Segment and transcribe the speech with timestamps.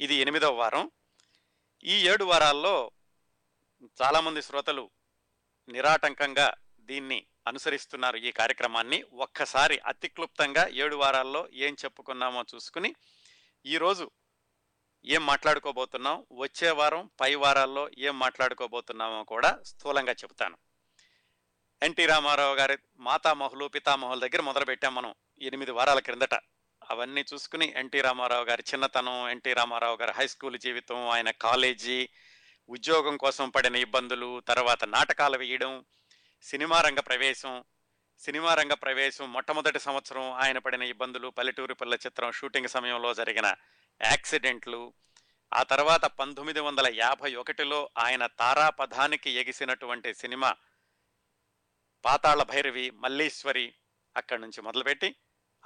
[0.00, 0.90] ఇది ఎనిమిదవ వారం.
[1.84, 2.90] ఈ ఏడు వారాల్లో
[4.02, 4.90] చాలామంది శ్రోతలు
[5.68, 9.02] నిరాటంకంగా దీన్ని అనుసరిస్తున్నారు ఈ కార్యక్రమాన్ని.
[9.02, 12.94] ఒక్కసారి అతి క్లుప్తంగా ఏడు వారాల్లో ఏం చెప్పుకున్నామో చూసుకుని
[13.66, 14.10] ఈరోజు
[15.04, 20.58] ఏం మాట్లాడుకోబోతున్నాం వచ్చే వారం పై వారాల్లో ఏం మాట్లాడుకోబోతున్నామో కూడా స్థూలంగా చెబుతాను.
[21.82, 26.34] ఎన్టీ రామారావు గారి మాతామహులు పితామహుల దగ్గర మొదలుపెట్టాం మనం ఎనిమిది వారాల క్రిందట.
[26.90, 31.98] అవన్నీ చూసుకుని ఎన్టీ రామారావు గారి చిన్నతనం ఎన్టీ రామారావు గారి హై స్కూల్ జీవితం ఆయన కాలేజీ
[32.68, 35.72] ఉద్యోగం కోసం పడిన ఇబ్బందులు తర్వాత నాటకాలు వేయడం
[36.44, 37.54] సినిమా రంగ ప్రవేశం
[38.22, 43.48] సినిమా రంగ ప్రవేశం మొట్టమొదటి సంవత్సరం ఆయన పడిన ఇబ్బందులు పల్లెటూరు పిల్ల చిత్రం షూటింగ్ సమయంలో జరిగిన
[44.00, 44.80] యాక్సిడెంట్లు
[45.52, 50.50] ఆ తర్వాత పంతొమ్మిది వందల యాభై ఒకటిలో ఆయన తారాపథానికి ఎగిసినటువంటి సినిమా
[52.04, 53.66] పాతాళ భైరవి మల్లీశ్వరి
[54.16, 55.08] అక్కడి నుంచి మొదలుపెట్టి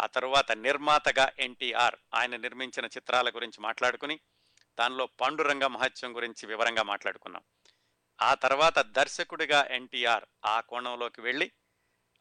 [0.01, 4.21] ఆ తరువాత నిర్మాతగా ఎన్టీఆర్ ఆయన నిర్మించిన చిత్రాల గురించి మాట్లాడుకుని
[4.79, 7.43] దానిలో పాండురంగ మహత్యం గురించి వివరంగా మాట్లాడుకున్నాం.
[8.23, 11.53] ఆ తర్వాత దర్శకుడిగా ఎన్టీఆర్ ఆ కోణంలోకి వెళ్ళి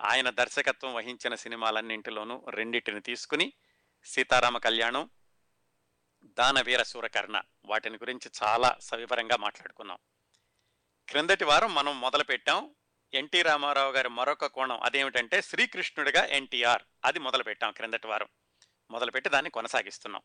[0.02, 3.53] ఆయన దర్శకత్వం వహించిన సినిమాలన్నింటిలోనూ రెండింటిని తీసుకుని
[4.05, 5.09] సీతారామ కళ్యాణం
[6.23, 9.98] దానవీర సూరకర్ణ వాటిని గురించి చాలా సవివరంగా మాట్లాడుకున్నాం.
[11.09, 12.76] క్రిందటి వారం మనం మొదలుపెట్టాం
[13.14, 16.81] ఎన్టీ రామారావు గారి మరొక కోణం అదేమిటంటే శ్రీకృష్ణుడిగా ఎన్టీఆర్.
[17.06, 18.28] అది మొదలు పెట్టాం క్రిందటి వారం.
[18.92, 20.22] మొదలుపెట్టి దాన్ని కొనసాగిస్తున్నాం.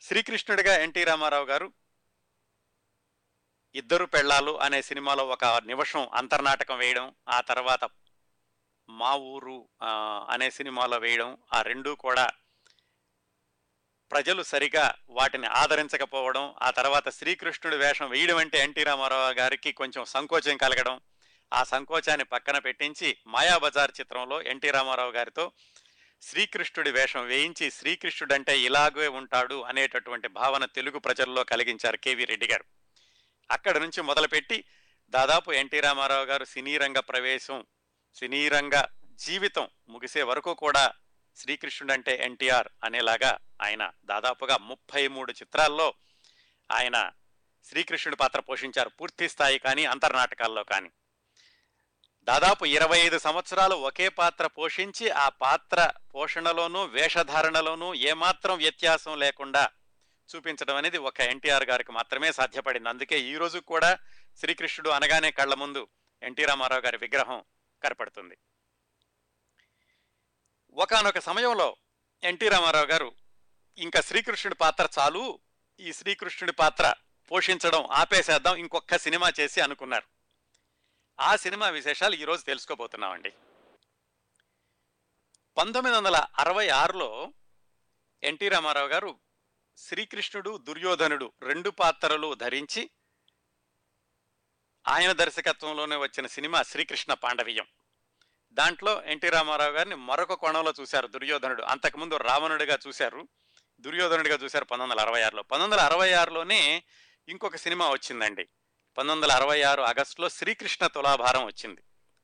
[0.00, 1.72] శ్రీకృష్ణుడిగా ఎన్టీ రామారావు గారు
[3.74, 7.90] ఇద్దరు పెళ్ళాలు అనే సినిమాలో ఒక నిమిషం అంతర్నాటకం వేయడం ఆ తర్వాత
[8.88, 9.68] మా ఊరు
[10.30, 12.28] అనే సినిమాలో వేయడం ఆ రెండూ కూడా
[14.10, 20.56] ప్రజలు సరిగా వాటిని ఆదరించకపోవడం ఆ తర్వాత శ్రీకృష్ణుడి వేషం వేయడం అంటే ఎన్టీ రామారావు గారికి కొంచెం సంకోచం
[20.56, 21.00] కలగడం
[21.54, 25.52] ఆ సంకోచాన్ని పక్కన పెట్టించి మాయాబజార్ చిత్రంలో ఎన్టీ రామారావు గారితో
[26.22, 32.64] శ్రీకృష్ణుడి వేషం వేయించి శ్రీకృష్ణుడంటే ఇలాగే ఉంటాడు అనేటటువంటి భావన తెలుగు ప్రజల్లో కలిగించారు కేవీ రెడ్డి గారు.
[33.50, 34.64] అక్కడ నుంచి మొదలుపెట్టి
[35.10, 37.64] దాదాపు ఎన్టీ రామారావు గారు సినీ రంగ ప్రవేశం
[38.14, 40.92] సినీ రంగ జీవితం ముగిసే వరకు కూడా
[41.36, 45.94] శ్రీకృష్ణుడు అంటే ఎన్టీఆర్ అనేలాగా ఆయన దాదాపుగా ముప్పై మూడు చిత్రాల్లో
[46.70, 47.10] ఆయన
[47.64, 48.88] శ్రీకృష్ణుడి పాత్ర పోషించారు.
[48.88, 50.90] పూర్తి స్థాయి కానీ అంతర్నాటకాల్లో కానీ.
[52.28, 59.70] దాదాపు ఇరవై ఐదు సంవత్సరాలు ఒకే పాత్ర పోషించి ఆ పాత్ర పోషణలోనూ వేషధారణలోనూ ఏమాత్రం వ్యత్యాసం లేకుండా
[60.28, 62.88] చూపించడం అనేది ఒక ఎన్టీఆర్ గారికి మాత్రమే సాధ్యపడింది.
[62.88, 63.98] అందుకే ఈ రోజు కూడా
[64.38, 65.88] శ్రీకృష్ణుడు అనగానే కళ్ళ ముందు
[66.22, 67.44] ఎన్టీ రామారావు గారి విగ్రహం
[67.82, 68.36] కనపడుతుంది.
[70.76, 71.76] ఒకానొక సమయంలో
[72.22, 73.12] ఎన్టీ రామారావు గారు
[73.78, 75.40] ఇంకా శ్రీకృష్ణుడి పాత్ర చాలు
[75.80, 76.94] ఈ శ్రీకృష్ణుడి పాత్ర
[77.30, 80.13] పోషించడం ఆపేసేద్దాం ఇంకొక సినిమా చేసి అనుకున్నారు.
[81.20, 83.32] ఆ సినిమా విశేషాలు ఈరోజు తెలుసుకోబోతున్నామండి.
[85.56, 87.32] పంతొమ్మిది వందల అరవై ఆరులో
[88.22, 89.18] ఎన్టీ రామారావు గారు
[89.76, 92.90] శ్రీకృష్ణుడు దుర్యోధనుడు రెండు పాత్రలు ధరించి
[94.88, 97.66] ఆయన దర్శకత్వంలోనే వచ్చిన సినిమా శ్రీకృష్ణ పాండవీయం.
[98.52, 101.62] దాంట్లో ఎన్టీ రామారావు గారిని మరొక కోణంలో చూశారు దుర్యోధనుడు.
[101.62, 103.28] అంతకుముందు రావణుడిగా చూశారు
[103.80, 106.84] దుర్యోధనుడిగా చూశారు పంతొమ్మిది వందల అరవై ఆరులో పంతొమ్మిది వందల అరవై ఆరులోనే
[107.28, 108.48] ఇంకొక సినిమా వచ్చిందండి.
[108.98, 111.80] పంతొమ్మిది వందల అరవై ఆరు ఆగస్టులో శ్రీకృష్ణ తులాభారం వచ్చింది.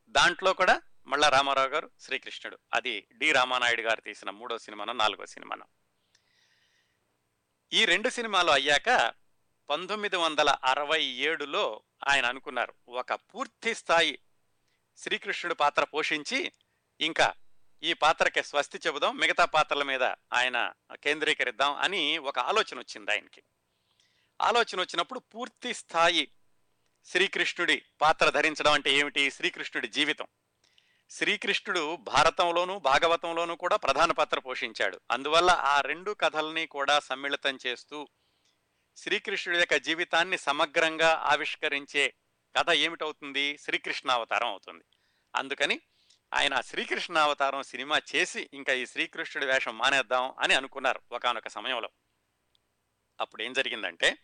[0.08, 2.58] దాంట్లో కూడా మళ్ళా రామారావు గారు శ్రీకృష్ణుడు.
[2.74, 5.64] అది డి రామానాయుడు గారు తీసిన మూడో సినిమానో నాలుగో సినిమానో.
[7.72, 9.14] ఈ రెండు సినిమాలు అయ్యాక
[9.70, 14.18] పంతొమ్మిది వందల అరవై ఏడులో ఆయన అనుకున్నారు ఒక పూర్తి స్థాయి
[14.96, 16.52] శ్రీకృష్ణుడు పాత్ర పోషించి
[17.00, 17.34] ఇంకా
[17.82, 23.42] ఈ పాత్రకి స్వస్తి చెబుదాం మిగతా పాత్రల మీద ఆయన కేంద్రీకరిద్దాం అని ఒక ఆలోచన వచ్చింది ఆయనకి.
[24.40, 26.28] ఆలోచన వచ్చినప్పుడు పూర్తి స్థాయి
[27.04, 29.30] శ్రీకృష్ణుడి పాత్ర ధరించడం అంటే ఏమిటి?
[29.30, 30.26] శ్రీకృష్ణుడి జీవితం.
[31.10, 35.00] శ్రీకృష్ణుడు భారతంలోనూ భాగవతంలోనూ కూడా ప్రధాన పాత్ర పోషించాడు.
[35.10, 38.08] అందువల్ల ఆ రెండు కథల్ని కూడా సమ్మిళితం చేస్తూ
[38.96, 42.14] శ్రీకృష్ణుడి యొక్క జీవితాన్ని సమగ్రంగా ఆవిష్కరించే
[42.58, 43.58] కథ ఏమిటవుతుంది?
[43.58, 44.84] శ్రీకృష్ణావతారం అవుతుంది.
[45.36, 45.80] అందుకని
[46.34, 51.88] ఆయన శ్రీకృష్ణావతారం సినిమా చేసి ఇంకా ఈ శ్రీకృష్ణుడి వేషం మానేద్దాం అని అనుకున్నారు ఒకనొక సమయంలో.
[53.20, 54.18] అప్పుడు ఏం జరిగిందంటే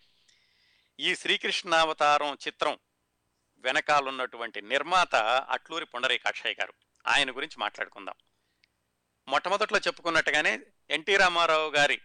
[1.00, 2.78] ఈ శ్రీకృష్ణావతారం చిత్రం
[3.58, 5.16] వెనకాలన్నటువంటి నిర్మాత
[5.50, 6.72] అట్లూరి పుండరీకాక్షయ్య గారు.
[7.06, 8.14] ఆయన గురించి మాట్లాడుకుందాం.
[9.28, 10.60] మొట్టమొదట్లో చెప్పుకున్నట్టుగానే
[10.90, 12.00] ఎన్టీ రామారావు గారి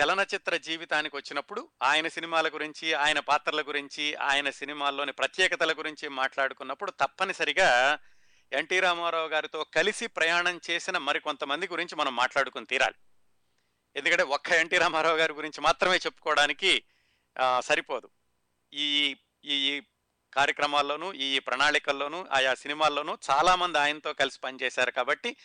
[0.00, 7.98] చలనచిత్ర జీవితానికి వచ్చినప్పుడు ఆయన సినిమాల గురించి ఆయన పాత్రల గురించి ఆయన సినిమాల్లోని ప్రత్యేకతల గురించి మాట్లాడుకున్నప్పుడు తప్పనిసరిగా
[8.52, 12.94] ఎన్టీ రామారావు గారితో కలిసి ప్రయాణం చేసిన మరికొంతమంది గురించి మనం మాట్లాడుకుని తీరాలి.
[13.96, 16.84] ఎందుకంటే ఒక్క ఎన్టీ రామారావు గారి గురించి మాత్రమే చెప్పుకోవడానికి
[17.60, 18.10] సరిపోదు.
[18.72, 19.82] ఈ ఈ
[20.32, 25.36] కార్యక్రమాల్లోనూ ఈ ప్రణాళికల్లోనూ ఆయా సినిమాల్లోనూ చాలామంది ఆయనతో కలిసి పనిచేశారు కాబట్టి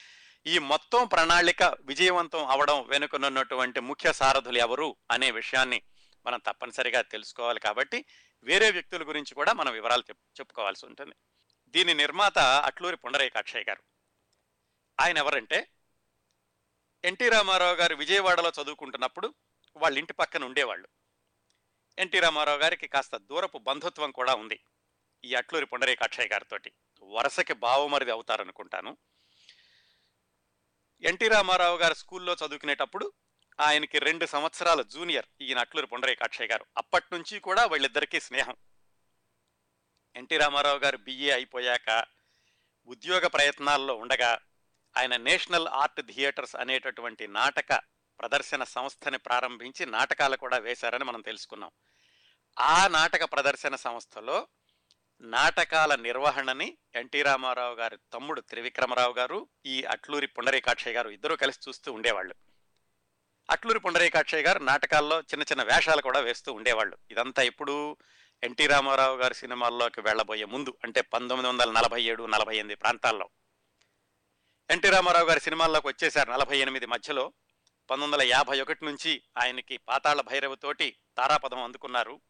[0.47, 5.81] ఈ మొత్తం ప్రణాళిక విజయవంతం అవడం వెనుకనున్నటువంటి ముఖ్య సారథులు ఎవరు అనే విషయాన్ని
[6.25, 8.05] మనం తప్పనిసరిగా తెలుసుకోవాలి కాబట్టి
[8.43, 11.15] వేరే వ్యక్తుల గురించి కూడా మనం వివరాలు చెప్ చెప్పుకోవాల్సి ఉంటుంది.
[11.67, 13.83] దీని నిర్మాత అట్లూరి పుండరేకాక్షయ్య గారు.
[14.99, 15.67] ఆయన ఎవరంటే
[17.03, 19.33] ఎన్టీ రామారావు గారు విజయవాడలో చదువుకుంటున్నప్పుడు
[19.75, 20.87] వాళ్ళ ఇంటి పక్కన ఉండేవాళ్ళు.
[21.99, 24.59] ఎన్టీ రామారావు గారికి కాస్త దూరపు బంధుత్వం కూడా ఉంది.
[25.25, 26.71] ఈ అట్లూరి పుండరీకాక్షయ్య గారితోటి
[27.03, 28.97] వరుసకి బావమరిది అవుతారనుకుంటాను.
[31.01, 33.13] ఎన్టీ రామారావు గారు స్కూల్లో చదువుకునేటప్పుడు
[33.59, 36.65] ఆయనకి రెండు సంవత్సరాల జూనియర్ ఈయన అట్లూరి పుండరీకాక్షయ్య గారు.
[36.77, 38.55] అప్పటి నుంచి కూడా వీళ్ళిద్దరికీ స్నేహం.
[40.15, 42.05] ఎన్టీ రామారావు గారు బిఏ అయిపోయాక
[42.85, 44.39] ఉద్యోగ ప్రయత్నాల్లో ఉండగా
[44.97, 47.81] ఆయన నేషనల్ ఆర్ట్ థియేటర్స్ అనేటటువంటి నాటక
[48.19, 51.71] ప్రదర్శన సంస్థని ప్రారంభించి నాటకాలు కూడా వేశారని మనం తెలుసుకున్నాం.
[52.59, 54.47] ఆ నాటక ప్రదర్శన సంస్థలో
[55.21, 61.93] నాటకాల నిర్వహణని ఎన్టీ రామారావు గారి తమ్ముడు త్రివిక్రమరావు గారు ఈ అట్లూరి పుండరీకాక్షయ్య గారు ఇద్దరూ కలిసి చూస్తూ
[61.93, 62.35] ఉండేవాళ్ళు.
[63.49, 66.97] అట్లూరి పుండరీకాక్షయ్య గారు నాటకాల్లో చిన్న చిన్న వేషాలు కూడా వేస్తూ ఉండేవాళ్ళు.
[67.11, 67.97] ఇదంతా ఇప్పుడు
[68.43, 73.29] ఎన్టీ రామారావు గారి సినిమాల్లోకి వెళ్ళబోయే ముందు అంటే పంతొమ్మిది వందల నలభై ఏడు నలభై ఎనిమిది ప్రాంతాల్లో.
[74.69, 77.33] ఎన్టీ రామారావు గారి సినిమాల్లోకి వచ్చేసారు నలభై ఎనిమిది మధ్యలో.
[77.89, 82.21] పంతొమ్మిది వందల యాభై ఒకటి నుంచి ఆయనకి పాతాళ భైరవతోటి తారాపదం అందుకున్నారు.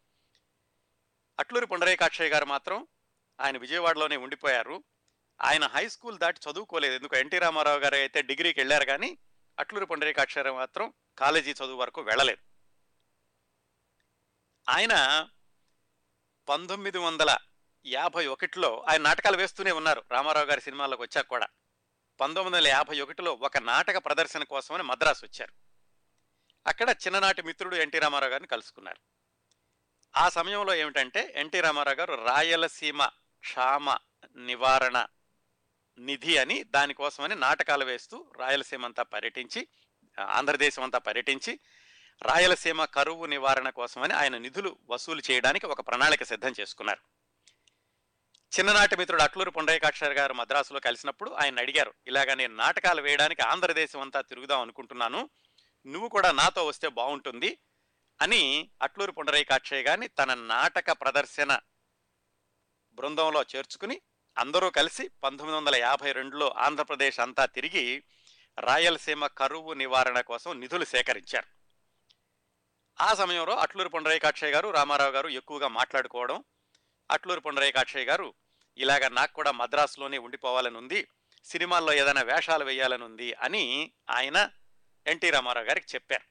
[1.40, 2.88] అట్లూరి పుండరేకాక్షయ్య గారు మాత్రం
[3.42, 4.84] ఆయన విజయవాడలోనే ఉండిపోయారు.
[5.42, 6.94] ఆయన హై స్కూల్ దాటి చదువుకోలేదు.
[6.94, 7.16] ఎందుకు?
[7.16, 9.18] ఎన్టీ రామారావు గారు అయితే డిగ్రీకి వెళ్ళారు కానీ
[9.60, 12.44] అట్లూరి పుండరీకాక్షయ్య మాత్రం కాలేజీ చదువు వరకు వెళ్ళలేదు.
[14.70, 15.28] ఆయన
[16.50, 17.38] పంతొమ్మిది వందల
[17.86, 20.04] యాభై ఒకటిలో ఆయన నాటకాలు వేస్తూనే ఉన్నారు.
[20.12, 21.48] రామారావు గారి సినిమాల్లోకి వచ్చాక కూడా.
[22.20, 25.54] పంతొమ్మిది వందల యాభై ఒకటిలో ఒక నాటక ప్రదర్శన కోసమని మద్రాసు వచ్చారు.
[26.68, 28.98] అక్కడ చిన్ననాటి మిత్రుడు ఎన్టీ రామారావు గారిని కలుసుకున్నారు.
[30.18, 33.06] ఆ సమయంలో ఏమిటంటే ఎన్టీ రామారావు గారు రాయలసీమ
[33.40, 33.98] క్షామ
[34.36, 35.06] నివారణ
[36.00, 39.68] నిధి అని దానికోసమని నాటకాలు వేస్తూ రాయలసీమ అంతా పర్యటించి
[40.20, 41.60] ఆంధ్రదేశం అంతా పర్యటించి
[42.22, 47.17] రాయలసీమ కరువు నివారణ కోసమని ఆయన నిధులు వసూలు చేయడానికి ఒక ప్రణాళిక సిద్ధం చేసుకున్నారు.
[48.52, 54.22] చిన్ననాటి మిత్రుడు అట్లూరు పుండరీకాక్షర్ గారు మద్రాసులో కలిసినప్పుడు ఆయన అడిగారు ఇలాగ నేను నాటకాలు వేయడానికి ఆంధ్రదేశం అంతా
[54.22, 55.30] తిరుగుదాం అనుకుంటున్నాను
[55.86, 57.60] నువ్వు కూడా నాతో వస్తే బాగుంటుంది
[58.22, 61.60] అని అట్లూరు పుండరీకాక్షయ్య గారిని తన నాటక ప్రదర్శన
[62.98, 64.02] బృందంలో చేర్చుకుని
[64.38, 68.04] అందరూ కలిసి పంతొమ్మిది వందల యాభై రెండులో ఆంధ్రప్రదేశ్ అంతా తిరిగి
[68.60, 71.48] రాయలసీమ కరువు నివారణ కోసం నిధులు సేకరించారు.
[73.02, 76.44] ఆ సమయంలో అట్లూరు పుండరీకాక్షయ్య గారు రామారావు గారు ఎక్కువగా మాట్లాడుకోవడం
[77.10, 78.34] అట్లూరు పుండరేకాక్షయ్య గారు
[78.78, 81.08] ఇలాగ నాకు కూడా మద్రాసులోనే ఉండిపోవాలని ఉంది
[81.46, 84.50] సినిమాల్లో ఏదైనా వేషాలు వేయాలని ఉంది అని ఆయన
[85.06, 86.26] ఎన్టీ రామారావు గారికి చెప్పారు.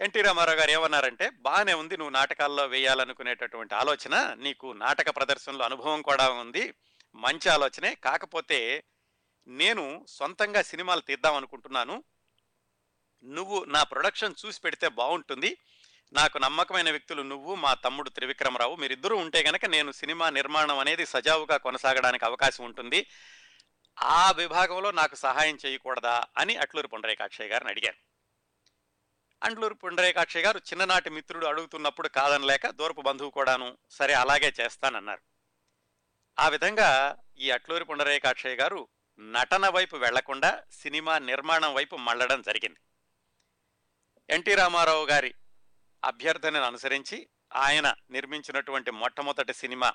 [0.00, 6.30] ఎన్టీ రామారావు గారు ఏమన్నారంటే బాగానే ఉంది నువ్వు నాటకాల్లో వేయాలనుకునేటటువంటి ఆలోచన నీకు నాటక ప్రదర్శనలో అనుభవం కూడా
[6.30, 6.74] ఉంది
[7.14, 8.84] మంచి ఆలోచనే కాకపోతే
[9.46, 12.04] నేను సొంతంగా సినిమాలు తీద్దాం అనుకుంటున్నాను
[13.24, 15.58] నువ్వు నా ప్రొడక్షన్ చూసి పెడితే బాగుంటుంది
[16.12, 18.76] నాకు నమ్మకమైన వ్యక్తులు నువ్వు మా తమ్ముడు త్రివిక్రమరావు.
[18.76, 23.06] మీరిద్దరూ ఉంటే గనక నేను సినిమా నిర్మాణం అనేది సజావుగా కొనసాగడానికి అవకాశం ఉంటుంది.
[24.02, 27.96] ఆ విభాగంలో నాకు సహాయం చేయకూడదా అని అట్లూరు పుండరేకాక్షయ్య గారిని అడిగారు.
[29.42, 35.20] అండ్లూరు పుండరేకాక్షయ్య గారు చిన్ననాటి మిత్రుడు అడుగుతున్నప్పుడు కాదనలేక దూరపు బంధువు కూడాను సరే అలాగే చేస్తానన్నారు.
[36.38, 42.78] ఆ విధంగా ఈ అట్లూరి పుండరేకాక్షయ్య గారు నటన వైపు వెళ్ళకుండా సినిమా నిర్మాణం వైపు మళ్ళడం జరిగింది.
[44.30, 45.34] ఎన్టీ రామారావు గారి
[46.04, 49.92] అభ్యర్థనను అనుసరించి ఆయన నిర్మించినటువంటి మొట్టమొదటి సినిమా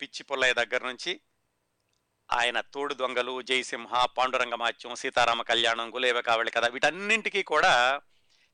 [0.00, 1.20] పిచ్చి పొల్లయ్య దగ్గర నుంచి
[2.30, 8.02] ఆయన తోడు దొంగలు జయసింహ పాండురంగమాత్యం సీతారామ కళ్యాణం గులేవ కావళి కథ వీటన్నింటికీ కూడా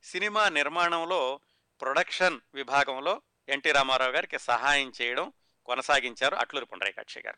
[0.03, 1.39] సినిమా నిర్మాణంలో
[1.81, 5.33] ప్రొడక్షన్ విభాగంలో ఎన్టీ రామారావు గారికి సహాయం చేయడం
[5.65, 7.37] కొనసాగించారు అట్లూరి పుండరీకాక్షి గారు.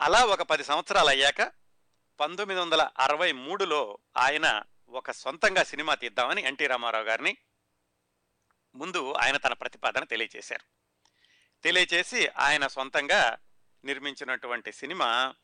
[0.00, 1.52] అలా ఒక పది సంవత్సరాలు అయ్యాక
[2.20, 7.36] పంతొమ్మిది వందల అరవై మూడులో ఆయన ఒక సొంతంగా సినిమా తీద్దామని ఎన్టీ రామారావు గారిని
[8.74, 10.64] ముందు ఆయన తన ప్రతిపాదన తెలియచేశారు.
[11.62, 13.38] తెలియచేసి ఆయన సొంతంగా
[13.84, 15.34] నిర్మించినటువంటి సినిమా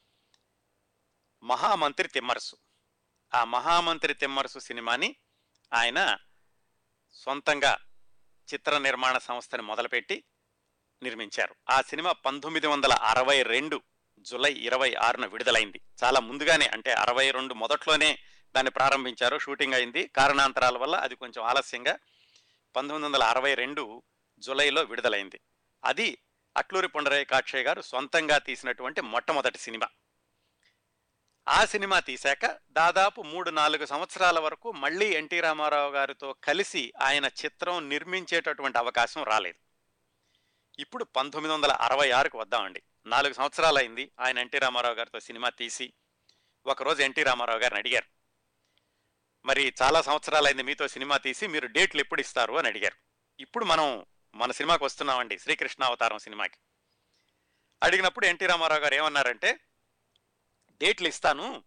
[1.42, 2.56] మహామంత్రి తిమ్మరసు.
[3.34, 5.16] ఆ మహామంత్రి తిమ్మరసు సినిమాని
[5.75, 6.18] ఆయన
[7.12, 7.78] సొంతంగా
[8.54, 10.25] చిత్ర నిర్మాణ సంస్థని మొదలుపెట్టి
[11.02, 11.54] నిర్మించారు.
[11.70, 13.82] ఆ సినిమా పంతొమ్మిది వందల అరవై రెండు
[14.20, 15.80] జులై ఇరవై ఆరున విడుదలైంది.
[16.04, 18.18] చాలా ముందుగానే అంటే అరవై రెండు మొదట్లోనే
[18.56, 20.06] దాన్ని ప్రారంభించారు షూటింగ్ అయింది.
[20.06, 21.99] కారణాంతరాల వల్ల అది కొంచెం ఆలస్యంగా
[22.77, 24.03] పంతొమ్మిది వందల అరవై రెండు
[24.39, 25.41] జులైలో విడుదలైంది.
[25.85, 26.19] అది
[26.57, 29.89] అట్లూరి పుండరీకాక్షయ్య గారు సొంతంగా తీసినటువంటి మొట్టమొదటి సినిమా.
[31.49, 37.89] ఆ సినిమా తీశాక దాదాపు మూడు నాలుగు సంవత్సరాల వరకు మళ్ళీ ఎన్టీ రామారావు గారితో కలిసి ఆయన చిత్రం
[37.89, 39.59] నిర్మించేటటువంటి అవకాశం రాలేదు.
[40.81, 42.83] ఇప్పుడు పంతొమ్మిది వందల అరవై ఆరుకు వద్దామండి.
[43.07, 45.93] నాలుగు సంవత్సరాలు అయింది ఆయన ఎన్టీ రామారావు గారితో సినిమా తీసి.
[46.67, 48.20] ఒకరోజు ఎన్టీ రామారావు గారిని అడిగారు.
[49.44, 52.97] మరి చాలా సంవత్సరాలైంది మీతో సినిమా తీసి మీరు డేట్లు ఎప్పుడు ఇస్తారు అని అడిగారు.
[53.40, 56.59] ఇప్పుడు మనం మన సినిమాకి వస్తున్నామండి శ్రీకృష్ణ అవతారం సినిమాకి.
[57.82, 59.61] అడిగినప్పుడు ఎన్టీ రామారావు గారు ఏమన్నారంటే
[60.70, 61.62] డేట్లు ఇస్తాను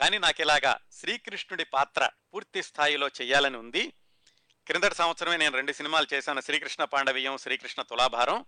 [0.00, 3.92] కానీ నాకు ఇలాగా శ్రీకృష్ణుడి పాత్ర పూర్తి స్థాయిలో చేయాలని ఉంది.
[4.66, 8.44] క్రిందటి సంవత్సరమే నేను రెండు సినిమాలు చేశాను శ్రీకృష్ణ పాండవీయం శ్రీకృష్ణ తులాభారం.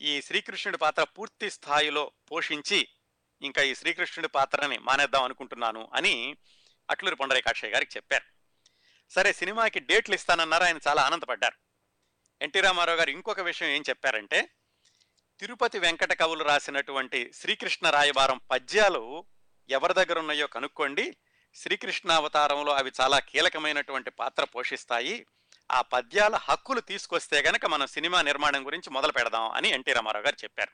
[0.00, 2.88] ఈ శ్రీకృష్ణుడి పాత్ర పూర్తి స్థాయిలో పోషించి
[3.42, 6.36] ఇంకా ఈ శ్రీకృష్ణుడి పాత్రని మానేద్దాం అనుకుంటున్నాను అని
[6.90, 8.24] అట్లూరి పొండరేకాక్షయ్య గారికి చెప్పారు.
[9.10, 11.54] సరే సినిమాకి డేట్లు ఇస్తానన్నారు ఆయన చాలా ఆనందపడ్డారు.
[12.42, 14.48] ఎన్టీ రామారావు గారు ఇంకొక విషయం ఏం చెప్పారంటే
[15.40, 19.24] తిరుపతి వెంకట కవులు రాసినటువంటి శ్రీకృష్ణ రాయబారం పద్యాలు
[19.70, 21.16] ఎవరి దగ్గర ఉన్నాయో కనుక్కోండి.
[21.54, 25.26] శ్రీకృష్ణ అవతారంలో అవి చాలా కీలకమైనటువంటి పాత్ర పోషిస్తాయి.
[25.72, 30.36] ఆ పద్యాల హక్కులు తీసుకొస్తే గనక మనం సినిమా నిర్మాణం గురించి మొదలు పెడదాం అని ఎన్టీ రామారావు గారు
[30.44, 30.70] చెప్పారు.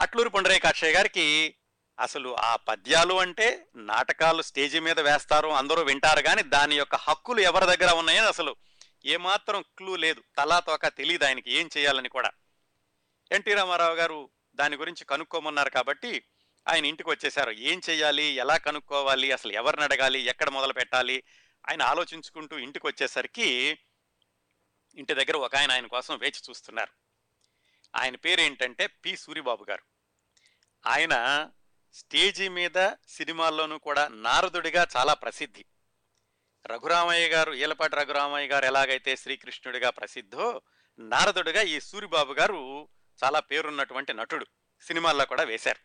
[0.00, 1.54] అట్లూరు పొండరేకాక్షయ్య గారికి
[2.00, 7.76] అసలు ఆ పద్యాలు అంటే నాటకాలు స్టేజి మీద వేస్తారు అందరూ వింటారు కానీ దాని యొక్క హక్కులు ఎవరి
[7.76, 8.56] దగ్గర ఉన్నాయని అసలు
[9.04, 10.22] ఏమాత్రం క్లూ లేదు.
[10.36, 12.30] తలా తోక తెలియదు ఆయనకి ఏం చేయాలని కూడా.
[13.32, 16.22] ఎన్టీ రామారావు గారు దాని గురించి కనుక్కోమన్నారు కాబట్టి
[16.68, 18.22] ఆయన ఇంటికి వచ్చేసారు ఏం చేయాలి?
[18.22, 19.32] ఎలా కనుక్కోవాలి?
[19.32, 20.20] అసలు ఎవరిని అడగాలి?
[20.20, 21.22] ఎక్కడ మొదలు పెట్టాలి?
[21.68, 23.78] ఆయన ఆలోచించుకుంటూ ఇంటికి వచ్చేసరికి
[24.94, 26.90] ఇంటి దగ్గర ఒక ఆయన ఆయన కోసం వేచి చూస్తున్నారు.
[27.96, 29.82] ఆయన పేరు ఏంటంటే పి సూరిబాబు గారు.
[30.88, 31.48] ఆయన
[31.94, 35.64] స్టేజీ మీద సినిమాల్లోనూ కూడా నారదుడిగా చాలా ప్రసిద్ధి.
[36.66, 40.62] రఘురామయ్య గారు ఈలపాటి రఘురామయ్య గారు ఎలాగైతే శ్రీకృష్ణుడిగా ప్రసిద్ధో
[40.98, 42.88] నారదుడిగా ఈ సూరిబాబు గారు
[43.24, 44.46] చాలా పేరున్నటువంటి నటుడు.
[44.80, 45.78] సినిమాల్లో కూడా వేశారు.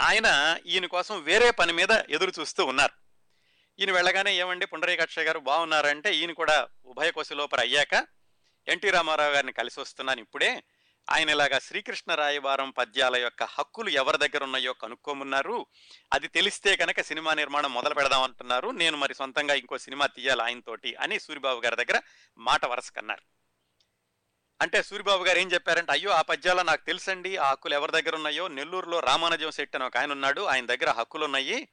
[0.00, 2.92] ఆయన ఈయన కోసం వేరే పని మీద ఎదురు చూస్తూ ఉన్నారు.
[3.78, 8.06] ఈయన వెళ్ళగానే ఏమండి పుండరీకాక్ష గారు బాగున్నారంటే ఈయన కూడా ఉభయ లోపల అయ్యాక
[8.68, 10.62] ఎన్టీ రామారావు గారిని కలిసి వస్తున్నాను ఇప్పుడే
[11.10, 15.66] ఆయన ఇలాగా శ్రీకృష్ణ రాయబారం పద్యాల యొక్క హక్కులు ఎవరి దగ్గర ఉన్నాయో కనుక్కోమన్నారు.
[16.12, 18.68] అది తెలిస్తే కనుక సినిమా నిర్మాణం మొదలు పెడదాం అంటున్నారు.
[18.68, 22.00] నేను మరి సొంతంగా ఇంకో సినిమా తీయాలి ఆయనతోటి అని సూరిబాబు గారి దగ్గర
[22.38, 23.22] మాట వరసకన్నారు
[24.62, 27.36] అంటే సూరిబాబు గారు ఏం చెప్పారంటే అయ్యో ఆ పద్యాలు నాకు తెలుసండి.
[27.36, 28.48] ఆ హక్కులు ఎవరి దగ్గర ఉన్నాయో?
[28.48, 30.40] నెల్లూరులో రామానుజం శెట్టి అని ఒక ఆయన ఉన్నాడు.
[30.40, 31.68] ఆయన దగ్గర హక్కులు ఉన్నాయి.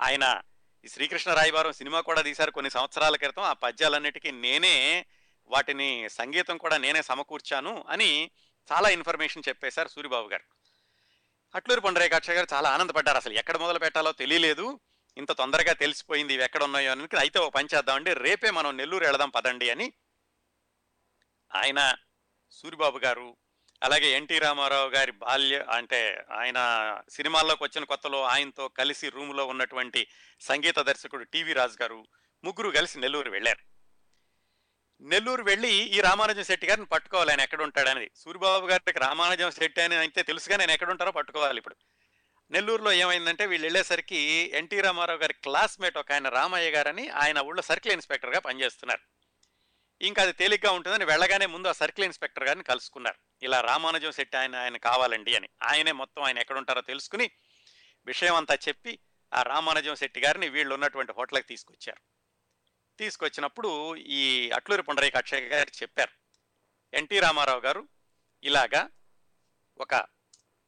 [0.00, 0.42] ఆయన
[0.84, 3.42] ఈ శ్రీకృష్ణ రాయవారం సినిమా కూడా తీశారు కొన్ని సంవత్సరాల క్రితం.
[3.42, 5.06] ఆ పద్యాలన్నిటికీ నేనే
[5.46, 8.30] వాటిని సంగీతం కూడా నేనే సమకూర్చాను అని
[8.72, 10.44] చాలా ఇన్ఫర్మేషన్ చెప్పేశారు సూరిబాబు గారు.
[11.54, 14.80] అట్లూరి పొండరేకాక్ష గారు చాలా ఆనందపడ్డారు అసలు ఎక్కడ మొదలు పెట్టాలో తెలియలేదు.
[15.16, 19.30] ఇంత తొందరగా తెలిసిపోయింది ఇవి ఎక్కడ ఉన్నాయో అని అయితే ఓ పని చేద్దామండి రేపే మనం నెల్లూరు వెళదాం
[19.30, 19.92] పదండి అని
[21.54, 21.80] ఆయన
[22.52, 23.36] సూరిబాబు గారు
[23.82, 26.58] అలాగే ఎన్టీ రామారావు గారి బాల్య అంటే ఆయన
[27.10, 30.08] సినిమాల్లోకి వచ్చిన కొత్తలో ఆయనతో కలిసి రూములో ఉన్నటువంటి
[30.40, 32.06] సంగీత దర్శకుడు టీవీ రాజు గారు
[32.44, 33.69] ముగ్గురు కలిసి నెల్లూరు వెళ్ళారు.
[35.02, 39.94] నెల్లూరు వెళ్ళి ఈ రామానుజం శెట్టి గారిని పట్టుకోవాలి ఆయన ఎక్కడ ఉంటాడనేది సూరిబాబు గారికి రామానుజం శెట్టి అని
[39.94, 41.76] అయితే తెలుసుగా నేను ఎక్కడ ఉంటారో పట్టుకోవాలి ఇప్పుడు.
[42.50, 47.92] నెల్లూరులో ఏమైందంటే వీళ్ళు వెళ్ళేసరికి ఎన్టీ రామారావు గారి క్లాస్మేట్ ఒక ఆయన రామయ్య గారని ఆయన ఊళ్ళో సర్కిల్
[47.92, 49.00] ఇన్స్పెక్టర్గా పనిచేస్తున్నారు.
[50.02, 53.18] ఇంకా అది తేలిగ్గా ఉంటుందని వెళ్ళగానే ముందు ఆ సర్కిల్ ఇన్స్పెక్టర్ గారిని కలుసుకున్నారు.
[53.42, 55.48] ఇలా రామానుజం శెట్టి ఆయన ఆయన కావాలండి అని.
[55.62, 57.30] ఆయనే మొత్తం ఆయన ఎక్కడుంటారో తెలుసుకుని
[58.06, 58.98] విషయం అంతా చెప్పి
[59.34, 62.19] ఆ రామానుజం శెట్టి గారిని వీళ్ళు ఉన్నటువంటి హోటల్కి తీసుకొచ్చారు.
[63.00, 66.10] తీసుకొచ్చినప్పుడు ఈ అట్లూరి పుండరీక అక్షయ్ గారు చెప్పారు.
[66.96, 67.88] ఎన్టీ రామారావు గారు
[68.44, 68.90] ఇలాగా
[69.78, 70.06] ఒక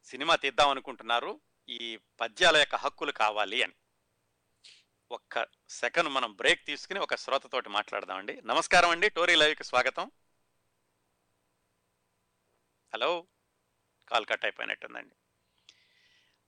[0.03, 1.41] సినిమా తీద్దాం అనుకుంటున్నారు.
[1.69, 3.73] ఈ పద్యాల యొక్క హక్కులు కావాలి అని.
[5.11, 8.41] ఒక్క సెకండ్ మనం బ్రేక్ తీసుకుని ఒక శ్రోతతోటి మాట్లాడదామండి.
[8.45, 9.09] నమస్కారం అండి.
[9.09, 10.11] టోరీ లైవ్కి స్వాగతం.
[12.93, 13.27] హలో.
[14.09, 15.15] కాల్ కట్ అయిపోయినట్టుందండి.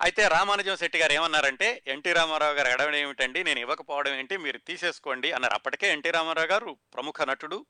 [0.01, 5.31] అయితే రామానుజం శెట్టి గారు ఏమన్నారంటే ఎన్టీ రామారావు గారు అడగడం ఏమిటండి నేను ఇవ్వకపోవడం ఏంటి మీరు తీసేసుకోండి
[5.31, 5.53] అన్నారు.
[5.53, 7.65] అప్పటికే ఎన్టీ రామారావు గారు ప్రముఖ నటుడు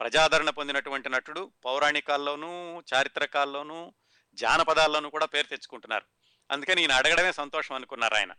[0.00, 3.92] ప్రజాదరణ పొందినటువంటి నటుడు పౌరాణికాల్లోనూ చారిత్రకాల్లోనూ
[4.34, 6.04] జానపదాల్లోనూ కూడా పేరు తెచ్చుకుంటున్నారు.
[6.50, 8.32] అందుకని ఈయన అడగడమే సంతోషం అనుకున్నారు ఆయన.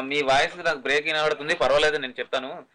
[0.00, 2.66] మీ వాయిస్ నాకు బ్రేక్ వినబడుతుంది పర్వాలేదు నేను చెప్తాను.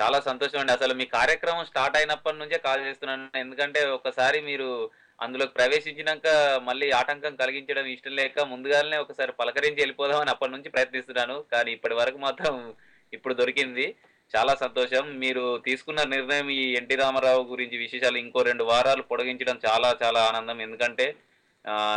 [0.00, 0.72] చాలా సంతోషం అండి.
[0.72, 3.38] అసలు మీ కార్యక్రమం స్టార్ట్ అయినప్పటి నుంచే కాల్ చేస్తున్నాను.
[3.38, 4.90] ఎందుకంటే ఒకసారి మీరు
[5.20, 6.28] అందులోకి ప్రవేశించినాక
[6.62, 11.44] మళ్ళీ ఆటంకం కలిగించడం ఇష్టం లేక ముందుగానే ఒకసారి పలకరించి వెళ్ళిపోదామని అప్పటి నుంచి ప్రయత్నిస్తున్నాను.
[11.52, 12.74] కానీ ఇప్పటి వరకు మాత్రం
[13.12, 13.94] ఇప్పుడు దొరికింది.
[14.36, 15.18] చాలా సంతోషం.
[15.18, 20.60] మీరు తీసుకున్న నిర్ణయం ఈ ఎన్టీ రామారావు గురించి విశేషాలు ఇంకో రెండు వారాలు పొడిగించడం చాలా చాలా ఆనందం.
[20.60, 21.14] ఎందుకంటే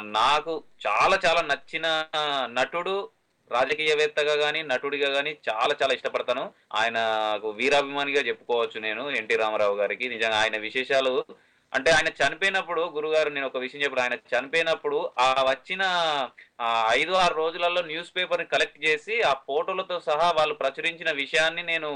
[0.02, 1.88] నాకు చాలా చాలా నచ్చిన
[2.60, 3.10] నటుడు
[3.52, 6.54] రాజకీయవేత్తగా కానీ నటుడిగా కానీ చాలా చాలా ఇష్టపడతాను.
[6.74, 6.98] ఆయన
[7.56, 10.10] వీరాభిమానిగా చెప్పుకోవచ్చు నేను ఎన్టీ రామారావు గారికి.
[10.10, 11.26] నిజంగా ఆయన విశేషాలు
[11.74, 15.84] అంటే ఆయన చనిపోయినప్పుడు గురుగారు నేను ఒక విషయం చెప్పాడు ఆయన చనిపోయినప్పుడు ఆ వచ్చిన
[16.66, 21.90] ఆ ఐదు ఆరు రోజులలో న్యూస్ పేపర్ని కలెక్ట్ చేసి ఆ ఫోటోలతో సహా వాళ్ళు ప్రచురించిన విషయాన్ని నేను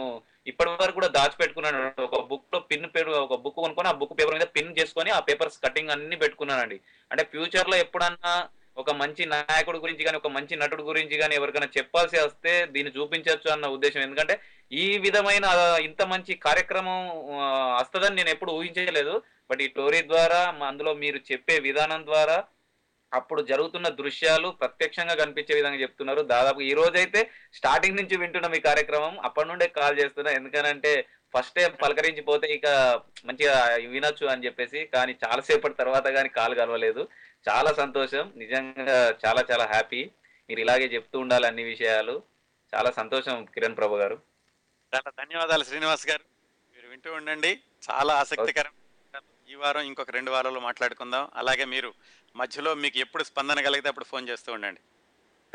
[0.52, 1.80] ఇప్పటి వరకు కూడా దాచిపెట్టుకున్నాను.
[2.08, 5.64] ఒక బుక్లో పిన్ పేరు ఒక బుక్ కొనుక్కొని ఆ బుక్ పేపర్ మీద పిన్ చేసుకొని ఆ పేపర్స్
[5.66, 6.78] కటింగ్ అన్ని పెట్టుకున్నానండి.
[7.12, 8.34] అంటే ఫ్యూచర్లో ఎప్పుడన్నా
[8.78, 13.50] ఒక మంచి నాయకుడి గురించి కానీ ఒక మంచి నటుడు గురించి కానీ ఎవరికైనా చెప్పాల్సి వస్తే దీన్ని చూపించవచ్చు
[13.54, 14.02] అన్న ఉద్దేశం.
[14.08, 14.36] ఎందుకంటే
[14.72, 15.46] ఈ విధమైన
[15.88, 17.00] ఇంత మంచి కార్యక్రమం
[17.80, 19.16] వస్తుందని నేను ఎప్పుడు ఊహించలేదు.
[19.50, 22.44] బట్ ఈ టోరీ ద్వారా అందులో మీరు చెప్పే విధానం ద్వారా
[23.14, 26.22] అప్పుడు జరుగుతున్న దృశ్యాలు ప్రత్యక్షంగా కనిపించే విధంగా చెప్తున్నారు.
[26.22, 29.20] దాదాపు ఈ రోజైతే స్టార్టింగ్ నుంచి వింటున్న మీ కార్యక్రమం.
[29.20, 30.32] అప్పటి నుండే కాల్ చేస్తున్నా.
[30.32, 32.68] ఎందుకనంటే ఫస్ట్ టైం ఇక
[33.26, 37.08] మంచిగా వినొచ్చు అని చెప్పేసి కానీ చాలాసేపటి తర్వాత కానీ కాల్ కలవలేదు.
[37.50, 38.34] చాలా సంతోషం.
[38.36, 40.10] నిజంగా చాలా చాలా హ్యాపీ.
[40.50, 42.24] మీరు ఇలాగే చెప్తూ ఉండాలి అన్ని విషయాలు.
[42.76, 44.22] చాలా సంతోషం కిరణ్ ప్రభు గారు.
[44.96, 46.22] చాలా ధన్యవాదాలు శ్రీనివాస్ గారు.
[46.76, 47.60] మీరు వింటూ ఉండండి.
[47.92, 48.72] చాలా ఆసక్తికరం.
[49.48, 51.32] ఈ వారం ఇంకొక రెండు వారాలు మాట్లాడుకుందాం.
[51.34, 51.94] అలాగే మీరు
[52.36, 54.82] మధ్యలో మీకు ఎప్పుడు స్పందన కలిగితే అప్పుడు ఫోన్ చేస్తూ ఉండండి.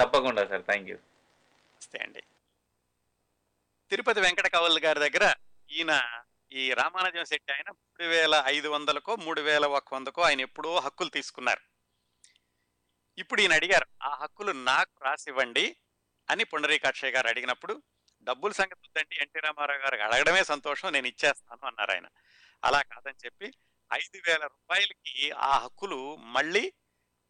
[0.00, 0.62] తప్పకుండా సార్.
[0.62, 0.96] Thank you.
[0.96, 2.22] నమస్తే అండి.
[3.90, 5.34] తిరుపతి వెంకట కవల్ గారి దగ్గర
[5.70, 10.78] ఈయన ఈ రామానుజం శెట్టి ఆయన మూడు వేల ఐదు వందలకో మూడు వేల ఒక వందకో ఆయన ఎప్పుడో
[10.78, 11.60] హక్కులు తీసుకున్నారు.
[13.18, 15.76] ఇప్పుడు ఈయన అడిగారు ఆ హక్కులు నాకు రాసివ్వండి
[16.30, 17.82] అని పుండరీకాక్షయ్య గారు అడిగినప్పుడు
[18.22, 22.06] డబ్బుల సంగతి వద్దండి ఎన్టీ రామారావు గారు అడగడమే సంతోషం నేను ఇచ్చేస్తాను అన్నారు ఆయన.
[22.64, 23.54] అలా కాదని చెప్పి
[23.94, 26.72] ఐదు వేల రూపాయలకి ఆ హక్కులు మళ్ళీ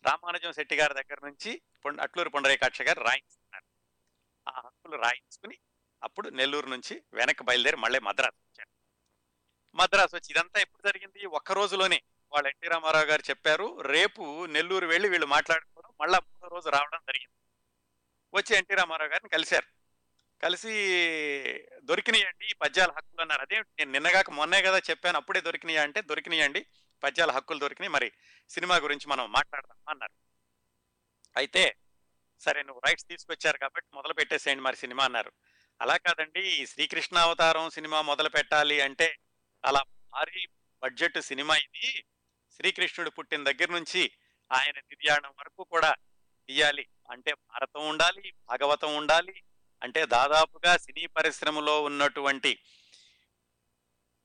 [0.06, 3.64] రామానుజం శెట్టి గారి దగ్గర నుంచి అట్లూరు అట్లూరి పుండరీకాక్ష గారు రాయించుకున్నారు.
[4.48, 5.58] ఆ హక్కులు రాయించుకుని
[6.02, 8.70] అప్పుడు నెల్లూరు నుంచి వెనక్కి బయలుదేరి మళ్ళీ మద్రాసు వచ్చారు.
[9.74, 11.26] మద్రాసు వచ్చి ఇదంతా ఎప్పుడు జరిగింది?
[11.26, 12.02] ఒక్క రోజులోనే
[12.32, 17.34] వాళ్ళు ఎన్టీ రామారావు గారు చెప్పారు రేపు నెల్లూరు వెళ్ళి వీళ్ళు మాట్లాడుకోవడం మళ్ళీ మూడో రోజు రావడం జరిగింది.
[18.34, 19.79] వచ్చి ఎన్టీ రామారావు గారిని కలిశారు.
[20.42, 20.73] కలిసి
[21.82, 23.42] దొరికినాయండి ఈ పద్యాల హక్కులు అన్నారు.
[23.42, 26.66] అదే నేను నిన్నగాక మొన్నే కదా చెప్పాను అప్పుడే దొరికినాయా అంటే దొరికినాయండి
[27.02, 27.92] పద్యాల హక్కులు దొరికినాయి.
[27.92, 28.12] మరి
[28.49, 30.12] సినిమా గురించి మనం మాట్లాడదాం అన్నారు.
[31.37, 31.76] అయితే
[32.40, 35.32] సరే నువ్వు రైట్స్ తీసుకొచ్చారు కాబట్టి మొదలు పెట్టేసేయండి మరి సినిమా అన్నారు.
[35.80, 39.18] అలా కాదండి ఈ శ్రీకృష్ణ అవతారం సినిమా మొదలు పెట్టాలి అంటే
[39.64, 39.82] అలా
[40.12, 40.47] భారీ
[40.82, 42.04] బడ్జెట్ సినిమా ఇది.
[42.52, 44.11] శ్రీకృష్ణుడు పుట్టిన దగ్గర నుంచి
[44.52, 45.94] ఆయన నిర్యాణం వరకు కూడా
[46.49, 49.42] తీయాలి అంటే భారతం ఉండాలి భాగవతం ఉండాలి
[49.82, 52.58] అంటే దాదాపుగా సినీ పరిశ్రమలో ఉన్నటువంటి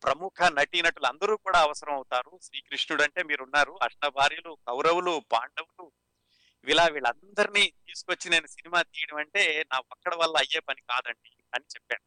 [0.03, 2.39] ప్రముఖ నటీనటులు అందరూ కూడా అవసరం అవుతారు.
[2.43, 3.79] శ్రీకృష్ణుడు అంటే మీరున్నారు.
[3.83, 5.91] అష్టభార్యలు కౌరవులు పాండవులు
[6.65, 12.05] ఇలా వీళ్ళందరినీ తీసుకొచ్చి నేను సినిమా తీయడం అంటే నా ఒక్కడ వల్ల అయ్యే పని కాదండి అని చెప్పాను.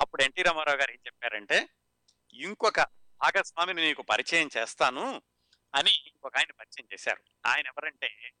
[0.00, 1.68] అప్పుడు ఎన్టీ రామారావు గారు ఏం చెప్పారంటే
[2.32, 2.80] ఇంకొక
[3.20, 5.22] భాగస్వామిని నీకు పరిచయం చేస్తాను
[5.74, 7.24] అని ఇంకొక ఆయన పరిచయం చేశారు.
[7.46, 8.32] ఆయన ఎవరంటే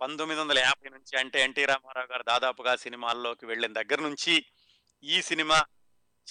[0.00, 4.46] పంతొమ్మిది వందల యాభై నుంచి అంటే ఎన్టీ రామారావు గారు దాదాపుగా సినిమాల్లోకి వెళ్ళిన దగ్గర నుంచి
[5.02, 5.62] ఈ సినిమా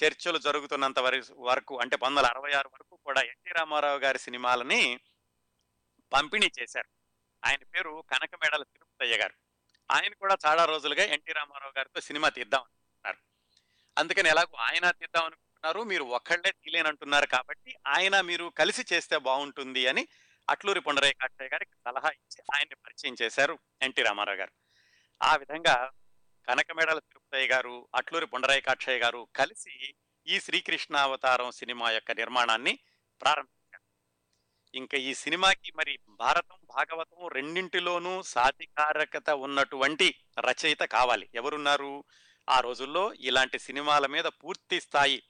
[0.03, 4.99] చర్చలు జరుగుతున్నంత వరకు వరకు అంటే పంతొమ్మిది వందల అరవై ఆరు వరకు కూడా ఎన్టీ రామారావు గారి సినిమాలని
[6.13, 6.89] పంపిణీ చేశారు.
[7.45, 9.33] ఆయన పేరు కనకమేడల తిరుపతయ్య గారు.
[9.91, 13.17] ఆయన కూడా చాలా రోజులుగా ఎన్టీ రామారావు గారితో సినిమా తీద్దాం అనుకుంటున్నారు.
[13.97, 20.07] అందుకని ఎలాగో ఆయన తీద్దాం అనుకుంటున్నారు మీరు ఒక్కళ్ళే తీలేనంటున్నారు కాబట్టి ఆయన మీరు కలిసి చేస్తే బాగుంటుంది అని
[20.51, 24.51] అట్లూరి పుండరేకాక్షయ్య గారికి సలహా ఇచ్చి ఆయన్ని పరిచయం చేశారు ఎన్టీ రామారావు గారు.
[25.21, 25.91] ఆ విధంగా
[26.47, 29.95] కనకమేడల తిరుపతయ్య గారు అట్లూరి పుండరేకాక్షయ్య గారు కలిసి
[30.27, 32.79] ఈ శ్రీకృష్ణ అవతారం సినిమా యొక్క నిర్మాణాన్ని
[33.21, 33.83] ప్రారంభించారు.
[34.73, 40.07] ఇంకా ఈ సినిమాకి మరి భారతం భాగవతం రెండింటిలోనూ సాధికారకత ఉన్నటువంటి
[40.39, 41.29] రచయిత కావాలి.
[41.33, 42.03] ఎవరున్నారు?
[42.49, 45.23] ఆ రోజుల్లో ఇలాంటి సినిమాల మీద పూర్తి స్థాయి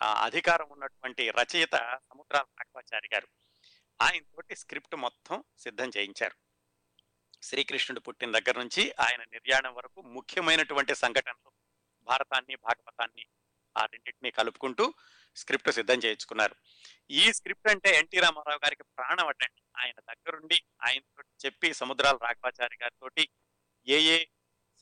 [0.00, 1.74] ఆ, అధికారం ఉన్నటువంటి రచయిత
[2.10, 3.28] సముద్రాల రాఘవాచారి గారు.
[4.00, 6.36] ఆయన తోటి స్క్రిప్ట్ మొత్తం సిద్ధం చేయించారు.
[7.42, 11.50] శ్రీకృష్ణుడు పుట్టిన దగ్గర నుంచి ఆయన నిర్యాణం వరకు ముఖ్యమైనటువంటి సంఘటనలు
[12.06, 13.24] భారతాన్ని భాగవతాన్ని
[13.76, 14.94] ఆ రెండింటిని కలుపుకుంటూ
[15.36, 16.54] స్క్రిప్ట్ సిద్ధం చేయించుకున్నారు.
[17.10, 23.08] ఈ స్క్రిప్ట్ అంటే ఎన్టీ రామారావు గారికి ప్రాణం అడ్డండి ఆయన దగ్గరుండి ఆయనతో చెప్పి సముద్రాల రాఘవాచారి గారితో
[23.86, 24.26] ఏ ఏ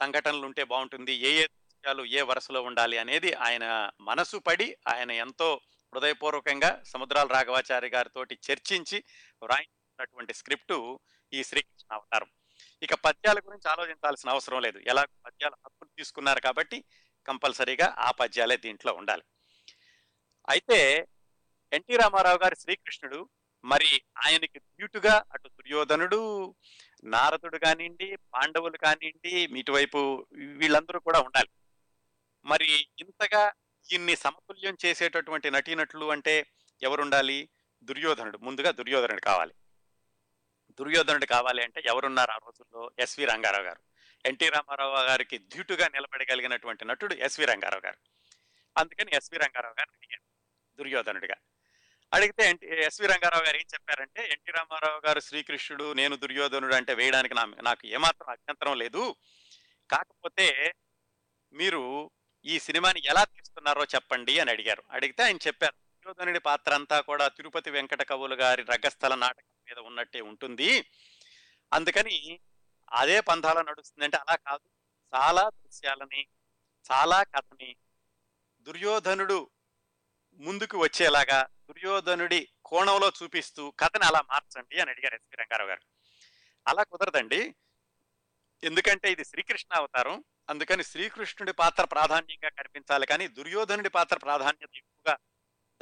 [0.00, 5.60] సంఘటనలు ఉంటే బాగుంటుంది ఏ ఏ దృశ్యాలు ఏ వరుసలో ఉండాలి అనేది ఆయన మనసు పడి ఆయన ఎంతో
[5.94, 9.04] హృదయపూర్వకంగా సముద్రాల రాఘవాచారి గారితో చర్చించి
[9.42, 11.00] వ్రాయించినటువంటి స్క్రిప్టు
[11.32, 12.28] ఈ శ్రీకృష్ణ అవతారం.
[12.82, 14.78] ఇక పద్యాల గురించి ఆలోచించాల్సిన అవసరం లేదు.
[14.78, 16.84] ఎలా పద్యాల హక్కులు తీసుకున్నారు కాబట్టి
[17.26, 19.22] కంపల్సరీగా ఆ పద్యాలే దీంట్లో ఉండాలి.
[20.48, 21.08] అయితే
[21.72, 23.28] ఎన్టీ రామారావు గారి శ్రీకృష్ణుడు
[23.64, 26.54] మరి ఆయనకి డ్యూటుగా అటు దుర్యోధనుడు
[27.04, 31.48] నారదుడు కానివ్వండి పాండవులు కానివ్వండి ఇటువైపు వీళ్ళందరూ కూడా ఉండాలి.
[32.44, 33.52] మరి ఇంతగా
[33.90, 36.46] ఇన్ని సమతుల్యం చేసేటటువంటి నటీనటులు అంటే
[36.82, 37.48] ఎవరుండాలి?
[37.84, 38.38] దుర్యోధనుడు.
[38.38, 39.54] ముందుగా దుర్యోధనుడు కావాలి.
[40.70, 42.90] దుర్యోధనుడు కావాలి అంటే ఎవరున్నారు ఆ రోజుల్లో?
[42.98, 43.80] ఎస్వి రంగారావు గారు.
[44.26, 47.96] ఎన్టీ రామారావు గారికి ధీటుగా నిలబడగలిగినటువంటి నటుడు ఎస్వి రంగారావు గారు.
[48.78, 50.22] అందుకని ఎస్వి రంగారావు గారు అడిగారు
[50.78, 51.34] దుర్యోధనుడిగా.
[52.12, 57.34] అడిగితే ఎన్టీ ఎస్వి రంగారావు గారు ఏం చెప్పారంటే ఎన్టీ రామారావు గారు శ్రీకృష్ణుడు నేను దుర్యోధనుడు అంటే వేయడానికి
[57.34, 59.16] నా నాకు ఏమాత్రం అభ్యంతరం లేదు.
[59.90, 60.74] కాకపోతే
[61.52, 62.10] మీరు
[62.44, 64.82] ఈ సినిమాని ఎలా తీస్తున్నారో చెప్పండి అని అడిగారు.
[64.90, 70.20] అడిగితే ఆయన చెప్పారు దుర్యోధనుడి పాత్ర అంతా కూడా తిరుపతి వెంకట కవులు గారి రంగస్థల నాటకం మీద ఉన్నట్టే
[70.20, 70.84] ఉంటుంది.
[71.72, 72.40] అందుకని
[72.92, 74.68] అదే పంథాలో నడుస్తుందంటే అలా కాదు.
[75.16, 76.26] చాలా దృశ్యాలని
[76.92, 77.76] చాలా కథని
[78.60, 79.50] దుర్యోధనుడు
[80.34, 85.80] ముందుకు వచ్చేలాగా దుర్యోధనుడి కోణంలో చూపిస్తూ కథని అలా మార్చండి అని అడిగారు ఎస్పి రంగారావు గారు.
[86.68, 87.54] అలా కుదరదండి.
[88.64, 90.24] ఎందుకంటే ఇది శ్రీకృష్ణ అవతారం.
[90.52, 93.06] అందుకని శ్రీకృష్ణుడి పాత్ర ప్రాధాన్యంగా కనిపించాలి.
[93.06, 95.18] కానీ దుర్యోధనుడి పాత్ర ప్రాధాన్యత ఎక్కువగా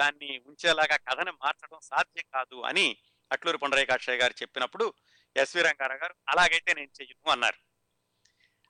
[0.00, 2.96] దాన్ని ఉంచేలాగా కథని మార్చడం సాధ్యం కాదు అని
[3.32, 4.94] అట్లూరు పొండరేకాక్షయ్య గారు చెప్పినప్పుడు
[5.36, 7.58] ఎస్వి రంగారావు గారు అలాగైతే నేను చెయ్యను అన్నారు.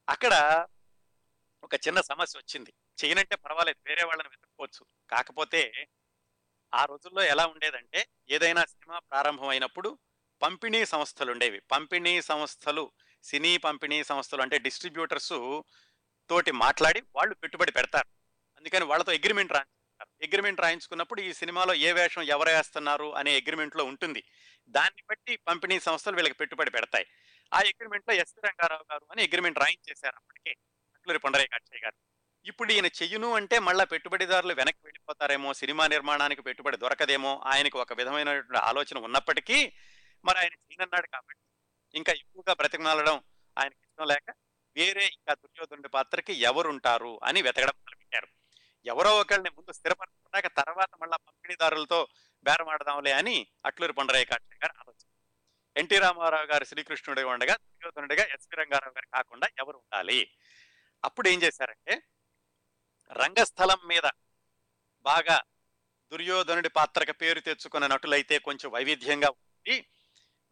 [0.08, 0.66] అక్కడ
[1.62, 2.72] ఒక చిన్న సమస్య వచ్చింది.
[3.04, 4.86] చేయనంటే పర్వాలేదు వేరే వాళ్ళని వెతుక్కోవచ్చు.
[5.10, 5.88] కాకపోతే
[6.74, 9.98] ఆ రోజుల్లో ఎలా ఉండేదంటే ఏదైనా సినిమా ప్రారంభమైనప్పుడు
[10.42, 12.90] పంపిణీ సంస్థలు ఉండేవి పంపిణీ సంస్థలు
[13.22, 15.32] సినీ పంపిణీ సంస్థలు అంటే డిస్ట్రిబ్యూటర్స్
[16.30, 18.08] తోటి మాట్లాడి వాళ్ళు పెట్టుబడి పెడతారు.
[18.56, 19.80] అందుకని వాళ్ళతో అగ్రిమెంట్ రాయించుకుంటారు
[20.26, 24.22] అగ్రిమెంట్ రాయించుకున్నప్పుడు ఈ సినిమాలో ఏ వేషం ఎవరు వేస్తున్నారు అనే అగ్రిమెంట్లో ఉంటుంది.
[24.68, 27.06] దాన్ని బట్టి పంపిణీ సంస్థలు వీళ్ళకి పెట్టుబడి పెడతాయి.
[27.54, 30.52] ఆ అగ్రిమెంట్లో ఎస్ రంగారావు గారు అని అగ్రిమెంట్ రాయించేశారు అప్పటికే
[30.96, 31.96] అట్లూరి పొండరయ్య కాక్షయ్య గారు.
[32.44, 38.62] ఇప్పుడు ఈయన చెయ్యును అంటే మళ్ళా పెట్టుబడిదారులు వెనక్కి వెళ్ళిపోతారేమో సినిమా నిర్మాణానికి పెట్టుబడి దొరకదేమో ఆయనకు ఒక విధమైనటువంటి
[38.70, 39.58] ఆలోచన ఉన్నప్పటికీ
[40.24, 41.42] మరి ఆయన చేయనన్నాడు కాబట్టి
[41.94, 43.16] ఇంకా ఎక్కువగా బ్రతిమలాడడం
[43.56, 44.28] ఆయనకి ఇష్టం లేక
[44.76, 48.28] వేరే ఇంకా దుర్యోధనుడి పాత్రకి ఎవరుంటారు అని వెతకడం మొదలుపెట్టారు.
[48.86, 52.00] ఎవరో ఒకరిని ముందు స్థిరపరచుకున్నాక తర్వాత మళ్ళా పంపిణీదారులతో
[52.46, 55.06] బేరమాడదాంలే అని అట్లూరి పొండరయ్య కాక్షయ్య గారు ఆలోచన.
[55.76, 60.18] ఎన్టీ రామారావు గారు శ్రీకృష్ణుడిగా ఉండగా దుర్యోధనుడిగా ఎస్వి రంగారావు గారు కాకుండా ఎవరు ఉండాలి
[61.04, 61.94] అప్పుడు ఏం చేశారంటే
[63.10, 64.06] రంగస్థలం మీద
[65.04, 65.36] బాగా
[66.12, 69.76] దుర్యోధనుడి పాత్రకి పేరు తెచ్చుకున్న నటులైతే కొంచెం వైవిధ్యంగా ఉంది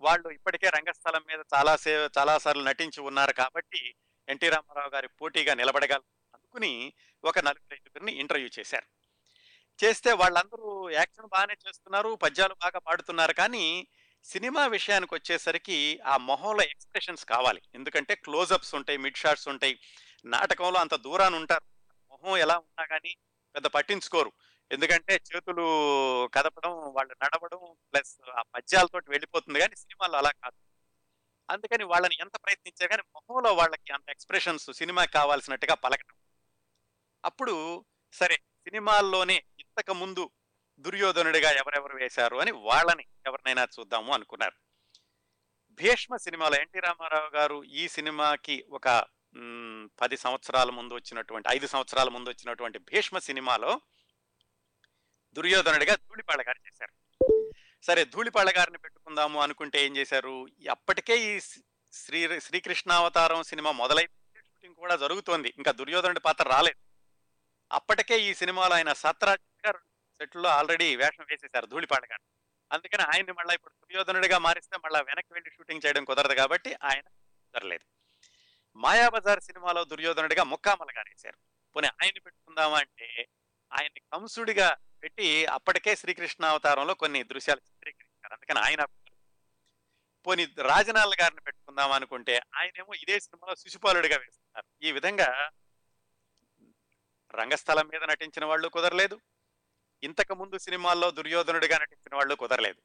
[0.00, 3.94] వాళ్ళు ఇప్పటికే రంగస్థలం మీద చాలా సే చాలా సార్లు నటించి ఉన్నారు కాబట్టి
[4.28, 6.00] ఎన్టీ రామారావు గారి పోటీగా నిలబడగల
[6.34, 6.92] అనుకుని
[7.24, 8.86] ఒక నలుగురు ఐదుగురిని ఇంటర్వ్యూ చేశారు.
[9.84, 13.88] చేస్తే వాళ్ళందరూ యాక్షన్ బాగానే చేస్తున్నారు పద్యాలు బాగా పాడుతున్నారు కానీ
[14.24, 17.62] సినిమా విషయానికి వచ్చేసరికి ఆ మొహంలో ఎక్స్ప్రెషన్స్ కావాలి.
[17.74, 19.80] ఎందుకంటే క్లోజప్స్ ఉంటాయి మిడ్ షాట్స్ ఉంటాయి.
[20.24, 21.64] నాటకంలో అంత దూరాన్ని ఉంటారు.
[22.10, 23.16] మొహం ఎలా ఉన్నా కానీ
[23.54, 24.32] పెద్ద పట్టించుకోరు.
[24.72, 25.66] ఎందుకంటే చేతులు
[26.26, 27.60] కదపడం వాళ్ళు నడవడం
[27.92, 30.56] ప్లస్ ఆ పద్యాలతోటి వెళ్ళిపోతుంది కానీ సినిమాలో అలా కాదు.
[31.50, 36.16] అందుకని వాళ్ళని ఎంత ప్రయత్నించారు కానీ మొహంలో వాళ్ళకి అంత ఎక్స్ప్రెషన్స్ సినిమా కావాల్సినట్టుగా పలకడం
[37.24, 40.30] అప్పుడు సరే సినిమాల్లోనే ఇంతకు ముందు
[40.78, 44.56] దుర్యోధనుడిగా ఎవరెవరు వేశారు అని వాళ్ళని ఎవరినైనా చూద్దాము అనుకున్నారు.
[45.80, 48.88] భీష్మ సినిమాలో ఎన్టీ రామారావు గారు ఈ సినిమాకి ఒక
[50.00, 53.80] పది సంవత్సరాల ముందు వచ్చినటువంటి ఐదు సంవత్సరాల ముందు వచ్చినటువంటి భీష్మ సినిమాలో
[55.38, 56.94] దుర్యోధనుడిగా ధూళిపాళ గారు చేశారు.
[57.82, 60.46] సరే ధూళిపాళ గారిని పెట్టుకుందాము అనుకుంటే ఏం చేశారు?
[60.70, 61.40] అప్పటికే ఈ
[61.92, 64.04] శ్రీ శ్రీకృష్ణావతారం సినిమా మొదలై
[64.36, 65.54] షూటింగ్ కూడా జరుగుతోంది.
[65.58, 66.80] ఇంకా దుర్యోధనుడి పాత్ర రాలేదు.
[67.72, 69.78] అప్పటికే ఈ సినిమాలో ఆయన సత్రాజ్ గారు
[70.18, 72.24] సెట్లో ఆల్రెడీ వేషం వేసేశారు ధూళిపాళ గారు
[72.72, 77.06] అందుకని ఆయన్ని మళ్ళీ ఇప్పుడు దుర్యోధనుడిగా మారిస్తే మళ్ళీ వెనక్కి వెళ్ళి షూటింగ్ చేయడం కుదరదు కాబట్టి ఆయన
[77.46, 77.86] కుదరలేదు.
[78.76, 81.38] మాయాబజార్ సినిమాలో దుర్యోధనుడిగా ముక్కామల గారు వేశారు
[81.76, 83.28] పోనీ ఆయన్ని పెట్టుకుందామా అంటే
[83.72, 88.34] ఆయన్ని కంసుడిగా పెట్టి అప్పటికే శ్రీకృష్ణ అవతారంలో కొన్ని దృశ్యాలు చిత్రీకరించారు.
[88.34, 88.84] అందుకని ఆయన
[90.26, 94.66] పోనీ రాజనాల గారిని పెట్టుకుందాం అనుకుంటే ఆయనేమో ఇదే సినిమాలో శిశుపాలుడిగా వేస్తున్నారు.
[94.82, 95.50] ఈ విధంగా
[97.34, 99.20] రంగస్థలం మీద నటించిన వాళ్ళు కుదరలేదు.
[100.02, 102.82] ఇంతకు ముందు సినిమాల్లో దుర్యోధనుడిగా నటించిన వాళ్ళు కుదరలేదు.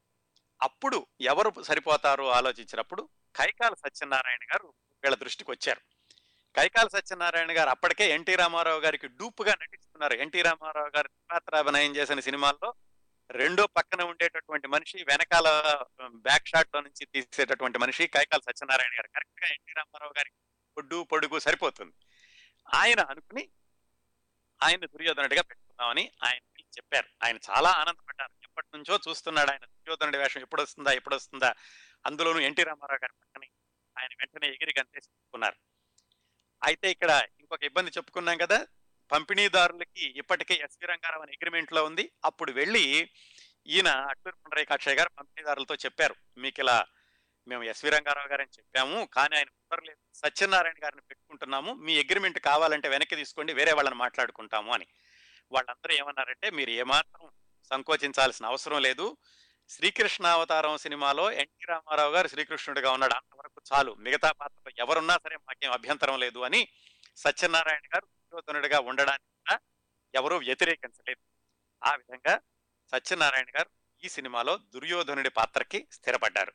[0.62, 4.74] అప్పుడు ఎవరు సరిపోతారు ఆలోచించినప్పుడు కైకాల సత్యనారాయణ గారు
[5.04, 5.82] వీళ్ళ దృష్టికి వచ్చారు
[6.56, 10.14] కైకాల సత్యనారాయణ గారు అప్పటికే ఎన్టీ రామారావు గారికి డూప్గా నటిస్తున్నారు.
[10.14, 12.74] ఎన్టీ రామారావు గారు పాత్రాభినయం చేసిన సినిమాల్లో
[13.32, 15.48] రెండో పక్కన ఉండేటటువంటి మనిషి వెనకాల
[16.10, 19.08] బ్యాక్ షాట్లో నుంచి తీసేటటువంటి మనిషి కైకాల సత్యనారాయణ గారు.
[19.08, 20.36] కరెక్ట్గా ఎన్టీ రామారావు గారికి
[20.78, 21.94] పొడ్డు పొడుగు సరిపోతుంది.
[22.74, 23.50] ఆయన అనుకుని
[24.64, 26.42] ఆయన దుర్యోధనుడిగా పెట్టుకుందామని ఆయన
[26.78, 27.10] చెప్పారు.
[27.24, 28.34] ఆయన చాలా ఆనందపడ్డారు.
[28.44, 31.54] ఎప్పటి నుంచో చూస్తున్నాడు ఆయన దుర్యోధనుడి వేషం ఎప్పుడు వస్తుందా ఎప్పుడు వస్తుందా
[32.06, 33.44] అందులోనూ ఎన్టీ రామారావు గారి పక్కన
[33.98, 35.73] ఆయన వెంటనే ఎగిరి గంతేసి చెప్పుకున్నారు
[36.64, 38.68] అయితే ఇక్కడ ఇంకొక ఇబ్బంది చెప్పుకున్నాం కదా
[39.12, 42.12] పంపిణీదారులకి ఇప్పటికే ఎస్వి రంగారావు అనే అగ్రిమెంట్లో ఉంది.
[42.26, 43.10] అప్పుడు వెళ్ళి
[43.68, 46.16] ఈయన అట్టూరు పుండరయ్య కాక్షయ్య గారు పంపిణీదారులతో చెప్పారు.
[46.38, 46.86] మీకు ఇలా
[47.48, 49.98] మేము ఎస్వి రంగారావు గారని చెప్పాము కానీ ఆయన కుదరలేదు.
[50.16, 51.74] సత్యనారాయణ గారిని పెట్టుకుంటున్నాము.
[51.74, 54.88] మీ అగ్రిమెంట్ కావాలంటే వెనక్కి తీసుకోండి వేరే వాళ్ళని మాట్లాడుకుంటాము అని.
[55.52, 57.30] వాళ్ళందరూ ఏమన్నారంటే మీరు ఏమాత్రం
[57.70, 59.18] సంకోచించాల్సిన అవసరం లేదు.
[59.74, 63.14] శ్రీకృష్ణ అవతారం సినిమాలో ఎన్టీ రామారావు గారు శ్రీకృష్ణుడిగా ఉన్నాడు.
[63.14, 63.94] అంతవరకు చాలు.
[63.94, 66.68] మిగతా పాత్రలో ఎవరున్నా సరే మాకేం అభ్యంతరం లేదు అని
[67.18, 69.60] సత్యనారాయణ గారు దుర్యోధనుడిగా ఉండడానికి కూడా
[70.16, 71.22] ఎవరూ వ్యతిరేకించలేదు.
[71.86, 72.40] ఆ విధంగా
[72.92, 73.70] సత్యనారాయణ గారు
[74.06, 76.54] ఈ సినిమాలో దుర్యోధనుడి పాత్రకి స్థిరపడ్డారు.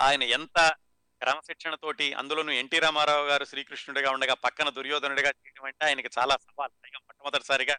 [0.00, 0.76] ఆయన ఎంత
[1.22, 6.70] క్రమశిక్షణతోటి అందులోనూ ఎన్టీ రామారావు గారు శ్రీకృష్ణుడిగా ఉండగా పక్కన దుర్యోధనుడిగా చేయడం అంటే ఆయనకి చాలా సవాల్.
[6.84, 7.74] పైగా మొట్టమొదటిసారిగా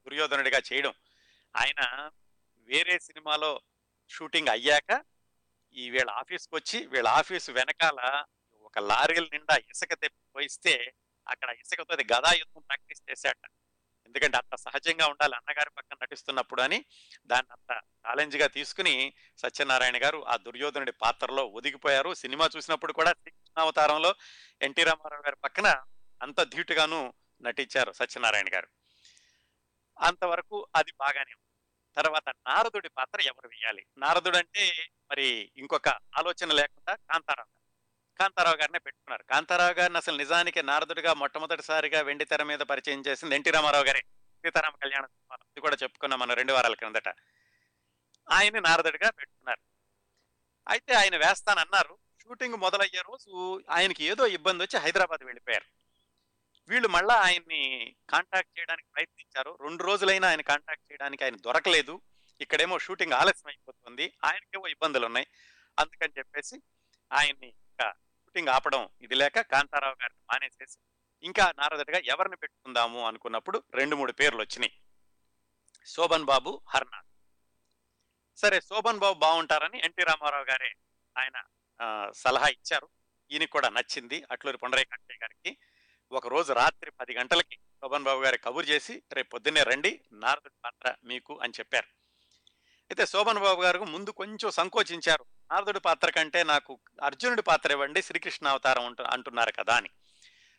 [0.00, 0.94] దుర్యోధనుడిగా చేయడం.
[1.56, 2.10] ఆయన
[2.58, 3.60] వేరే సినిమాలో
[4.08, 5.04] షూటింగ్ అయ్యాక
[5.76, 8.00] ఈ వీళ్ళ ఆఫీస్కి వచ్చి వీళ్ళ ఆఫీస్ వెనకాల
[8.62, 10.94] ఒక లారీల నిండా ఇసుక తెప్పి పోయిస్తే
[11.26, 13.42] అక్కడ ఇసుకతో అది గదా యుద్ధం ప్రాక్టీస్ చేశాట
[14.06, 16.84] ఎందుకంటే అంత సహజంగా ఉండాలి అన్నగారి పక్కన నటిస్తున్నప్పుడు అని
[17.26, 17.72] దాన్ని అంత
[18.06, 22.14] ఛాలెంజ్గా తీసుకుని సత్యనారాయణ గారు ఆ దుర్యోధనుడి పాత్రలో ఒదిగిపోయారు.
[22.14, 24.14] సినిమా చూసినప్పుడు కూడా శ్రీకృష్ణావతారంలో
[24.62, 25.84] ఎన్టీ రామారావు గారి పక్కన
[26.22, 28.68] అంత ధీటుగాను నటించారు సత్యనారాయణ గారు.
[30.00, 31.47] అంతవరకు అది బాగానే ఉంది
[31.98, 33.86] తర్వాత నారదుడి పాత్ర ఎవరు వేయాలి?
[33.98, 37.58] నారదుడు అంటే మరి ఇంకొక ఆలోచన లేకుండా కాంతారావు
[38.18, 39.22] కాంతారావు గారినే పెట్టుకున్నారు.
[39.22, 44.00] కాంతారావు గారిని అసలు నిజానికి నారదుడిగా మొట్టమొదటిసారిగా వెండి తెర మీద పరిచయం చేసింది ఎన్టీ రామారావు గారే.
[44.44, 45.44] సీతారామ కళ్యాణ సినిమాలో.
[45.44, 47.08] ఇది కూడా చెప్పుకున్నాం మన రెండు వారాల క్రిందట.
[48.30, 49.60] ఆయన నారదుడిగా పెట్టుకున్నారు.
[50.68, 51.98] అయితే ఆయన వేస్తానన్నారు.
[52.22, 55.87] షూటింగ్ మొదలయ్యే రోజు ఆయనకి ఏదో ఇబ్బంది వచ్చి హైదరాబాద్ వెళ్ళిపోయారు.
[56.68, 57.60] వీళ్ళు మళ్ళా ఆయన్ని
[58.10, 59.58] కాంటాక్ట్ చేయడానికి ప్రయత్నించారు.
[59.60, 61.94] రెండు రోజులైనా ఆయన కాంటాక్ట్ చేయడానికి ఆయన దొరకలేదు.
[62.40, 64.14] ఇక్కడేమో షూటింగ్ ఆలస్యం అయిపోతుంది.
[64.24, 65.26] ఆయనకేమో ఇబ్బందులు ఉన్నాయి
[65.78, 66.56] అందుకని చెప్పేసి
[67.12, 67.86] ఆయన్ని ఇంకా
[68.22, 70.78] షూటింగ్ ఆపడం ఇది లేక కాంతారావు గారిని మానేసేసి
[71.22, 74.72] ఇంకా నారదుడిగా ఎవరిని పెట్టుకుందాము అనుకున్నప్పుడు రెండు మూడు పేర్లు వచ్చినాయి.
[75.86, 77.08] శోభన్ బాబు హర్నాథ్.
[78.38, 80.70] సరే శోభన్ బాబు బాగుంటారని ఎన్టీ రామారావు గారే
[81.16, 81.36] ఆయన
[81.80, 82.88] ఆ, సలహా ఇచ్చారు.
[83.30, 84.24] ఈయనకి కూడా నచ్చింది.
[84.30, 85.50] అట్లూరి పొండరై కట్టయ్య గారికి
[86.12, 90.94] ఒక రోజు రాత్రి పది గంటలకి శోభన్ బాబు గారి కబురు చేసి రేపు పొద్దున్నే రండి నారదుడి పాత్ర
[91.04, 91.86] మీకు అని చెప్పారు.
[92.90, 95.24] అయితే శోభన్ బాబు గారు ముందు కొంచెం సంకోచించారు.
[95.52, 99.88] నారదుడి పాత్ర కంటే నాకు అర్జునుడి పాత్ర ఇవ్వండి శ్రీకృష్ణ అవతారం ఉంటు- అంటున్నారు కదా అని.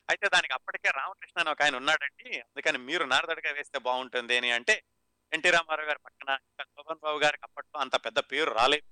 [0.09, 2.39] అయితే దానికి అప్పటికే రామకృష్ణ అని ఒక ఆయన ఉన్నాడండి.
[2.39, 4.83] అందుకని మీరు నారదుడిగా వేస్తే బాగుంటుంది అని అంటే
[5.33, 8.83] ఎన్టీ రామారావు గారి పక్కన ఇంకా శోభన్ బాబు గారికి అప్పట్లో అంత పెద్ద పేరు రాలేదు.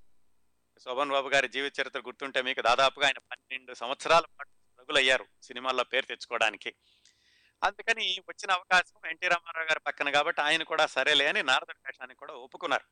[0.79, 4.56] శోభన్ బాబు గారి జీవిత చరిత్ర గుర్తుంటే మీకు దాదాపుగా ఆయన పన్నెండు సంవత్సరాల పాటు
[4.89, 6.76] రగులయ్యారు సినిమాల్లో పేరు తెచ్చుకోవడానికి.
[7.63, 12.34] అందుకని వచ్చిన అవకాశం ఎన్టీ రామారావు గారి పక్కన కాబట్టి ఆయన కూడా సరేలే అని నారదుడి వేషానికి కూడా
[12.34, 12.84] ఒప్పుకున్నారు.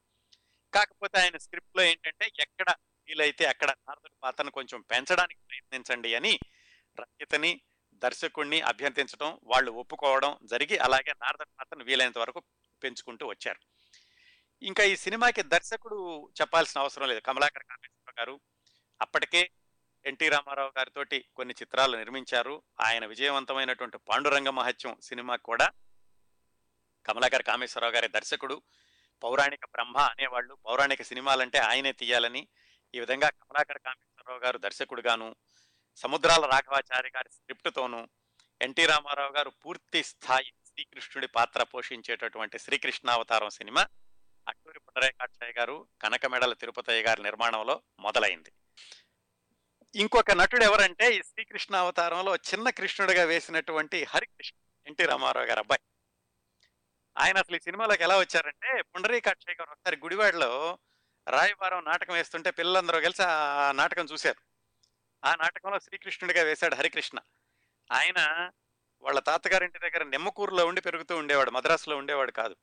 [0.74, 2.76] కాకపోతే ఆయన స్క్రిప్ట్లో ఏంటంటే ఎక్కడ
[3.08, 6.40] వీలైతే అక్కడ నారదుడి పాత్రను కొంచెం పెంచడానికి ప్రయత్నించండి అని
[7.00, 7.62] రచయితని
[7.94, 12.44] దర్శకుడిని అభ్యర్థించడం వాళ్ళు ఒప్పుకోవడం జరిగి అలాగే నారదుడి పాత్రను వీలైనంత వరకు
[12.84, 13.60] పెంచుకుంటూ వచ్చారు.
[14.62, 17.20] ఇంకా ఈ సినిమాకి దర్శకుడు చెప్పాల్సిన అవసరం లేదు.
[17.20, 18.40] కమలాకర్ కామేశ్వర గారు
[19.02, 19.52] అప్పటికే
[20.06, 22.62] ఎన్టీ రామారావు గారితోటి కొన్ని చిత్రాలు నిర్మించారు.
[22.82, 25.72] ఆయన విజయవంతమైనటువంటి పాండురంగ మహత్యం సినిమా కూడా
[27.06, 28.62] కమలాకర్ కామేశ్వరరావు గారి దర్శకుడు.
[29.24, 30.58] పౌరాణిక బ్రహ్మ అనేవాళ్ళు.
[30.66, 32.48] పౌరాణిక సినిమాలంటే ఆయనే తీయాలని
[32.96, 35.36] ఈ విధంగా కమలాకర్ కామేశ్వరరావు గారు దర్శకుడుగాను
[35.96, 38.08] సముద్రాల రాఘవాచారి గారి స్క్రిప్ట్తోనూ
[38.62, 43.88] ఎన్టీ రామారావు గారు పూర్తి స్థాయి శ్రీకృష్ణుడి పాత్ర పోషించేటటువంటి శ్రీకృష్ణావతారం సినిమా
[44.48, 48.52] అట్టూరి పుట్టరేకాక్షయ్య గారు కనకమెడల తిరుపతయ్య గారి నిర్మాణంలో మొదలైంది.
[49.96, 55.82] ఇంకొక నటుడు ఎవరంటే ఈ శ్రీకృష్ణ అవతారంలో చిన్న కృష్ణుడిగా వేసినటువంటి హరికృష్ణ ఎన్టీ రామారావు గారు అబ్బాయి.
[57.18, 60.78] ఆయన అసలు ఈ సినిమాలోకి ఎలా వచ్చారంటే పుండరీకాక్షయ్య గారు ఒకసారి గుడివాడలో
[61.28, 64.40] రాయబారం నాటకం వేస్తుంటే పిల్లలందరూ కలిసి ఆ నాటకం చూశారు.
[65.26, 67.20] ఆ నాటకంలో శ్రీకృష్ణుడిగా వేశాడు హరికృష్ణ.
[67.92, 68.50] ఆయన
[69.02, 72.56] వాళ్ళ తాతగారింటి దగ్గర నిమ్మకూరులో ఉండి పెరుగుతూ ఉండేవాడు మద్రాసులో ఉండేవాడు కాదు.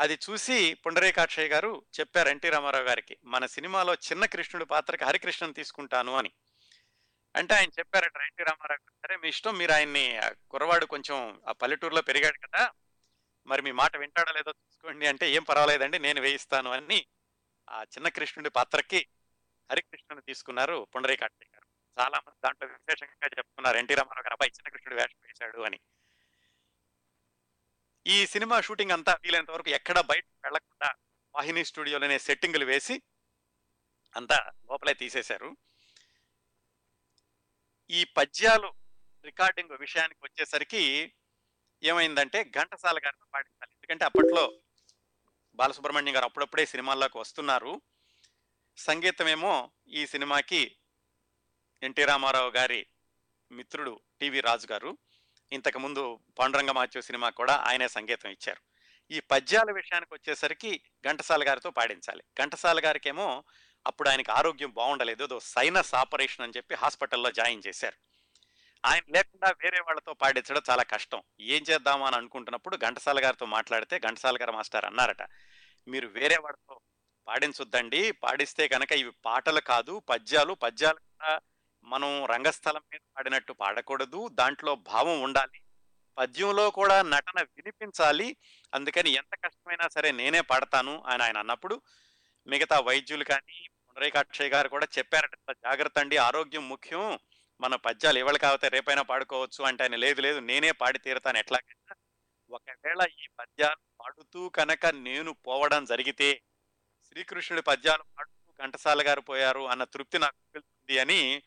[0.00, 6.16] అది చూసి పుండరీకాక్షయ్య గారు చెప్పారు ఎన్టీ రామారావు గారికి మన సినిమాలో చిన్న కృష్ణుడి పాత్రకి హరికృష్ణను తీసుకుంటాను
[6.16, 6.32] అని.
[7.36, 12.02] అంటే ఆయన చెప్పారట ఎన్టీ రామారావు గారు సరే మీ ఇష్టం మీరు ఆయన్ని కుర్రవాడు కొంచెం ఆ పల్లెటూరులో
[12.02, 12.72] పెరిగాడు కదా
[13.46, 17.06] మరి మీ మాట వింటాడో లేదో చూసుకోండి అంటే ఏం పర్వాలేదండి నేను వేయిస్తాను అని
[17.70, 19.06] ఆ చిన్న కృష్ణుడి పాత్రకి
[19.70, 21.66] హరికృష్ణుని తీసుకున్నారు పుండరీకాక్షయ్య గారు.
[22.02, 25.80] చాలా మంది దాంట్లో విశేషంగా చెప్తున్నారు ఎన్టీ రామారావు గారు అబ్బాయి చిన్న కృష్ణుడు వేషం వేశాడు అని.
[28.06, 30.94] ఈ సినిమా షూటింగ్ అంతా వీలైనంత వరకు ఎక్కడ బయట వెళ్ళకుండా
[31.34, 33.02] వాహిని స్టూడియోలోనే సెట్టింగులు వేసి
[34.16, 35.56] అంతా లోపలే తీసేశారు.
[37.90, 38.74] ఈ పద్యాలు
[39.24, 41.12] రికార్డింగ్ విషయానికి వచ్చేసరికి
[41.82, 43.74] ఏమైందంటే ఘంటసాల గారితో పాటించాలి.
[43.74, 44.62] ఎందుకంటే అప్పట్లో
[45.54, 47.80] బాలసుబ్రహ్మణ్యం గారు అప్పుడప్పుడే సినిమాల్లోకి వస్తున్నారు.
[48.76, 50.76] సంగీతమేమో ఈ సినిమాకి
[51.82, 52.86] ఎన్టీ రామారావు గారి
[53.52, 54.98] మిత్రుడు టివి రాజు గారు
[55.52, 56.02] ఇంతకు ముందు
[56.38, 58.60] పాండురంగ మాత్యు సినిమా కూడా ఆయనే సంగీతం ఇచ్చారు.
[59.10, 60.72] ఈ పద్యాల విషయానికి వచ్చేసరికి
[61.04, 62.22] ఘంటసాల గారితో పాడించాలి.
[62.40, 63.26] ఘంటసాల గారికేమో
[63.86, 67.96] అప్పుడు ఆయనకి ఆరోగ్యం బాగుండలేదు ఏదో సైనస్ ఆపరేషన్ అని చెప్పి హాస్పిటల్లో జాయిన్ చేశారు.
[68.84, 71.22] ఆయన లేకుండా వేరే వాళ్ళతో పాడించడం చాలా కష్టం.
[71.54, 75.22] ఏం చేద్దామా అని అనుకుంటున్నప్పుడు ఘంటసాల గారితో మాట్లాడితే ఘంటసాల గారు మాస్టర్ అన్నారట
[75.86, 76.76] మీరు వేరే వాళ్ళతో
[77.26, 81.32] పాడించొద్దండి పాడిస్తే కనుక ఇవి పాటలు కాదు పద్యాలు పద్యాలు కూడా
[81.90, 84.28] మనం రంగస్థలం మీద పాడినట్టు పాడకూడదు.
[84.28, 85.60] దాంట్లో భావం ఉండాలి.
[86.18, 88.36] పద్యంలో కూడా నటన వినిపించాలి.
[88.74, 91.82] అందుకని ఎంత కష్టమైనా సరే నేనే పాడతాను అని ఆయన అన్నప్పుడు
[92.46, 97.18] మిగతా వైద్యులు కానీ పునరేకాక్షయ్ గారు కూడా చెప్పారట జాగ్రత్త అండి ఆరోగ్యం ముఖ్యం.
[97.60, 99.64] మన పద్యాలు ఇవాళ కాకపోతే రేపైనా పాడుకోవచ్చు.
[99.64, 101.38] అంటే ఆయన లేదు లేదు నేనే పాడి తీరుతాను.
[101.38, 101.94] ఎట్లాగైనా
[102.50, 106.42] ఒకవేళ ఈ పద్యాలు పాడుతూ కనుక నేను పోవడం జరిగితే
[107.04, 110.62] శ్రీకృష్ణుడి పద్యాలు పాడుతూ ఘంటసాల గారు పోయారు అన్న తృప్తి నాకు
[111.00, 111.42] అని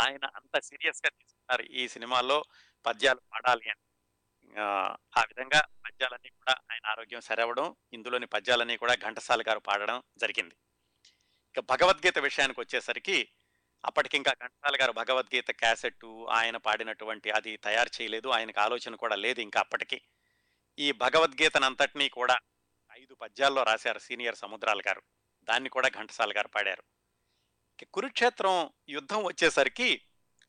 [0.00, 2.44] ఆయన అంత సీరియస్గా తీసుకున్నారు ఈ సినిమాలో
[2.86, 3.80] పద్యాలు పాడాలి అని.
[4.60, 10.56] ఆ, విధంగా పద్యాలన్నీ కూడా ఆయన ఆరోగ్యం సరవడం ఇందులోని పద్యాలన్నీ కూడా ఘంటసాల గారు పాడడం జరిగింది.
[11.56, 13.28] ఇక భగవద్గీత విషయానికి వచ్చేసరికి
[13.84, 19.60] అప్పటికింకా ఘంటసాల గారు భగవద్గీత క్యాసెట్ ఆయన పాడినటువంటి అది తయారు చేయలేదు ఆయనకు ఆలోచన కూడా లేదు ఇంకా
[19.60, 20.02] అప్పటికి.
[20.78, 22.38] ఈ భగవద్గీతనంతటినీ కూడా
[22.92, 25.02] ఐదు పద్యాల్లో రాశారు సీనియర్ సముద్రాల గారు.
[25.44, 26.82] దాన్ని కూడా ఘంటసాల గారు పాడారు.
[27.86, 30.02] కురుక్షేత్రం యుద్ధం వచ్చేసరికి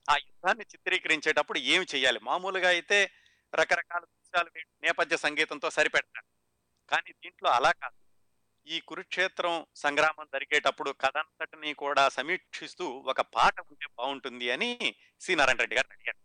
[0.10, 3.12] ఆ యుద్ధాన్ని చిత్రీకరించేటప్పుడు ఏమి చేయాలి మామూలుగా అయితే
[3.56, 4.52] రకరకాల దృశ్యాలు
[4.84, 6.26] నేపథ్య సంగీతంతో సరిపెడతారు.
[6.90, 8.02] కానీ దీంట్లో అలా కాదు.
[8.68, 15.36] ఈ కురుక్షేత్రం సంగ్రామం జరిగేటప్పుడు కథంతటిని కూడా సమీక్షిస్తూ ఒక పాట ఉంటే బాగుంటుంది అని సి.
[15.36, 16.18] నారాయణ రెడ్డి గారు అడిగారు.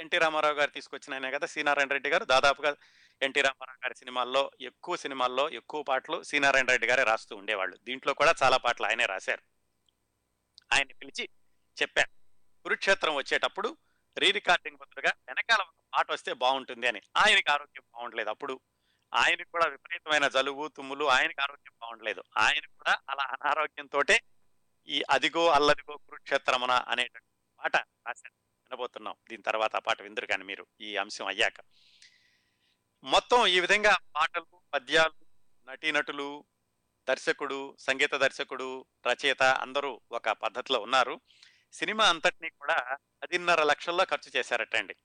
[0.00, 1.62] ఎన్టీ రామారావు గారు తీసుకొచ్చిన ఆయనే కదా సి.
[1.62, 2.24] నారాయణ రెడ్డి గారు?
[2.24, 2.76] దాదాపుగా
[3.22, 6.38] ఎన్టీ రామారావు గారి సినిమాల్లో ఎక్కువ సినిమాల్లో ఎక్కువ పాటలు సి.
[6.38, 7.76] నారాయణ రెడ్డి గారే రాస్తూ ఉండేవాళ్ళు.
[7.76, 9.59] దీంట్లో కూడా చాలా పాటలు ఆయనే రాశారు.
[10.72, 11.28] ఆయన్ని పిలిచి
[11.82, 12.08] చెప్పారు
[12.62, 13.76] కురుక్షేత్రం వచ్చేటప్పుడు
[14.18, 17.00] రీ రికార్డింగ్ బదులుగా వెనకాల ఒక పాట వస్తే బాగుంటుంది అని.
[17.16, 18.60] ఆయనకి ఆరోగ్యం బాగుండలేదు అప్పుడు.
[19.14, 22.22] ఆయనకు కూడా విపరీతమైన జలుబు తుమ్ములు ఆయనకి ఆరోగ్యం బాగుండలేదు.
[22.36, 24.02] ఆయన కూడా అలా అనారోగ్యంతో
[24.88, 27.28] ఈ అదిగో అల్లదిగో కురుక్షేత్రమున అనేటువంటి
[27.58, 28.34] పాట రాశారు.
[28.64, 29.14] వినబోతున్నాం.
[29.28, 30.66] దీని తర్వాత ఆ పాట విందురు కానీ మీరు.
[30.80, 31.60] ఈ అంశం అయ్యాక.
[33.04, 35.26] మొత్తం ఈ విధంగా పాటలు పద్యాలు
[35.70, 36.44] నటీనటులు
[37.10, 41.20] దర్శకుడు సంగీత దర్శకుడు రచయిత అందరూ ఒక పద్ధతిలో ఉన్నారు.
[41.72, 44.96] సినిమా అంతటినీ కూడా పదిన్నర లక్షల్లో ఖర్చు చేశారటండి.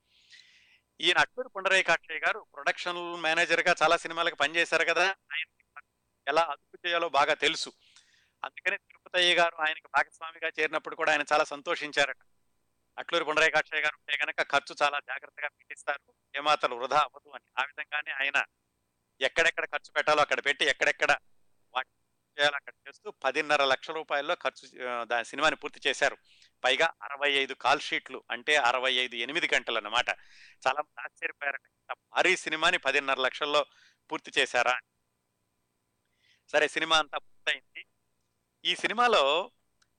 [1.00, 5.46] ఈయన అక్బర్ పుండరేకాక్షయ్య గారు ప్రొడక్షన్ మేనేజర్గా చాలా సినిమాలకు పనిచేశారు కదా ఆయన
[6.28, 7.72] ఎలా అదుపు చేయాలో బాగా తెలుసు.
[8.44, 12.18] అందుకని తిరుపతయ్య గారు ఆయనకు భాగస్వామిగా చేరినప్పుడు కూడా ఆయన చాలా సంతోషించారట.
[12.98, 16.14] అట్లూరి పుండరేకాక్షయ్య గారు ఉంటే కనుక ఖర్చు చాలా జాగ్రత్తగా పెట్టిస్తారు.
[16.36, 17.44] ఏమాతలు వృధా అవ్వదు అని.
[17.58, 18.44] ఆ విధంగానే ఆయన
[19.20, 21.16] ఎక్కడెక్కడ ఖర్చు పెట్టాలో అక్కడ పెట్టి ఎక్కడెక్కడ
[21.76, 21.90] వాటి
[22.54, 26.16] కట్ చేస్తూ పదిన్నర లక్షల రూపాయల్లో ఖర్చు దాని సినిమాని పూర్తి చేశారు.
[26.64, 30.08] పైగా అరవై ఐదు కాల్ షీట్లు అంటే అరవై ఐదు ఎనిమిది గంటలు అన్నమాట
[30.66, 31.34] చాలా మంది
[31.92, 33.66] భారీ సినిమాని పదిన్నర లక్షల్లో
[34.12, 34.78] పూర్తి చేశారా?
[36.48, 37.86] సరే సినిమా అంతా పూర్తయింది.
[38.64, 39.50] ఈ సినిమాలో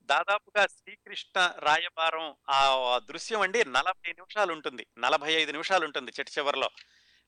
[0.02, 2.60] దాదాపుగా శ్రీకృష్ణ రాయబారం ఆ
[2.98, 6.70] దృశ్యం అండి నలభై నిమిషాలు ఉంటుంది నలభై ఐదు నిమిషాలు ఉంటుంది చిట్ట చివరిలో.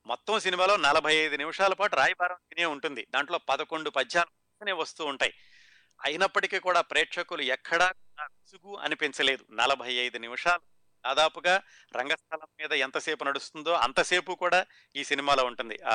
[0.06, 3.08] మొత్తం సినిమాలో నలభై ఐదు నిమిషాల పాటు రాయబారం తినే ఉంటుంది.
[3.10, 5.34] దాంట్లో పదకొండు పద్యాలు వెంటనే వస్తూ ఉంటాయి.
[6.04, 7.92] అయినప్పటికీ కూడా ప్రేక్షకులు ఎక్కడా
[8.22, 9.46] విసుగు అనిపించలేదు.
[9.52, 10.62] నలభై ఐదు నిమిషాలు
[11.06, 11.62] దాదాపుగా
[11.96, 15.80] రంగస్థలం మీద ఎంతసేపు నడుస్తుందో అంతసేపు కూడా ఈ సినిమాలో ఉంటుంది.
[15.86, 15.94] ఆ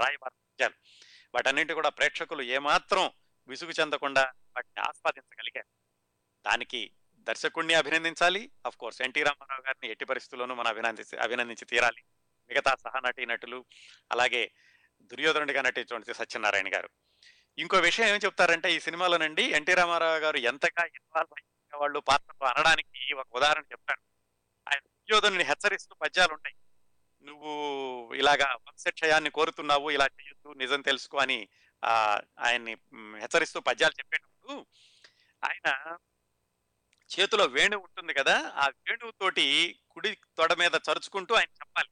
[0.00, 0.74] రాయబార పద్యాలు
[1.34, 3.10] వాటన్నింటి కూడా ప్రేక్షకులు ఏమాత్రం
[3.48, 4.22] విసుగు చెందకుండా
[4.56, 5.68] వాటిని ఆస్వాదించగలిగారు.
[6.46, 8.50] దానికి దర్శకుడిని అభినందించాలి.
[8.66, 12.02] అఫ్ కోర్స్ ఎన్టీ రామారావు గారిని ఎట్టి పరిస్థితుల్లోనూ మనం అభినందించి అభినందించి తీరాలి.
[12.48, 13.64] మిగతా సహనటీ నటులు
[14.12, 14.50] అలాగే
[15.02, 16.90] దుర్యోధనుడిగా నటించినటువంటి సత్యనారాయణ గారు.
[17.58, 23.14] ఇంకో విషయం ఏం చెప్తారంటే ఈ సినిమాలోనండి ఎన్టీ రామారావు గారు ఎంతగా ఇన్వాల్వ్ అయ్యే వాళ్ళు పాత్రలో అనడానికి
[23.14, 24.02] ఒక ఉదాహరణ చెప్తాడు
[24.66, 26.56] ఆయన దుర్యోధనుని హెచ్చరిస్తూ పద్యాలు ఉంటాయి.
[27.22, 27.50] నువ్వు
[28.14, 31.48] ఇలాగా వంశక్షయాన్ని కోరుతున్నావు ఇలా చేయొద్దు నిజం తెలుసుకో అని
[32.38, 32.76] ఆయన్ని
[33.20, 34.66] హెచ్చరిస్తూ పద్యాలు చెప్పేటప్పుడు
[35.42, 35.98] ఆయన
[37.10, 39.46] చేతిలో వేణు ఉంటుంది కదా ఆ వేణువుతోటి
[39.90, 41.90] కుడి తొడ మీద చరుచుకుంటూ ఆయన చెప్పాలి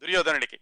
[0.00, 0.58] దుర్యోధనుడికి.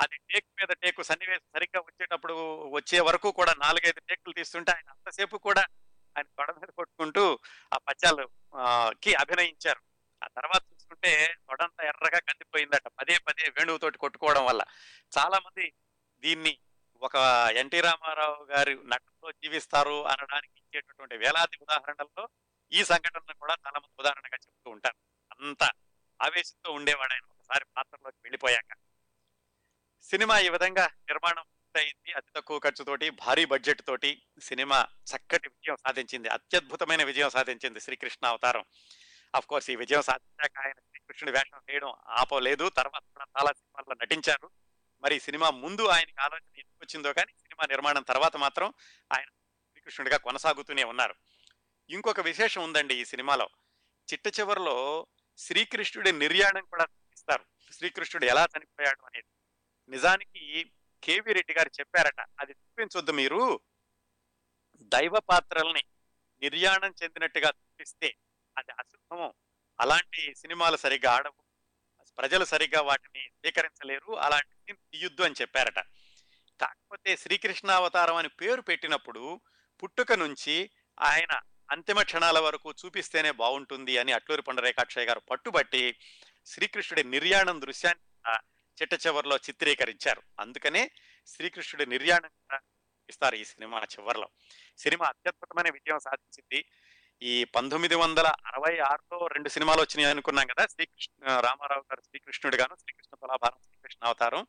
[0.00, 2.34] అది టేక్ మీద టేకు సన్నివేశం సరిగ్గా వచ్చేటప్పుడు
[2.70, 5.64] వచ్చే వరకు కూడా నాలుగైదు టేకులు తీస్తుంటే ఆయన అంతసేపు కూడా
[6.16, 7.38] ఆయన తొడ మీద కొట్టుకుంటూ
[7.74, 8.24] ఆ పచ్చాలు
[9.02, 9.80] కి అభినయించారు.
[10.22, 12.88] ఆ తర్వాత చూసుకుంటే తొడంతా ఎర్రగా కందిపోయిందట.
[12.88, 14.62] పదే పదే వేణువుతోటి కొట్టుకోవడం వల్ల.
[15.18, 15.72] చాలా మంది
[16.22, 16.58] దీన్ని
[17.02, 17.16] ఒక
[17.56, 22.28] ఎన్టీ రామారావు గారి నటనలో జీవిస్తారు అనడానికి ఇచ్చేటటువంటి వేలాది ఉదాహరణల్లో
[22.72, 24.98] ఈ సంఘటనను కూడా చాలా మంది ఉదాహరణగా చెప్తూ ఉంటారు.
[25.32, 25.62] అంత
[26.20, 27.24] ఆవేశంతో ఉండేవాడు ఆయన.
[27.30, 28.70] ఒకసారి పాత్రలోకి వెళ్ళిపోయాక.
[30.02, 36.28] సినిమా ఈ విధంగా నిర్మాణం పూర్తయింది అతి తక్కువ ఖర్చుతోటి భారీ బడ్జెట్ తోటి సినిమా చక్కటి విజయం సాధించింది.
[36.28, 38.64] అత్యద్భుతమైన విజయం సాధించింది శ్రీకృష్ణ అవతారం.
[39.34, 42.68] అఫ్ కోర్స్ ఈ విజయం సాధించాక ఆయన శ్రీకృష్ణుడి వేషం వేయడం ఆపలేదు.
[42.68, 44.50] తర్వాత కూడా చాలా సినిమాల్లో నటించారు.
[45.02, 48.66] మరి సినిమా ముందు ఆయనకి ఆలోచన ఎందుకు వచ్చిందో కానీ సినిమా నిర్మాణం తర్వాత మాత్రం
[49.12, 49.26] ఆయన
[49.70, 51.14] శ్రీకృష్ణుడిగా కొనసాగుతూనే ఉన్నారు.
[51.90, 53.48] ఇంకొక విశేషం ఉందండి ఈ సినిమాలో.
[54.12, 55.06] చిట్ట చివరిలో
[55.38, 59.26] శ్రీకృష్ణుడి నిర్యాణం కూడా చూపిస్తారు శ్రీకృష్ణుడు ఎలా చనిపోయాడు అనేది.
[59.92, 60.72] నిజానికి
[61.02, 63.60] కేవి రెడ్డి గారు చెప్పారట అది చూపించొద్దు మీరు.
[64.80, 65.82] దైవ పాత్రల్ని
[66.42, 68.16] నిర్యాణం చెందినట్టుగా చూపిస్తే
[68.58, 69.34] అది అశుభము.
[69.80, 71.42] అలాంటి సినిమాలు సరిగ్గా ఆడవు.
[72.18, 74.18] ప్రజలు సరిగ్గా వాటిని స్వీకరించలేరు.
[74.18, 75.78] అలాంటి తీయొద్దు అని చెప్పారట.
[76.60, 79.40] కాకపోతే శ్రీకృష్ణ అవతారం అని పేరు పెట్టినప్పుడు
[79.82, 80.70] పుట్టుక నుంచి
[81.00, 81.40] ఆయన
[81.70, 86.00] అంతిమ క్షణాల వరకు చూపిస్తేనే బాగుంటుంది అని అట్లూరి పండరేకాక్షయ్య గారు పట్టుబట్టి
[86.46, 88.32] శ్రీకృష్ణుడి నిర్యాణం దృశ్యాన్ని
[88.82, 90.22] చిట్ట చివరిలో చిత్రీకరించారు.
[90.40, 90.90] అందుకనే
[91.26, 92.60] శ్రీకృష్ణుడి నిర్యాణంగా
[93.08, 94.28] ఇస్తారు ఈ సినిమా చివరిలో.
[94.78, 96.64] సినిమా అత్యద్భుతమైన విజయం సాధించింది.
[97.22, 102.74] ఈ పంతొమ్మిది వందల అరవై ఆరులో రెండు సినిమాలు వచ్చినాయి అనుకున్నాం కదా శ్రీకృష్ణ రామారావు గారు శ్రీకృష్ణుడు గాను
[102.74, 104.46] శ్రీకృష్ణ తులాభారం శ్రీకృష్ణ అవతారం.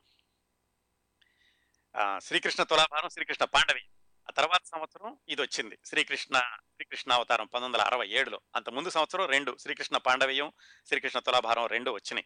[2.21, 3.83] శ్రీకృష్ణ తులాభారం శ్రీకృష్ణ పాండవి.
[4.29, 5.77] ఆ తర్వాత సంవత్సరం ఇది వచ్చింది.
[5.85, 8.41] శ్రీకృష్ణ శ్రీకృష్ణ అవతారం పంతొమ్మిది వందల అరవై ఏడులో.
[8.55, 10.51] అంత ముందు సంవత్సరం రెండు శ్రీకృష్ణ పాండవీయం
[10.85, 12.25] శ్రీకృష్ణ తులాభారం రెండు వచ్చినాయి.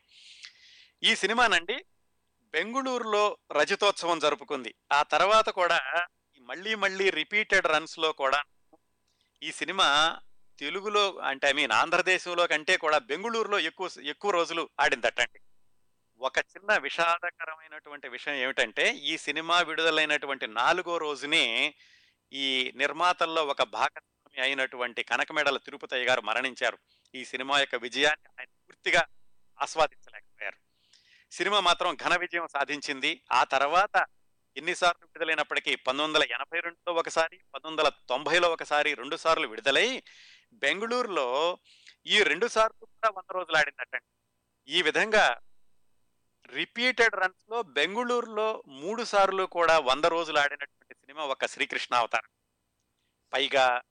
[1.04, 1.86] ఈ సినిమానండి
[2.54, 4.76] బెంగుళూరులో రజతోత్సవం జరుపుకుంది.
[4.92, 8.44] ఆ తర్వాత కూడా ఈ మళ్ళీ మళ్ళీ రిపీటెడ్ రన్స్లో కూడా
[9.44, 10.18] ఈ సినిమా
[10.60, 15.40] తెలుగులో అంటే ఐ మీన్ ఆంధ్రదేశంలో కంటే కూడా బెంగుళూరులో ఎక్కువ ఎక్కువ రోజులు ఆడిందటండి.
[16.20, 21.76] ఒక చిన్న విషాదకరమైనటువంటి విషయం ఏమిటంటే ఈ సినిమా విడుదలైనటువంటి నాలుగో రోజునే
[22.34, 26.78] ఈ నిర్మాతల్లో ఒక భాగస్వామి అయినటువంటి కనకమెడల తిరుపతయ్య గారు మరణించారు.
[27.16, 29.06] ఈ సినిమా యొక్క విజయాన్ని ఆయన పూర్తిగా
[29.62, 30.67] ఆస్వాదించలేకపోయారు.
[31.32, 33.22] సినిమా మాత్రం ఘన విజయం సాధించింది.
[33.32, 34.06] ఆ తర్వాత
[34.58, 40.04] ఎన్నిసార్లు విడుదలైనప్పటికీ పంతొమ్మిది వందల ఎనభై రెండులో ఒకసారి పంతొమ్మిది వందల తొంభైలో ఒకసారి రెండు సార్లు విడుదలై
[40.54, 41.58] బెంగళూరులో
[42.08, 45.42] ఈ రెండు సార్లు కూడా వంద రోజులు ఆడిందటండి ఈ విధంగా
[46.54, 52.30] రిపీటెడ్ రన్స్లో బెంగుళూరులో మూడు సార్లు కూడా వంద రోజులు ఆడినటువంటి సినిమా ఒక శ్రీకృష్ణ అవతారం.
[53.34, 53.82] పైగా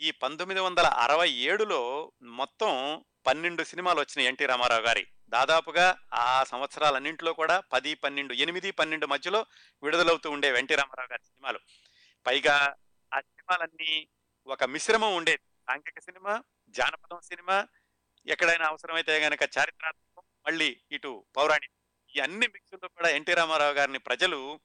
[0.00, 5.06] ఈ పంతొమ్మిది వందల అరవై ఏడులో మొత్తం పన్నెండు సినిమాలు వచ్చినాయి ఎన్టీ రామారావు గారి.
[5.28, 9.46] దాదాపుగా ఆ సంవత్సరాలన్నింటిలో కూడా పది పన్నెండు ఎనిమిది పన్నెండు మధ్యలో
[9.82, 11.60] విడుదలవుతూ ఉండే వెంటి రామారావు గారి సినిమాలు.
[12.26, 12.76] పైగా
[13.14, 14.08] ఆ సినిమాలన్నీ
[14.46, 15.42] ఒక మిశ్రమం ఉండేది.
[15.68, 17.68] సాంఘిక సినిమా జానపదం సినిమా
[18.26, 21.70] ఎక్కడైనా అవసరమైతే గనక చారిత్రాత్మకం మళ్ళీ ఇటు పౌరాణిక.
[22.16, 24.60] ఈ అన్ని మిక్సుల్లో కూడా ఎన్టీ రామారావు గారిని ప్రజలు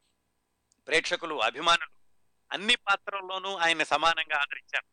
[0.87, 1.91] ప్రేక్షకులు అభిమానులు
[2.51, 4.85] అన్ని పాత్రల్లోనూ ఆయన్ని సమానంగా ఆదరించారు.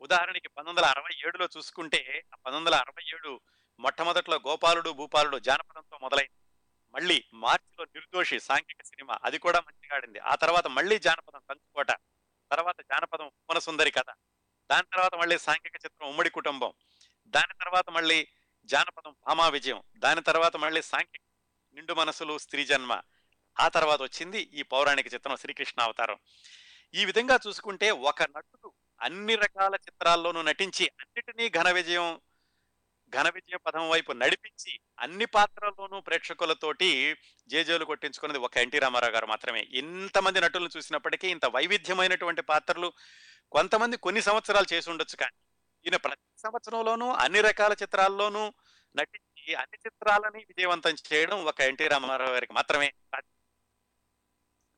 [0.00, 3.40] ఉదాహరణకి పంతొమ్మిది వందల అరవై ఏడులో చూసుకుంటే ఆ పంతొమ్మిది వందల అరవై ఏడు
[3.78, 6.34] మొట్టమొదట్లో గోపాలుడు భూపాలుడు జానపదంతో మొదలైంది.
[6.94, 11.90] మళ్ళీ మార్చిలో నిర్దోషి సాంఘిక సినిమా అది కూడా మంచిగా ఆడింది ఆ తర్వాత మళ్ళీ జానపదం కంచుకోట
[12.50, 14.10] తర్వాత జానపదం ఉపన సుందరి కథ
[14.70, 16.72] దాని తర్వాత మళ్ళీ సాంఘిక చిత్రం ఉమ్మడి కుటుంబం
[17.26, 18.28] దాని తర్వాత మళ్ళీ
[18.64, 21.20] జానపదం భామా విజయం దాని తర్వాత మళ్ళీ సాంఘిక
[21.74, 23.02] నిండు మనసులు స్త్రీ జన్మ
[23.60, 26.18] ఆ తర్వాత వచ్చింది ఈ పౌరాణిక చిత్రం శ్రీకృష్ణ అవతారం.
[26.94, 32.20] ఈ విధంగా చూసుకుంటే ఒక నటుడు అన్ని రకాల చిత్రాల్లోనూ నటించి అన్నిటినీ ఘన విజయం
[33.12, 36.88] ఘన విజయ పదం వైపు నడిపించి అన్ని పాత్రల్లోనూ ప్రేక్షకులతోటి
[37.50, 39.60] జేజేలు కొట్టించుకున్నది ఒక ఎన్టీ రామారావు గారు మాత్రమే.
[39.72, 42.88] ఇంతమంది నటులను చూసినప్పటికీ ఇంత వైవిధ్యమైనటువంటి పాత్రలు
[43.52, 45.36] కొంతమంది కొన్ని సంవత్సరాలు చేసి ఉండొచ్చు కానీ
[45.86, 48.42] ఈయన ప్రతి సంవత్సరంలోనూ అన్ని రకాల చిత్రాల్లోనూ
[48.94, 52.88] నటించి అన్ని చిత్రాలని విజయవంతం చేయడం ఒక ఎన్టీ రామారావు గారికి మాత్రమే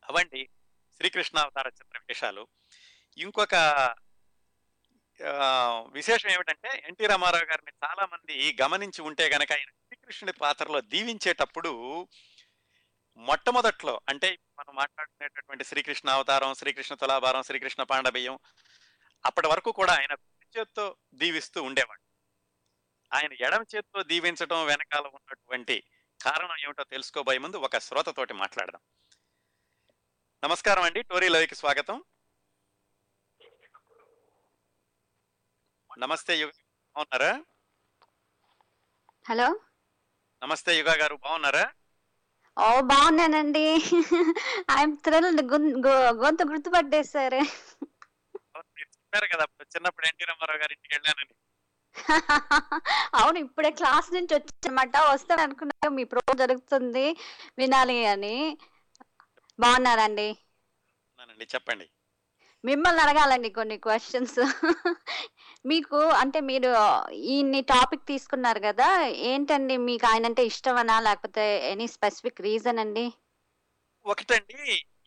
[0.02, 0.42] అవండి
[1.00, 2.42] శ్రీకృష్ణ అవతార చిత్ర విశేషాలు
[3.18, 3.54] ఇంకొక
[5.92, 12.08] విశేషం ఏమిటంటే ఎన్టీ రామారావు గారిని చాలా మంది గమనించి ఉంటే గనక ఆయన శ్రీకృష్ణుడి పాత్రలో దీవించేటప్పుడు
[13.16, 18.38] మొట్టమొదట్లో అంటే మనం మాట్లాడుకునేటటువంటి శ్రీకృష్ణ అవతారం శ్రీకృష్ణ తులాభారం శ్రీకృష్ణ పాండవీయం
[19.26, 20.16] అప్పటి వరకు కూడా ఆయన
[20.58, 22.00] చేత్తో దీవిస్తూ ఉండేవాడు.
[23.14, 25.82] ఆయన ఎడమ చేత్తో దీవించడం వెనకాల ఉన్నటువంటి
[26.22, 28.80] కారణం ఏమిటో తెలుసుకోబోయే ముందు ఒక శ్రోతతోటి మాట్లాడదాం.
[30.44, 31.02] నమస్కారం అండి.
[31.02, 32.04] టోరీలోకి స్వాగతం.
[35.90, 36.50] నమస్తే యుగ
[36.96, 37.30] బాగున్నారా?
[39.28, 39.48] హలో?
[40.42, 41.64] నమస్తే యుగా గారు బాగున్నారా?
[42.56, 43.64] ఓ బాగున్నానండి.
[44.76, 45.42] ఐఎమ్ థ్రిల్డ్
[46.22, 47.42] గొంతు గుర్తుపట్టేశారు.
[48.80, 51.34] చెప్పారు కదా చిన్నప్పుడు ఎన్టీ రామారావు గారి ఇంటికి వెళ్ళానని.
[53.20, 54.96] అవును ఇప్పుడే క్లాస్ నుంచి వచ్చానమాట.
[55.12, 57.06] వస్తాను అనుకున్నా మీ ప్రో జరుగుతుంది
[57.58, 58.36] వినాలి అని.
[59.58, 60.28] బాగున్నారండి?
[61.54, 61.86] చెప్పండి.
[62.64, 64.40] మిమ్మల్ని అడగాలండి కొన్ని క్వశ్చన్స్.
[65.64, 66.70] మీకు అంటే మీరు
[67.32, 68.88] ఈ టాపిక్ తీసుకున్నారు కదా
[69.30, 73.04] ఏంటండి మీకు ఆయన అంటే ఇష్టమనా లేకపోతే ఎనీ స్పెసిఫిక్ రీజన్ అండి?
[74.06, 74.58] ఒకటండి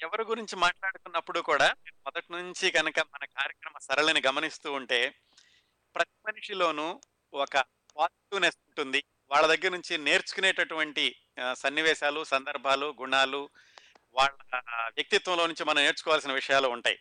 [0.02, 1.68] ఎవరి గురించి మాట్లాడుకున్నప్పుడు కూడా
[2.06, 5.00] మొదటి నుంచి కనుక మన కార్యక్రమ సరళిని గమనిస్తూ ఉంటే
[5.96, 6.88] ప్రతి మనిషిలోనూ
[7.34, 7.56] ఒక
[7.98, 9.00] పాజిటివ్నెస్ ఉంటుంది.
[9.32, 11.06] వాళ్ళ దగ్గర నుంచి నేర్చుకునేటటువంటి
[11.54, 13.50] సన్నివేశాలు సందర్భాలు గుణాలు
[14.16, 14.38] వాళ్ళ
[14.98, 16.98] వ్యక్తిత్వంలో నుంచి మనం నేర్చుకోవాల్సిన విషయాలు ఉంటాయి.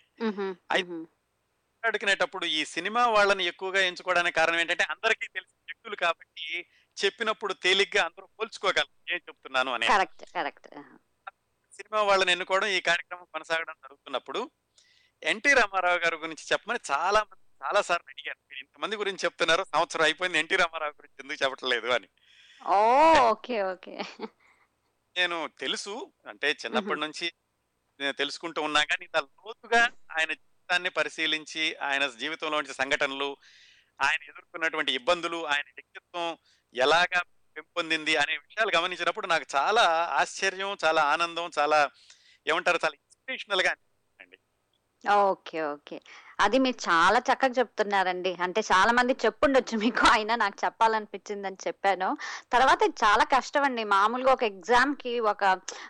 [1.82, 6.44] మాట్లాడుకునేటప్పుడు ఈ సినిమా వాళ్ళని ఎక్కువగా ఎంచుకోవడానికి కారణం ఏంటంటే అందరికీ తెలిసిన వ్యక్తులు కాబట్టి
[6.96, 8.90] చెప్పినప్పుడు తేలిగ్గా అందరూ పోల్చుకోగలరు.
[9.10, 9.86] ఏం చెప్తున్నాను అనే.
[9.86, 10.68] Correct correct.
[11.72, 14.42] సినిమా వాళ్ళని ఎన్నుకోవడం ఈ కార్యక్రమం కొనసాగడం జరుగుతున్నప్పుడు
[15.22, 18.38] ఎన్టీ రామారావు గారి గురించి చెప్పమని చాలా మంది చాలా సార్లు అడిగారు.
[18.48, 22.08] మీరు ఇంతమంది గురించి చెప్తున్నారు సంవత్సరం అయిపోయింది ఎన్టీ రామారావు గురించి ఎందుకు చెప్పట్లేదు అని.
[23.28, 23.94] Okay okay.
[25.16, 25.94] నేను తెలుసు
[26.28, 27.26] అంటే చిన్నప్పటి నుంచి
[28.00, 29.82] నేను తెలుసుకుంటూ ఉన్నా కానీ ఇంత లోతుగా
[30.18, 30.32] ఆయన
[30.74, 33.28] జీవితాన్ని పరిశీలించి ఆయన జీవితంలోని సంఘటనలు
[33.98, 36.28] ఆయన ఎదుర్కొన్నటువంటి ఇబ్బందులు ఆయన వ్యక్తిత్వం
[36.74, 37.20] ఎలాగా
[37.56, 39.84] పెంపొందింది అనే విషయాలు గమనించినప్పుడు నాకు చాలా
[40.20, 41.80] ఆశ్చర్యం చాలా ఆనందం చాలా
[42.46, 43.72] ఏమంటారు చాలా ఇన్స్పిరేషనల్గా
[45.24, 45.58] ఓకే.
[45.70, 45.96] ఓకే.
[46.38, 48.32] అది మీరు చాలా చక్కగా చెప్తున్నారండి.
[48.40, 50.04] అంటే చాలా మంది చెప్పుండొచ్చు మీకు.
[50.12, 52.08] అయినా నాకు చెప్పాలనిపించిందని చెప్పాను.
[52.52, 53.24] తర్వాత ఇది చాలా
[53.62, 55.42] అండి మామూలుగా ఒక ఎగ్జామ్‌కి ఒక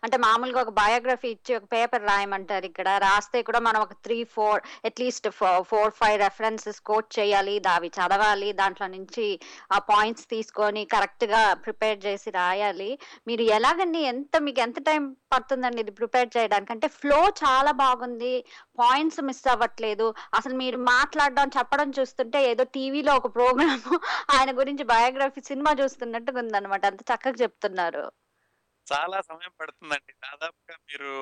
[0.05, 2.88] అంటే మామూలుగా ఒక బయోగ్రఫీ ఇచ్చి ఒక పేపర్ రాయమంటారు ఇక్కడ.
[3.07, 5.28] రాస్తే కూడా మనం ఒక 3, 4 at least
[5.70, 7.40] four five references quote చేయాలి.
[7.72, 8.49] అవి చదవాలి.
[8.53, 9.26] దాంట్లో నుంచి
[9.72, 12.90] ఆ పాయింట్స్ తీసుకొని కరెక్ట్‌గా ప్రిపేర్ చేసి రాయాలి.
[13.26, 16.72] మీరు ఎలాగండి ఎంత మీకు ఎంత టైం పడుతుందండి ఇది ప్రిపేర్ చేయడానికి?
[16.72, 18.34] అంటే ఫ్లో చాలా బాగుంది.
[18.78, 20.07] పాయింట్స్ మిస్ అవ్వట్లేదు.
[20.33, 23.87] అసలు మీరు మాట్లాడడం, చెప్పడం చూస్తుంటే ఏదో టీవీలో ఒక ప్రోగ్రామ్
[24.35, 26.85] ఆయన గురించి బయోగ్రఫీ సినిమా చూస్తున్నట్టుగా ఉందన్నమాట.
[26.91, 28.05] అంత చక్కగా చెప్తున్నారు.
[28.87, 30.12] చాలా సమయం పడుతుందండి.
[30.26, 31.12] దాదాపుగా మీరు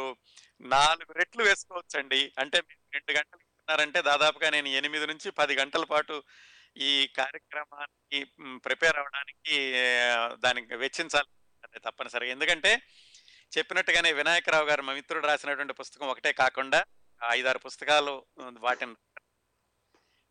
[0.74, 2.20] నాలుగు రెట్లు వేసుకోవచ్చండి.
[2.42, 6.16] అంటే మీరు రెండు గంటలు వింటున్నారంటే దాదాపుగా నేను 8-10 గంటల పాటు
[6.88, 8.18] ఈ కార్యక్రమానికి
[8.66, 9.56] ప్రిపేర్ అవ్వడానికి
[10.44, 11.30] దానికి వెచ్చించాలి
[11.86, 12.32] తప్పనిసరిగా.
[12.36, 12.70] ఎందుకంటే
[13.52, 16.80] చెప్పినట్టుగానే వినాయకరావు గారు మా మిత్రుడు రాసినటువంటి పుస్తకం ఒకటే కాకుండా
[17.20, 18.14] 5, 6 పుస్తకాలు
[18.62, 18.94] వాటిని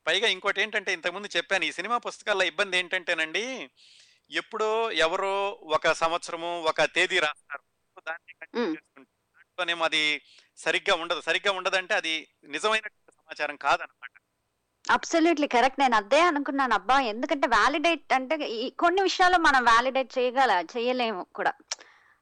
[0.05, 1.65] పైగా ఇంకోటేంటంటే ఇంతకుముందు చెప్పాను.
[1.65, 3.43] ఈ సినిమా పుస్తకాల్లో ఇబ్బంది ఏంటంటేనండి,
[4.31, 4.69] ఎప్పుడో
[5.05, 5.33] ఎవరో
[5.77, 7.63] ఒక సంవత్సరము, ఒక తేదీ రాస్తారు.
[9.57, 10.03] దాన్ని అది
[10.59, 11.21] సరిగ్గా ఉండదు.
[11.21, 12.13] సరిగ్గా ఉండదంటే అది
[12.49, 14.13] నిజమైనటువంటి సమాచారం కాదనమాట.
[14.85, 15.79] Absolutely correct.
[15.79, 16.73] నేను అదే అనుకున్నాను.
[16.73, 16.97] అబ్బా!
[17.11, 18.35] ఎందుకంటే వాలిడేట్ అంటే
[18.77, 21.51] కొన్ని విషయాల్లో మనం వాలిడేట్ చేయగల చేయలేము కూడా.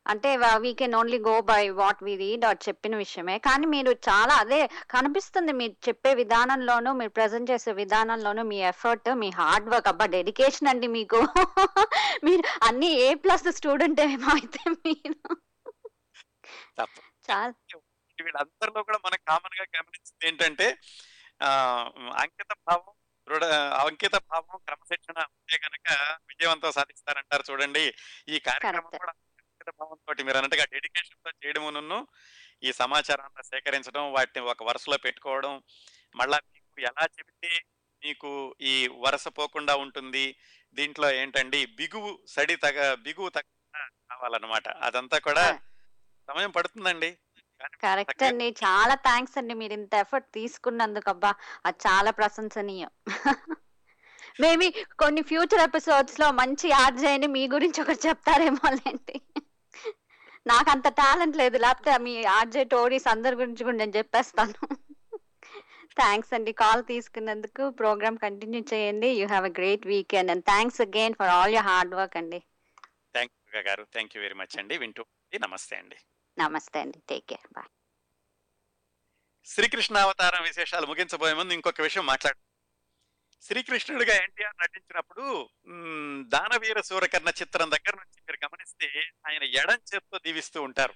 [0.07, 0.47] అంటే we
[0.79, 3.35] can only go by what we read or చెప్పిన విషయమే.
[3.47, 9.29] కానీ మీరు చాలా అదే కనిపిస్తుంది మీరు చెప్పే విధానంలోనూ, మీరు ప్రెజెంట్ చేసే విధానంలోనూ మీ ఎఫర్ట్, మీ
[9.39, 10.07] హార్డ్ వర్క్ అబ్బా!
[10.17, 11.19] డెడికేషన్ అండి మీకు.
[12.23, 15.13] మీరు అన్ని ఏ ప్లస్ స్టూడెంట్ ఏమో అయితే మీరు.
[17.27, 17.51] చాలా
[18.17, 20.67] వీళ్ళందరిలో కూడా మనం కామన్‌గా గమనించింది ఏంటంటే
[22.21, 22.93] అంకిత భావం,
[23.27, 23.43] దృఢ
[23.81, 25.87] అంకిత భావం, క్రమశిక్షణ ఉంటే గనక
[26.29, 27.83] విజయవంతం సాధిస్తారంటారు చూడండి.
[28.27, 28.91] ఈ కార్యక్రమం.
[28.95, 29.13] కూడా
[29.67, 31.97] అంకిత భావంతోటి మీరన్నట్టుగా డెడికేషన్‌తో చేయడమునును,
[32.63, 35.53] ఈ సమాచారం అంతా సేకరించడం, వాటిని ఒక వరుసలో పెట్టుకోవడం,
[36.15, 37.51] మళ్ళా మీకు ఎలా చెబితే
[38.01, 38.31] మీకు
[38.63, 40.25] ఈ వరస పోకుండా ఉంటుంది.
[40.77, 44.67] దీంట్లో ఏంటండి బిగువు సడి తగ బిగువు తగ్గకుండా కావాలన్నమాట.
[44.87, 45.45] అదంతా కూడా!
[46.29, 47.09] సమయం పడుతుందండి.
[47.83, 48.47] కరెక్ట్ అండి.
[48.61, 49.53] చాలా థాంక్స్ అండి.
[49.61, 51.31] మీరు ఇంత ఎఫర్ట్ తీసుకున్నందుకు అబ్బా!
[51.65, 52.91] అది చాలా ప్రశంసనీయం.
[54.39, 54.67] మేబీ
[55.01, 58.01] కొన్ని ఫ్యూచర్ ఎపిసోడ్స్‌లో మంచి ఆర్‌జేని మీ గురించి ఒకటి
[60.47, 60.53] చెప్తారేమోలెండి.
[60.53, 61.57] నాకంత టాలెంట్ లేదు.
[61.57, 64.67] లేకపోతే మీ ఆర్‌జే టోరీస్ అందరి గురించి కూడా నేను చెప్పేస్తాను.
[65.99, 66.51] థాంక్స్ అండి.
[66.53, 67.69] కాల్ తీసుకున్నందుకు.
[67.69, 69.07] ప్రోగ్రామ్ కంటిన్యూ చేయండి.
[69.09, 72.39] You have a great weekend and thanks again for all your hard work అండి.
[73.15, 73.83] థాంక్ యూ గారు.
[73.95, 74.77] థాంక్ యూ వెరీ మచ్ అండి.
[74.77, 75.05] వింటూ.
[75.41, 75.97] నమస్తే అండి.
[76.37, 76.99] నమస్తే అండి.
[77.09, 77.47] Take care.
[77.53, 77.69] బాయ్.
[79.45, 82.39] శ్రీకృష్ణ అవతారం విశేషాలు ముగించబోయే ముందు ఇంకొక విషయం మాట్లాడు
[83.41, 85.49] శ్రీకృష్ణుడిగా ఎన్టీఆర్ నటించినప్పుడు
[86.27, 88.87] దానవీర సూరకర్ణ చిత్రం దగ్గర నుంచి మీరు గమనిస్తే
[89.27, 90.93] ఆయన ఎడం చేత్తో దీవిస్తూ ఉంటారు.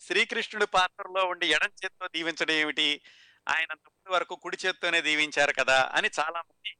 [0.00, 2.88] శ్రీకృష్ణుడి పాత్రలో ఉండి ఎడం చేత్తో దీవించడం ఏమిటి?
[3.48, 6.72] ఆయన ముందు వరకు కుడి చేత్తోనే దీవించారు కదా అని చాలా మంది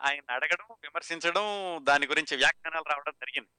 [0.00, 1.44] ఆయన అడగడం విమర్శించడం
[1.84, 3.50] దాని గురించి వ్యాఖ్యానాలు రావడం జరిగింది.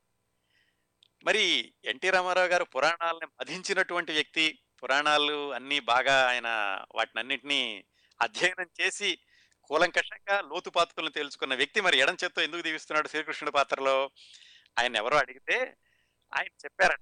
[1.26, 6.48] మరి ఎన్టీ రామారావు గారు పురాణాలను మధించినటువంటి వ్యక్తి పురాణాలు అన్ని బాగా ఆయన
[6.96, 7.86] వాటినన్నింటినీ
[8.22, 9.18] అధ్యయనం చేసి
[9.68, 14.12] కూలంకషంగా లోతుపాతులను తెలుసుకున్న వ్యక్తి మరి ఎడం చేత్తో ఎందుకు దీవిస్తున్నాడు శ్రీకృష్ణుడి పాత్రలో?
[14.80, 15.78] ఆయన ఎవరో అడిగితే
[16.38, 17.02] ఆయన చెప్పారట.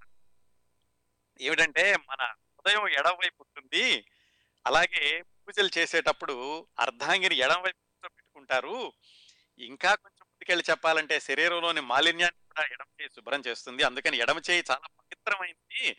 [1.41, 4.07] ఏమిటంటే మన హృదయం ఎడం వైపు ఉంటుంది.
[4.67, 8.93] అలాగే పూజలు చేసేటప్పుడు అర్ధాంగిని ఎడం వైపు పెట్టుకుంటారు.
[9.59, 13.83] ఇంకా కొంచెం ముందుకెళ్ళి చెప్పాలంటే శరీరంలోని మాలిన్యాన్ని కూడా ఎడమ చేయి శుభ్రం చేస్తుంది.
[13.83, 15.95] అందుకని ఎడమ చేయి చాలా పవిత్రమైంది.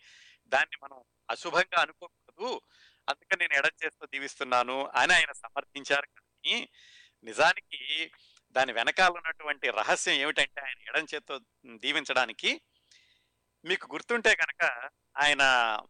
[0.46, 2.60] దాన్ని మనం అశుభంగా అనుకోకూడదు.
[3.08, 6.15] అందుకని నేను ఎడం చేస్తూ దీవిస్తున్నాను అని ఆయన సమర్థించారు.
[6.46, 6.68] కానీ
[7.24, 8.10] నిజానికి
[8.52, 12.60] దాని వెనకాల ఉన్నటువంటి రహస్యం ఏమిటంటే ఆయన ఎడం చేత్తో దీవించడానికి
[13.64, 15.42] మీకు గుర్తుంటే కనుక ఆయన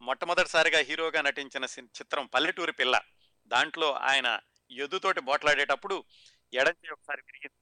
[0.02, 3.00] మొట్టమొదటిసారిగా హీరోగా నటించిన సి- చిత్రం పల్లెటూరి పిల్ల.
[3.46, 4.40] దాంట్లో ఆయన
[4.70, 6.04] ఎదుతోటి పోట్లాడేటప్పుడు
[6.54, 7.60] ఎడంచే ఒకసారి విరిగింది.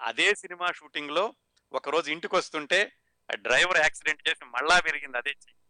[0.00, 1.34] అదే సినిమా షూటింగ్లో
[1.72, 2.92] ఒకరోజు ఇంటికి వస్తుంటే
[3.34, 5.63] డ్రైవర్ యాక్సిడెంట్ చేసి మళ్ళా విరిగింది అదే చెయ్యి.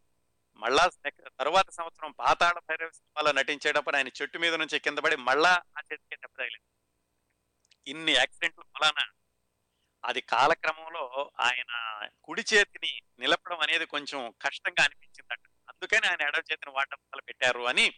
[0.57, 0.91] మళ్ళా
[1.27, 6.17] తరువాత సంవత్సరం పాతాళ భైరవ సినిమాలో నటించేటప్పుడు ఆయన చెట్టు మీద నుంచి కింద పడి మళ్ళా ఆ చేతికి
[6.17, 6.71] దెబ్బ తగిలింది?
[7.91, 9.13] ఇన్ని యాక్సిడెంట్లు ఫలానా
[10.05, 11.73] అది కాలక్రమంలో ఆయన
[12.25, 15.47] కుడి చేతిని నిలపడం అనేది కొంచెం కష్టంగా అనిపించిందట.
[15.69, 17.93] అందుకని ఆయన ఎడవ చేతిని వాడడం మొదలు పెట్టారు అని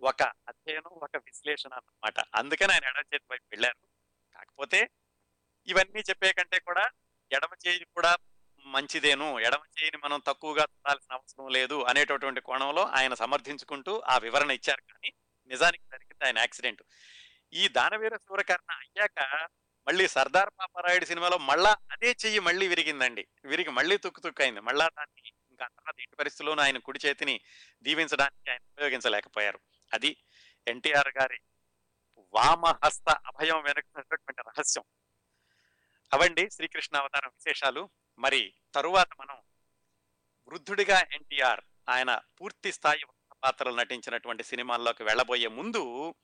[0.00, 2.20] ఒక అధ్యయనం ఒక విశ్లేషణ అన్నమాట.
[2.34, 3.88] అందుకని ఆయన ఎడవ చేతి వైపు వెళ్ళారు.
[4.34, 4.88] కాకపోతే
[5.66, 6.90] ఇవన్నీ చెప్పే కంటే కూడా
[7.32, 8.16] ఎడమ చేయి కూడా
[8.64, 9.40] మంచిదేను.
[9.40, 14.80] ఎడమ చేయిని మనం తక్కువగా చూడాల్సిన అవసరం లేదు అనేటటువంటి కోణంలో ఆయన సమర్థించుకుంటూ ఆ వివరణ ఇచ్చారు.
[14.80, 15.12] కానీ
[15.46, 16.82] నిజానికి జరిగింది ఆయన యాక్సిడెంట్.
[17.52, 19.48] ఈ దానవీర సూరకర్ణ అయ్యాక
[19.88, 23.28] మళ్ళీ సర్దార్ పాపారాయుడు సినిమాలో మళ్ళా అదే చెయ్యి మళ్ళీ విరిగిందండి.
[23.44, 24.60] విరిగి మళ్ళీ తుక్కు తుక్కు అయింది.
[24.60, 27.40] మళ్ళా దాన్ని ఇంకా తర్వాత ఎట్టి పరిస్థితుల్లోనూ ఆయన కుడి చేతిని
[27.82, 29.60] దీవించడానికి ఆయన ఉపయోగించలేకపోయారు.
[29.94, 30.16] అది
[30.68, 31.40] ఎన్టీఆర్ గారి
[32.18, 34.84] వామహస్త అభయం వెనుకున్నటువంటి రహస్యం.
[36.12, 37.90] అవండి శ్రీకృష్ణ అవతారం విశేషాలు.
[38.18, 39.36] మరి తరువాత మనం
[40.48, 43.06] వృద్ధుడిగా ఎన్టీఆర్ ఆయన పూర్తి స్థాయి
[43.44, 46.14] పాత్రలు నటించినటువంటి సినిమాల్లోకి వెళ్ళబోయే ముందు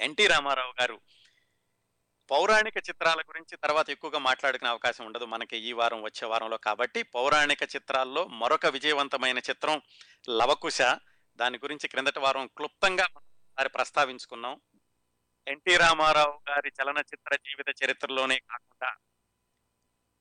[0.00, 1.00] ఎన్టీ రామారావు గారు
[2.30, 5.24] పౌరాణిక చిత్రాల గురించి తర్వాత ఎక్కువగా మాట్లాడుకునే అవకాశం ఉండదు.
[5.24, 9.82] మనకి ఈ వారం వచ్చే వారంలో కాబట్టి పౌరాణిక చిత్రాల్లో మరొక విజయవంతమైన చిత్రం
[10.28, 10.82] లవకుశ.
[11.36, 13.08] దాని గురించి క్రిందటి వారం క్లుప్తంగా
[13.58, 14.60] మరి ప్రస్తావించుకున్నాం.
[15.48, 18.96] ఎన్టీ రామారావు గారి చలనచిత్ర జీవిత చరిత్రలోనే కాకుండా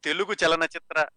[0.05, 1.07] తెలుగు చలనచిత్ర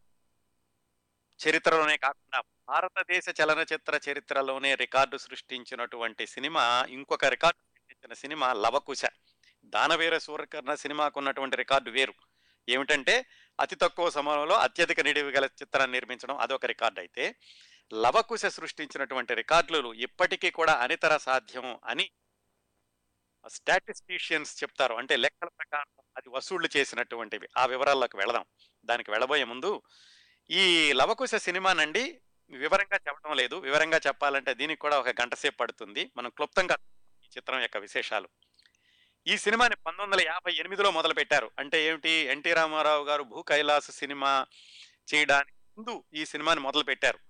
[1.41, 9.03] చరిత్రలోనే కాకుండా భారతదేశ చలనచిత్ర చరిత్రలోనే రికార్డు సృష్టించినటువంటి సినిమా ఇంకొక రికార్డు సృష్టించిన సినిమా లవకుశ.
[9.65, 12.15] దానవీర సూర్యకర్ణ సినిమాకు ఉన్నటువంటి రికార్డు వేరు.
[12.69, 13.27] ఏమిటంటే
[13.61, 17.35] అతి తక్కువ సమయంలో అత్యధిక నిడివి గల చిత్రాన్ని నిర్మించడం అదొక రికార్డు అయితే
[17.93, 22.11] లవకుశ సృష్టించినటువంటి రికార్డులు ఇప్పటికీ కూడా అనితర సాధ్యం అని
[23.47, 24.95] స్టాటిస్టీషియన్స్ చెప్తారు.
[24.95, 27.49] అంటే లెక్కల ప్రకారం అది వసూళ్ళు చేసినటువంటివి.
[27.59, 28.45] ఆ వివరాల్లోకి వెళదాం.
[28.85, 29.83] దానికి వెళ్ళబోయే ముందు
[30.51, 32.21] ఈ లవకుశ సినిమానండి
[32.51, 33.57] వివరంగా చెప్పడం లేదు.
[33.57, 36.11] వివరంగా చెప్పాలంటే దీనికి కూడా ఒక గంట సేపు పడుతుంది.
[36.17, 36.77] మనం క్లుప్తంగా
[37.25, 38.29] ఈ చిత్రం యొక్క విశేషాలు.
[39.27, 42.11] ఈ సినిమాని పంతొమ్మిది వందల యాభై ఎనిమిదిలో మొదలు పెట్టారు అంటే ఏమిటి?
[42.11, 44.47] ఎన్టీ రామారావు గారు భూ కైలాస సినిమా
[45.15, 47.28] చేయడానికి ముందు ఈ సినిమాని మొదలు పెట్టారు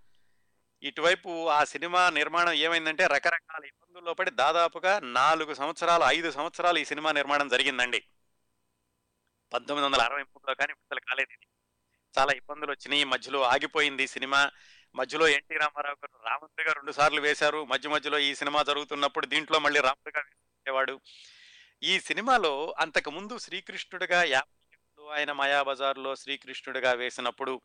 [0.82, 7.12] ఇటువైపు ఆ సినిమా నిర్మాణం ఏమైందంటే రకరకాల ఇబ్బందుల్లో పడి దాదాపుగా నాలుగు సంవత్సరాలు ఐదు సంవత్సరాలు ఈ సినిమా
[7.12, 8.04] నిర్మాణం జరిగిందండి.
[9.52, 11.46] పంతొమ్మిది వందల అరవై మూడులో కానీ విడుదల కాలేదు ఇది.
[12.18, 13.04] చాలా ఇబ్బందులు వచ్చినాయి.
[13.04, 14.50] మధ్యలో ఆగిపోయింది ఈ సినిమా.
[14.94, 17.64] మధ్యలో ఎన్టీ రామారావు గారు రాముడిగా రెండు సార్లు వేశారు.
[17.64, 21.00] మధ్య మధ్యలో ఈ సినిమా జరుగుతున్నప్పుడు దీంట్లో మళ్ళీ రాముడిగా వేసేవాడు.
[21.82, 24.54] ఈ సినిమాలో అంతకు ముందు శ్రీకృష్ణుడిగా యాభై
[25.18, 27.60] ఆయన మాయాబజార్లో శ్రీకృష్ణుడిగా వేసినప్పుడు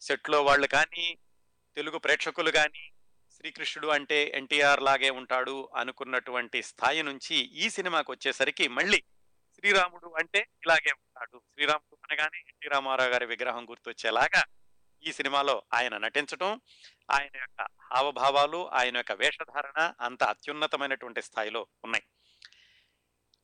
[0.00, 1.18] సెట్లో వాళ్ళు కానీ
[1.76, 2.84] తెలుగు ప్రేక్షకులు కానీ
[3.36, 9.00] శ్రీకృష్ణుడు అంటే ఎన్టీఆర్ లాగే ఉంటాడు అనుకున్నటువంటి స్థాయి నుంచి ఈ సినిమాకి వచ్చేసరికి మళ్ళీ
[9.56, 11.38] శ్రీరాముడు అంటే ఇలాగే ఉంటాడు.
[11.38, 14.42] శ్రీరాముడు అనగానే ఎన్టీ రామారావు గారి విగ్రహం గుర్తొచ్చేలాగా
[15.02, 16.60] ఈ సినిమాలో ఆయన నటించటం
[17.10, 22.04] ఆయన యొక్క హావభావాలు ఆయన యొక్క వేషధారణ అంత అత్యున్నతమైనటువంటి స్థాయిలో ఉన్నాయి.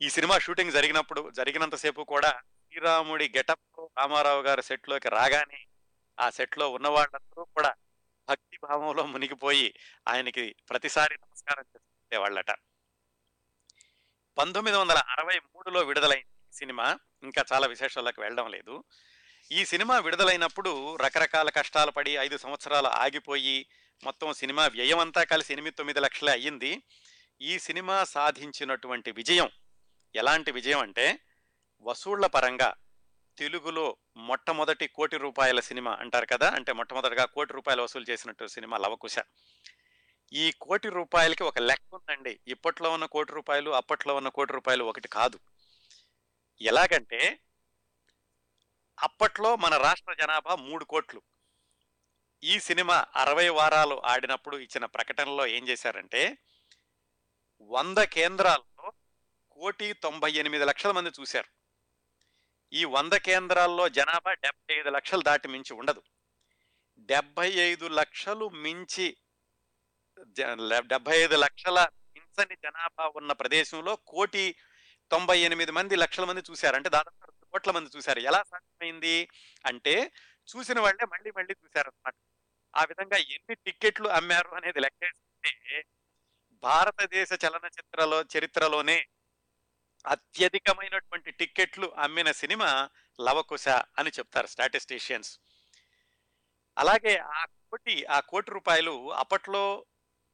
[0.03, 2.31] ఈ సినిమా షూటింగ్ జరిగినప్పుడు జరిగినంతసేపు కూడా
[2.65, 5.67] శ్రీరాముడి గెటప్ రామారావు గారి సెట్లోకి రాగానే
[6.19, 7.75] ఆ సెట్లో ఉన్న వాళ్ళందరూ కూడా
[8.31, 9.75] భక్తి భావంలో మునిగిపోయి
[10.09, 12.51] ఆయనకి ప్రతిసారి నమస్కారం చేసేవాళ్ళట
[14.39, 16.99] పంతొమ్మిది వందల అరవై మూడులో విడుదలైంది సినిమా.
[17.23, 18.85] ఇంకా చాలా విశేషాలకు వెళ్ళడం లేదు.
[19.53, 23.67] ఈ సినిమా విడుదలైనప్పుడు రకరకాల కష్టాలు పడి ఐదు సంవత్సరాలు ఆగిపోయి
[24.05, 26.83] మొత్తం సినిమా వ్యయం అంతా కలిసి ఎనిమిది తొమ్మిది లక్షలే అయ్యింది.
[27.41, 29.51] ఈ సినిమా సాధించినటువంటి విజయం
[30.15, 31.19] ఎలాంటి విజయం అంటే
[31.81, 32.75] వసూళ్ళ పరంగా
[33.41, 36.51] తెలుగులో మొట్టమొదటి కోటి రూపాయల సినిమా అంటారు కదా?
[36.51, 39.17] అంటే మొట్టమొదటిగా కోటి రూపాయలు వసూలు చేసినట్టు సినిమా లవకుశ.
[40.33, 42.41] ఈ కోటి రూపాయలకి ఒక లెక్క ఉందండి.
[42.49, 45.39] ఇప్పట్లో ఉన్న కోటి రూపాయలు అప్పట్లో ఉన్న కోటి రూపాయలు ఒకటి కాదు.
[46.61, 47.41] ఎలాగంటే
[49.01, 51.23] అప్పట్లో మన రాష్ట్ర జనాభా మూడు కోట్లు.
[52.45, 56.39] ఈ సినిమా అరవై వారాలు ఆడినప్పుడు ఇచ్చిన ప్రకటనలో ఏం చేశారంటే
[57.61, 58.93] వంద కేంద్రాల్లో
[59.51, 61.60] కోటి తొంభై ఎనిమిది లక్షల మంది చూశారు.
[62.73, 66.03] ఈ వంద కేంద్రాల్లో జనాభా డెబ్బై ఐదు లక్షలు దాటి మించి ఉండదు.
[66.99, 69.17] డెబ్బై ఐదు లక్షలు మించి
[70.87, 74.55] డెబ్బై ఐదు లక్షల మించని జనాభా ఉన్న ప్రదేశంలో కోటి
[75.11, 76.77] తొంభై ఎనిమిది మంది లక్షల మంది చూశారు.
[76.77, 78.19] అంటే దాదాపు కోట్ల మంది చూశారు.
[78.19, 79.29] ఎలా సాధ్యమైంది
[79.67, 80.13] అంటే
[80.49, 82.15] చూసిన వాళ్ళే మళ్ళీ మళ్ళీ చూశారు అనమాట
[82.77, 85.83] ఆ విధంగా ఎన్ని టిక్కెట్లు అమ్మారు అనేది లెక్కేస్తే
[86.63, 89.07] భారతదేశ చలనచిత్రలో చరిత్రలోనే
[90.07, 92.91] అత్యధికమైనటువంటి టిక్కెట్లు అమ్మిన సినిమా
[93.21, 95.39] లవకుశ అని చెప్తారు స్టాటిస్టీషియన్స్.
[96.79, 99.87] అలాగే ఆ కోటి ఆ కోటి రూపాయలు అప్పట్లో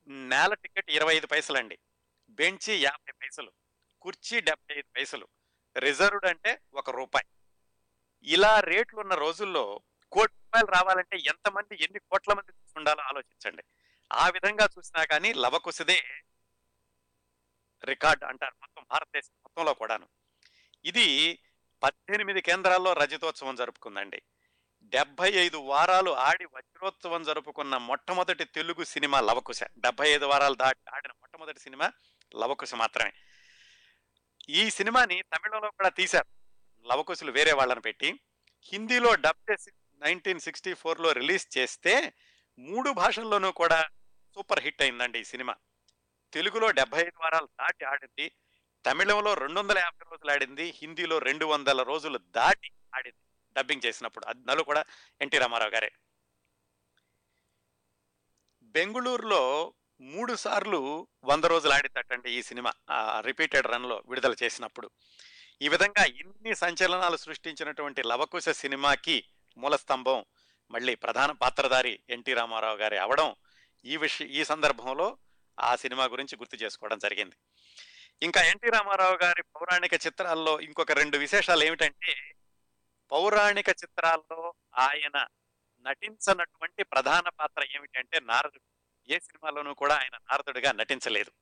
[0.08, 1.78] నేల టికెట్ ఇరవై ఐదు పైసలండి.
[2.30, 3.52] బెంచి యాభై పైసలు
[4.00, 5.28] కుర్చీ డెబ్బై ఐదు పైసలు
[5.78, 7.26] రిజర్వ్డ్ అంటే ఒక రూపాయి.
[8.22, 9.80] ఇలా రేట్లు ఉన్న రోజుల్లో
[10.12, 13.62] కోటి రూపాయలు రావాలంటే ఎంతమంది ఎన్ని కోట్ల మంది ఉండాలో ఆలోచించండి.
[14.12, 16.24] ఆ విధంగా చూసినా కానీ లవకుశదే
[17.85, 20.09] రికార్డ్ అంటారు మొత్తం భారతదేశం మొత్తంలో కూడాను.
[20.85, 21.39] ఇది
[21.83, 24.22] పద్దెనిమిది కేంద్రాల్లో రజతోత్సవం జరుపుకుందండి.
[24.83, 29.62] డెబ్బై ఐదు వారాలు ఆడి వజ్రోత్సవం జరుపుకున్న మొట్టమొదటి తెలుగు సినిమా లవకుశ.
[29.62, 31.93] డెబ్బై ఐదు వారాలు దాటి ఆడిన మొట్టమొదటి సినిమా
[32.37, 33.12] లవకుశ మాత్రమే.
[34.49, 36.27] ఈ సినిమాని తమిళంలో కూడా తీశారు.
[36.89, 38.20] లవకుశులు వేరే వాళ్ళని పెట్టి.
[38.62, 39.57] హిందీలో డబ్
[40.03, 42.12] నైన్టీన్ సిక్స్టీ ఫోర్లో రిలీజ్ చేస్తే
[42.59, 43.89] మూడు భాషల్లోనూ కూడా
[44.35, 45.55] సూపర్ హిట్ అయిందండి ఈ సినిమా.
[46.33, 48.33] తెలుగులో డెబ్బై ఐదు వారాలు దాటి ఆడింది.
[48.87, 50.74] తమిళంలో రెండు వందల యాభై రోజులు ఆడింది.
[50.77, 53.53] హిందీలో రెండు వందల రోజులు దాటి ఆడింది.
[53.57, 54.85] డబ్బింగ్ చేసినప్పుడు అందులో కూడా
[55.20, 55.93] ఎన్టీ రామారావు గారే.
[58.62, 62.72] బెంగుళూరులో మూడు సార్లు వంద రోజులు ఆడిందటండి ఈ సినిమా.
[63.20, 64.91] రిపీటెడ్ రన్లో విడుదల చేసినప్పుడు.
[65.62, 69.24] ఈ విధంగా ఇన్ని సంచలనాలు సృష్టించినటువంటి లవకుశ సినిమాకి
[69.57, 70.24] మూల స్తంభం
[70.70, 73.35] మళ్ళీ ప్రధాన పాత్రధారి ఎన్టీ రామారావు గారి అవడం
[73.85, 75.18] ఈ విషయ ఈ సందర్భంలో
[75.61, 77.36] ఆ సినిమా గురించి గుర్తు చేసుకోవడం జరిగింది.
[78.22, 82.34] ఇంకా ఎన్టీ రామారావు గారి పౌరాణిక చిత్రాల్లో ఇంకొక రెండు విశేషాలు ఏమిటంటే
[83.12, 85.26] పౌరాణిక చిత్రాల్లో ఆయన
[85.80, 88.61] నటించనటువంటి ప్రధాన పాత్ర ఏమిటంటే నారదుడు.
[89.09, 91.32] ఏ సినిమాలోనూ కూడా ఆయన నారదుడిగా నటించలేదు.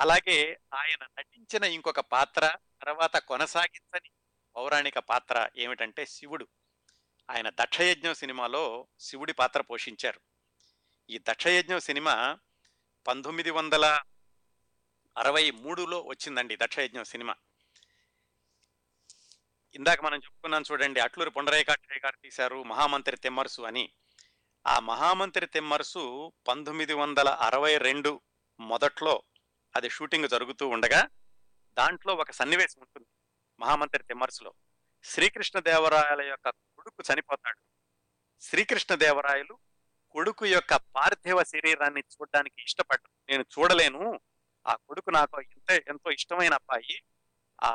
[0.00, 4.10] అలాగే ఆయన నటించిన ఇంకొక పాత్ర తర్వాత కొనసాగించని
[4.56, 6.48] పౌరాణిక పాత్ర ఏమిటంటే శివుడు.
[7.30, 10.20] ఆయన దక్షయజ్ఞం సినిమాలో శివుడి పాత్ర పోషించారు.
[11.10, 12.38] ఈ దక్షయజ్ఞం సినిమా
[13.08, 14.00] పంతొమ్మిది వందల
[15.18, 17.34] అరవై మూడులో వచ్చిందండి దక్షయజ్ఞం సినిమా.
[19.74, 23.92] ఇందాక మనం చెప్పుకున్నాం చూడండి అట్లూరి పొండరేకాక్షయ్య గారు తీశారు మహామంత్రి తెమ్మరుసు అని.
[24.66, 28.20] ఆ మహామంత్రి తెమ్మరుసు పంతొమ్మిది వందల అరవై రెండు
[28.60, 29.22] మొదట్లో
[29.76, 31.08] అది షూటింగ్ జరుగుతూ ఉండగా
[31.78, 33.08] దాంట్లో ఒక సన్నివేశం ఉంటుంది
[33.60, 34.54] మహామంత్రి తెమ్మరుసులో.
[35.04, 37.58] శ్రీకృష్ణదేవరాయల యొక్క కొడుకు చనిపోతాడు.
[38.40, 39.58] శ్రీకృష్ణదేవరాయలు
[40.10, 44.20] కొడుకు యొక్క పార్థివ శరీరాన్ని చూడడానికి ఇష్టపడ్డాడు నేను చూడలేను.
[44.66, 47.02] ఆ కొడుకు నాకు ఎంత ఎంతో ఇష్టమైన అబ్బాయి.
[47.62, 47.70] ఆ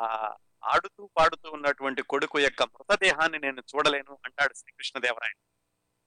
[0.64, 5.42] ఆడుతూ పాడుతూ ఉన్నటువంటి కొడుకు యొక్క మృతదేహాన్ని నేను చూడలేను అంటాడు శ్రీకృష్ణదేవరాయలు.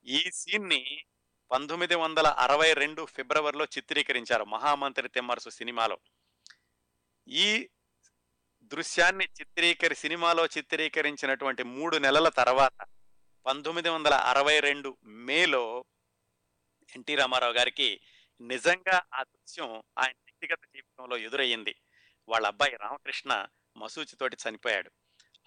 [0.05, 1.03] ఈ సీన్ని
[1.51, 5.97] పంతొమ్మిది వందల అరవై రెండు ఫిబ్రవరిలో చిత్రీకరించారు మహామంత్రి తెమ్మరసు సినిమాలో.
[7.27, 7.69] ఈ
[8.63, 12.85] దృశ్యాన్ని చిత్రీకరి సినిమాలో చిత్రీకరించినటువంటి మూడు నెలల తర్వాత
[13.45, 15.85] పంతొమ్మిది వందల అరవై రెండు మేలో
[16.95, 18.01] ఎన్టీ రామారావు గారికి
[18.41, 21.75] నిజంగా ఆ దృశ్యం ఆయన వ్యక్తిగత జీవితంలో ఎదురయ్యింది.
[22.29, 24.91] వాళ్ళ అబ్బాయి రామకృష్ణ మసూచితోటి చనిపోయాడు.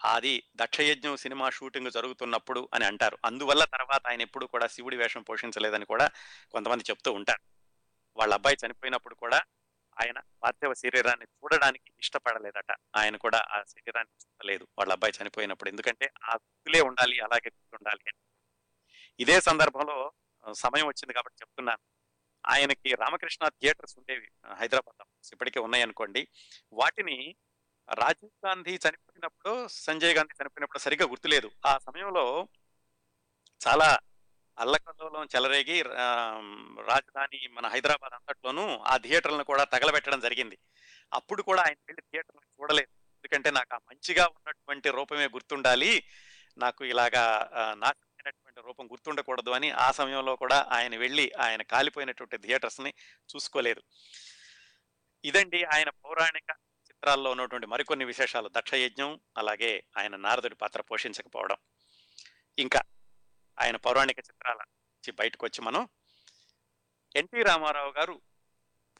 [0.05, 3.17] అది దక్షయజ్ఞం సినిమా షూటింగ్ జరుగుతున్నప్పుడు అని అంటారు.
[3.25, 6.09] అందువల్ల తర్వాత ఆయన ఎప్పుడు కూడా శివుడి వేషం పోషించలేదని కూడా
[6.51, 7.39] కొంతమంది చెప్తూ ఉంటారు.
[8.17, 9.37] వాళ్ళ అబ్బాయి చనిపోయినప్పుడు కూడా
[10.01, 12.75] ఆయన పార్థివ శరీరాన్ని చూడడానికి ఇష్టపడలేదట.
[12.95, 15.69] ఆయన కూడా ఆ శరీరాన్ని ఇష్టపడలేదు వాళ్ళ అబ్బాయి చనిపోయినప్పుడు.
[15.69, 18.19] ఎందుకంటే ఆ గుర్తులే ఉండాలి అలాగే గుర్తుండాలి అని.
[19.19, 20.11] ఇదే సందర్భంలో
[20.53, 21.83] సమయం వచ్చింది కాబట్టి చెప్తున్నాను.
[22.45, 26.27] ఆయనకి రామకృష్ణ థియేటర్స్ ఉండేవి హైదరాబాద్ ఇప్పటికే ఉన్నాయనుకోండి.
[26.73, 27.35] వాటిని
[27.93, 31.51] రాజీవ్ గాంధీ చనిపోయినప్పుడు సంజయ్ గాంధీ చనిపోయినప్పుడు సరిగ్గా గుర్తులేదు.
[31.65, 32.47] ఆ సమయంలో
[33.67, 33.99] చాలా
[34.59, 40.57] అల్లకల్లోలం చెలరేగి రాజధాని మన హైదరాబాద్ అంతట్లోనూ ఆ థియేటర్లను కూడా తగలబెట్టడం జరిగింది.
[41.13, 42.89] అప్పుడు కూడా ఆయన వెళ్ళి థియేటర్లను చూడలేదు.
[42.91, 46.05] ఎందుకంటే నాకు ఆ మంచిగా ఉన్నటువంటి రూపమే గుర్తుండాలి.
[46.57, 52.93] నాకు ఇలాగా నాకు నాశనమైనటువంటి రూపం గుర్తుండకూడదు అని ఆ సమయంలో కూడా ఆయన వెళ్ళి ఆయన కాలిపోయినటువంటి థియేటర్స్ని
[53.35, 53.81] చూసుకోలేదు.
[55.25, 56.51] ఇదండి ఆయన పౌరాణిక
[56.89, 58.49] చిత్రాల్లో ఉన్నటువంటి మరికొన్ని విశేషాలు.
[58.53, 61.57] దక్షయజ్ఞం అలాగే ఆయన నారదుడి పాత్ర పోషించకపోవడం.
[62.59, 62.81] ఇంకా
[63.59, 65.87] ఆయన పౌరాణిక చిత్రాల నుంచి బయటకు వచ్చి మనం
[67.15, 68.21] ఎన్టీ రామారావు గారు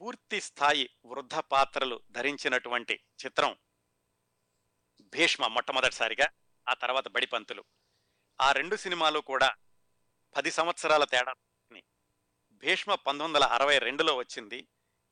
[0.02, 3.58] పూర్తి స్థాయి వృద్ధ పాత్రలు ధరించినటువంటి చిత్రం
[5.02, 6.28] భీష్మ మొట్టమొదటిసారిగా
[6.70, 7.64] ఆ తర్వాత బడిపంతులు.
[8.42, 9.56] ఆ రెండు సినిమాలు కూడా
[10.36, 11.34] పది సంవత్సరాల తేడా
[12.52, 14.68] భీష్మ పంతొమ్మిది వందల అరవై రెండులో వచ్చింది.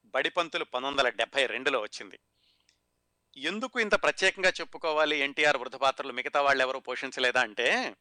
[0.05, 2.19] బడిపంతులు పంతొమ్మిది వందల డెబ్బై రెండులో వచ్చింది.
[3.37, 7.95] ఎందుకు ఇంత ప్రత్యేకంగా చెప్పుకోవాలి ఎన్టీఆర్ వృద్ధ పాత్రలు మిగతా వాళ్ళు ఎవరు పోషించలేదా అంటే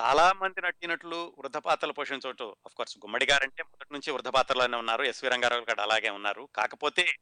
[0.00, 2.56] చాలా మంది నటినట్లు వృద్ధ పాత్రలు పోషించవచ్చు.
[2.66, 6.48] అఫ్ కోర్స్ గుమ్మడి గారు అంటే మొదటి నుంచి వృద్ధ పాత్రలోనే ఉన్నారు ఎస్వి రంగారావు గారు అలాగే ఉన్నారు.
[6.56, 7.18] కాకపోతే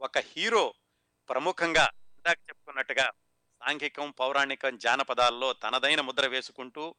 [0.00, 0.74] ఒక హీరో
[1.28, 3.10] ప్రముఖంగా ఇందాక చెప్పుకున్నట్టుగా
[3.64, 6.94] సాంఘికం పౌరాణికం జానపదాల్లో తనదైన ముద్ర వేసుకుంటూ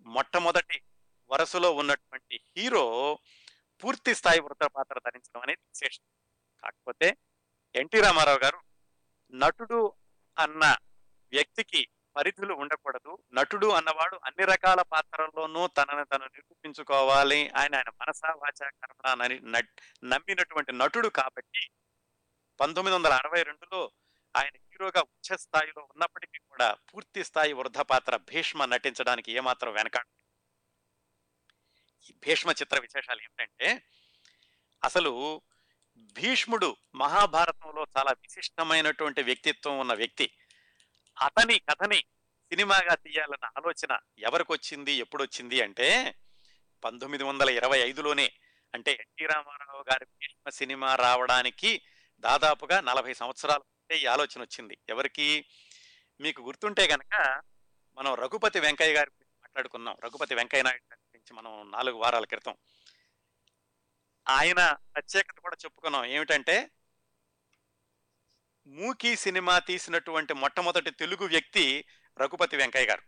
[0.00, 0.82] మొట్టమొదటి
[1.30, 3.18] వరుసలో ఉన్నటువంటి హీరో
[3.84, 6.02] పూర్తి స్థాయి వృత్త పాత్ర ధరించడం అనేది విశేషం.
[6.62, 7.16] కాకపోతే
[7.74, 8.62] ఎన్టీ రామారావు గారు
[9.32, 9.92] నటుడు
[10.38, 10.76] అన్న
[11.32, 13.18] వ్యక్తికి పరిధులు ఉండకూడదు.
[13.32, 17.48] నటుడు అన్నవాడు అన్ని రకాల పాత్రల్లోనూ తనని తను నిరూపించుకోవాలి.
[17.48, 19.26] ఆయన ఆయన మనసా వాచ కర్మ
[20.04, 21.70] నమ్మినటువంటి నటుడు కాబట్టి
[22.60, 23.92] పంతొమ్మిది వందల అరవై రెండులో
[24.38, 30.10] ఆయన హీరోగా ఉచ్చ స్థాయిలో ఉన్నప్పటికీ కూడా పూర్తి స్థాయి వృద్ధ పాత్ర భీష్మ నటించడానికి ఏమాత్రం వెనకాడు
[32.06, 33.68] ఈ భీష్మ చిత్ర విశేషాలు ఏమిటంటే
[34.82, 35.12] అసలు
[36.16, 40.26] భీష్ముడు మహాభారతంలో చాలా విశిష్టమైనటువంటి వ్యక్తిత్వం ఉన్న వ్యక్తి.
[41.16, 42.00] అతని కథని
[42.52, 45.88] సినిమాగా తీయాలన్న ఆలోచన ఎవరికి వచ్చింది ఎప్పుడు వచ్చింది అంటే
[46.82, 48.26] పంతొమ్మిది వందల ఇరవై ఐదులోనే
[48.74, 51.70] అంటే ఎన్టీ రామారావు గారి భీష్మ సినిమా రావడానికి
[52.22, 54.78] దాదాపుగా నలభై సంవత్సరాలు అంటే ఈ ఆలోచన వచ్చింది.
[54.88, 55.44] ఎవరికి
[56.20, 57.42] మీకు గుర్తుంటే కనుక
[57.98, 62.56] మనం రఘుపతి వెంకయ్య గారి గురించి మాట్లాడుకున్నాం రఘుపతి వెంకయ్య నాయుడు గురించి మనం నాలుగు వారాల క్రితం
[64.28, 66.04] ఆయన ప్రత్యేకత కూడా చెప్పుకున్నాం.
[66.04, 66.70] ఏమిటంటే
[68.66, 71.84] మూకీ సినిమా తీసినటువంటి మొట్టమొదటి తెలుగు వ్యక్తి
[72.18, 73.02] రఘుపతి వెంకయ్య గారు.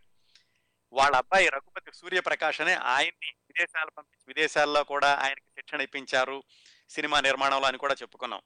[0.93, 6.43] వాళ్ళ అబ్బాయి రఘుపతి సూర్యప్రకాష్ అనే ఆయన్ని విదేశాలు పంపించి విదేశాల్లో కూడా ఆయనకి శిక్షణ ఇప్పించారు.
[6.89, 8.41] సినిమా నిర్మాణంలో అని కూడా చెప్పుకున్నాం.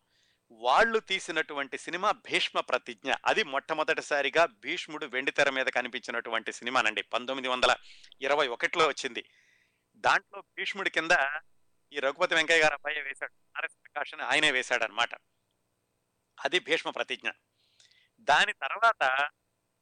[0.58, 3.14] వాళ్ళు తీసినటువంటి సినిమా భీష్మ ప్రతిజ్ఞ.
[3.26, 7.02] అది మొట్టమొదటిసారిగా భీష్ముడు వెండితెర మీద కనిపించినటువంటి సినిమానండి.
[7.02, 7.76] పంతొమ్మిది వందల
[8.22, 9.26] ఇరవై ఒకటిలో వచ్చింది.
[9.96, 11.12] దాంట్లో భీష్ముడి కింద
[11.94, 13.34] ఈ రఘుపతి వెంకయ్య గారు అబ్బాయి వేశాడు.
[13.58, 15.10] ఆర్ఎస్ ప్రకాష్ అని ఆయనే వేశాడు అనమాట
[16.44, 17.30] అది భీష్మ ప్రతిజ్ఞ.
[18.20, 19.30] దాని తర్వాత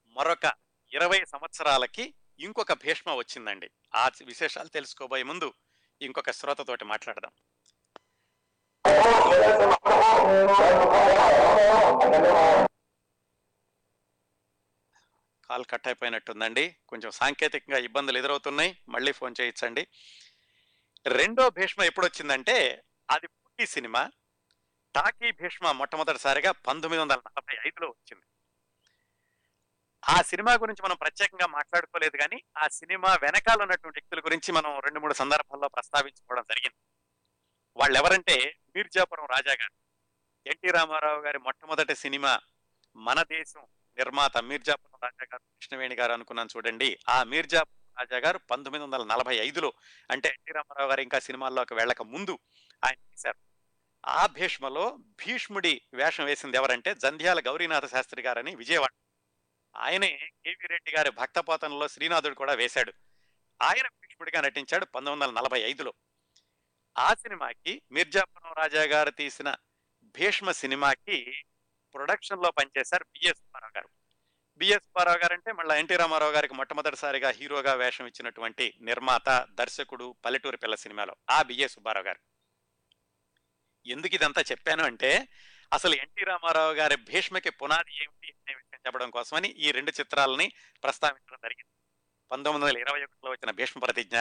[0.08, 0.54] మరొక
[0.94, 3.70] ఇరవై సంవత్సరాలకి ఇంకొక భీష్మ వచ్చిందండి.
[3.96, 5.54] ఆ విశేషాలు తెలుసుకోబోయే ముందు
[6.02, 7.32] ఇంకొక శ్రోతతోటి మాట్లాడదాం.
[10.24, 10.50] కాల్
[15.70, 16.76] కట్ అయిపోయినట్టుందండి.
[16.88, 18.78] కొంచెం సాంకేతికంగా ఇబ్బందులు ఎదురవుతున్నాయి.
[18.90, 19.88] మళ్ళీ ఫోన్ చేయించండి.
[21.08, 24.12] రెండో భీష్మ ఎప్పుడు వచ్చిందంటే అది పుట్టి సినిమా.
[24.96, 28.26] టాకీ భీష్మ మొట్టమొదటిసారిగా పంతొమ్మిది వందల నలభై ఐదులో వచ్చింది.
[30.10, 35.00] ఆ సినిమా గురించి మనం ప్రత్యేకంగా మాట్లాడుకోలేదు కానీ ఆ సినిమా వెనకాల ఉన్నటువంటి వ్యక్తుల గురించి మనం రెండు
[35.00, 36.78] మూడు సందర్భాల్లో ప్రస్తావించుకోవడం జరిగింది.
[37.78, 39.83] వాళ్ళు ఎవరంటే మీర్జాపురం రాజా గారు.
[40.48, 42.40] ఎన్టీ రామారావు గారి మొట్టమొదటి సినిమా
[42.96, 43.62] మన దేశం
[43.98, 47.00] నిర్మాత మీర్జాపురం రాజా గారు కృష్ణవేణి గారు అనుకున్నాను చూడండి.
[47.10, 49.74] ఆ మీర్జాపురం రాజా గారు పంతొమ్మిది వందల నలభై ఐదులో
[50.12, 52.40] అంటే ఎన్టీ రామారావు గారు ఇంకా సినిమాల్లోకి వెళ్ళక ముందు
[52.84, 53.38] ఆయన చేశారు
[54.06, 58.90] ఆ భీష్మలో భీష్ముడి వేషం వేసింది ఎవరంటే జంధ్యాల గౌరీనాథ శాస్త్రి గారని విజయవాడ.
[59.76, 62.94] ఆయనే కేవీ రెడ్డి గారి భక్తపోతనలో శ్రీనాథుడు కూడా వేశాడు.
[63.62, 65.94] ఆయన భీష్ముడిగా నటించాడు పంతొమ్మిది వందల నలభై ఐదులో.
[66.98, 69.56] ఆ సినిమాకి మీర్జాపురం రాజా గారు తీసిన
[70.16, 71.18] భీష్మ సినిమాకి
[71.96, 73.90] ప్రొడక్షన్లో పనిచేశారు బిఎస్ సుబ్బారావు గారు
[74.58, 80.58] బిఎస్ సుబ్బారావు గారు అంటే మళ్ళీ ఎన్టీ రామారావు గారికి మొట్టమొదటిసారిగా హీరోగా వేషం ఇచ్చినటువంటి నిర్మాత దర్శకుడు పల్లెటూరు
[80.58, 82.22] పిల్ల సినిమాలో ఆ బిఎస్ సుబ్బారావు గారు
[83.86, 85.30] ఎందుకు ఇదంతా చెప్పాను అంటే
[85.74, 90.54] అసలు ఎన్టీ రామారావు గారి భీష్మకి పునాది ఏమిటి అనే విషయం చెప్పడం కోసమని ఈ రెండు చిత్రాలని
[90.84, 91.72] ప్రస్తావించడం జరిగింది.
[92.32, 94.18] పంతొమ్మిది వందల ఇరవై ఒకటిలో వచ్చిన భీష్మ ప్రతిజ్ఞ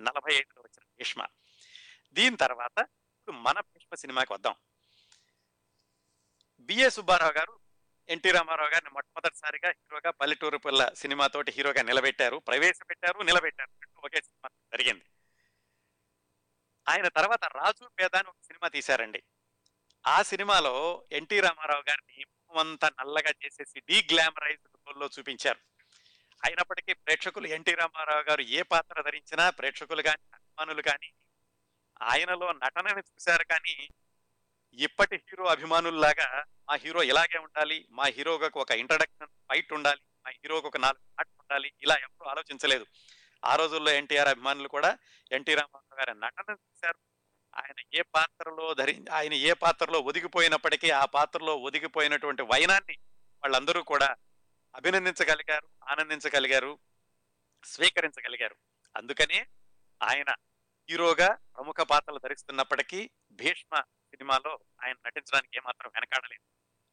[0.00, 1.26] నలభై ఐదులో వచ్చిన భీష్మ.
[2.12, 2.78] దీని తర్వాత
[3.18, 4.54] ఇప్పుడు మన భీష్మ సినిమాకి వద్దాం.
[6.62, 7.58] బిఏ సుబ్బారావు గారు
[8.08, 13.70] ఎన్టీ రామారావు గారిని మొట్టమొదటిసారిగా హీరోగా పల్లెటూరు పిల్ల సినిమాతోటి హీరోగా నిలబెట్టారు ప్రవేశపెట్టారు నిలబెట్టారు
[14.04, 15.04] ఒకే సినిమా జరిగింది.
[16.88, 19.22] ఆయన తర్వాత రాజు పేద అని ఒక సినిమా తీశారండి.
[20.06, 22.24] ఆ సినిమాలో ఎన్టీ రామారావు గారిని
[22.58, 25.60] అంతా నల్లగా చేసేసి డీ గ్లామరైజ్ రోల్లో చూపించారు.
[26.44, 31.12] అయినప్పటికీ ప్రేక్షకులు ఎన్టీ రామారావు గారు ఏ పాత్ర ధరించినా ప్రేక్షకులు కానీ అభిమానులు కానీ
[32.02, 33.88] ఆయనలో నటనని చూశారు కానీ
[34.74, 40.66] ఇప్పటి హీరో అభిమానుల్లాగా మా హీరో ఇలాగే ఉండాలి మా హీరోకి ఒక ఇంట్రడక్షన్ ఫైట్ ఉండాలి మా హీరోకి
[40.66, 42.86] ఒక నాలుగు పాటలు ఉండాలి ఇలా ఎప్పుడూ ఆలోచించలేదు.
[43.44, 44.98] ఆ రోజుల్లో ఎన్టీఆర్ అభిమానులు కూడా
[45.32, 46.98] ఎన్టీ రామారావు గారి నటన చూశారు.
[47.56, 52.94] ఆయన ఏ పాత్రలో ధరి ఆయన ఏ పాత్రలో ఒదిగిపోయినప్పటికీ ఆ పాత్రలో ఒదిగిపోయినటువంటి వైనాన్ని
[53.44, 54.16] వాళ్ళందరూ కూడా
[54.74, 56.78] అభినందించగలిగారు ఆనందించగలిగారు
[57.64, 58.56] స్వీకరించగలిగారు.
[58.96, 59.46] అందుకనే
[60.02, 60.34] ఆయన
[60.90, 63.82] హీరోగా ప్రముఖ పాత్రలు ధరిస్తున్నప్పటికీ భీష్మ
[64.12, 66.44] సినిమాలో ఆయన నటించడానికి ఏమాత్రం వెనకాడలేదు.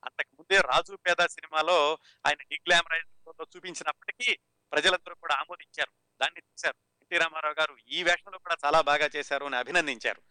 [0.06, 1.98] అంతకు ముందే రాజు పేద సినిమాలో
[2.28, 4.40] ఆయన డిగ్లామరైజ్ చూపించినప్పటికీ
[4.72, 5.92] ప్రజలందరూ కూడా ఆమోదించారు.
[6.22, 6.76] దాన్ని చూశారు.
[7.02, 10.22] ఎన్టీ రామారావు గారు ఈ వేషంలో కూడా చాలా బాగా చేశారు అని అభినందించారు.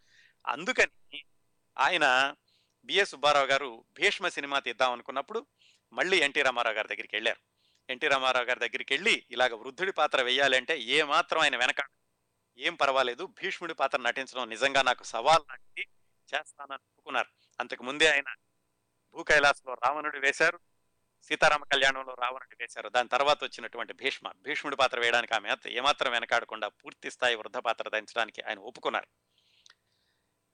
[0.47, 1.25] అందుకని
[1.79, 2.35] ఆయన
[2.85, 5.47] బిఎస్ సుబ్బారావు గారు భీష్మ సినిమా తీద్దాం అనుకున్నప్పుడు
[5.93, 7.41] మళ్ళీ ఎన్టీ రామారావు గారి దగ్గరికి వెళ్ళారు.
[7.91, 11.85] ఎన్టీ రామారావు గారి దగ్గరికి వెళ్ళి ఇలాగ వృద్ధుడి పాత్ర వేయాలంటే ఏమాత్రం ఏ మాత్రం ఆయన వెనక
[12.59, 13.27] ఏం పర్వాలేదు.
[13.27, 15.89] భీష్ముడి పాత్ర నటించడం నిజంగా నాకు సవాల్ లాంటిది.
[16.35, 17.29] చేస్తానని అనుకున్నారు
[17.61, 18.35] అంతకు ముందే ఆయన
[19.13, 20.61] భూ కైలాసంలో రావణుడు వేశారు
[21.23, 22.89] సీతారామ కళ్యాణంలో రావణుడు వేశారు.
[22.89, 28.43] దాని తర్వాత వచ్చినటువంటి భీష్మ భీష్ముడి పాత్ర వేయడానికి ఆమె ఏమాత్రం వెనకాడకుండా పూర్తి స్థాయి వృద్ధ పాత్ర ధరించడానికి
[28.43, 29.07] ఆయన ఒప్పుకున్నారు.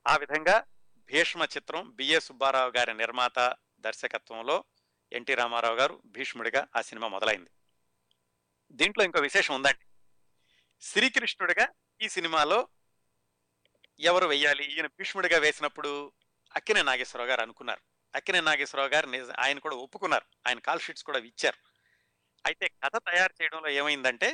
[0.07, 0.65] ఆ విధంగా
[0.99, 4.65] భీష్మ చిత్రం బిఏ సుబ్బారావు గారి నిర్మాత దర్శకత్వంలో
[5.13, 7.51] ఎన్టీ రామారావు గారు భీష్ముడిగా ఆ సినిమా మొదలైంది.
[8.73, 9.85] దీంట్లో ఇంకో విశేషం ఉందండి.
[10.81, 11.69] శ్రీకృష్ణుడిగా
[12.03, 12.69] ఈ సినిమాలో
[14.01, 14.65] ఎవరు వెయ్యాలి?
[14.65, 16.13] ఈయన భీష్ముడిగా వేసినప్పుడు
[16.57, 17.81] అక్కినే నాగేశ్వరరావు గారు అనుకున్నారు.
[18.15, 20.25] అక్కినే నాగేశ్వరరావు గారు ఆయన కూడా ఒప్పుకున్నారు.
[20.47, 21.57] ఆయన కాల్ షీట్స్ కూడా ఇచ్చారు.
[22.47, 24.31] అయితే కథ తయారు చేయడంలో ఏమైందంటే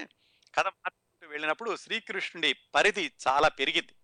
[0.55, 3.95] కథ మార్చుకుంటూ వెళ్ళినప్పుడు శ్రీకృష్ణుడి పరిధి చాలా పెరిగింది.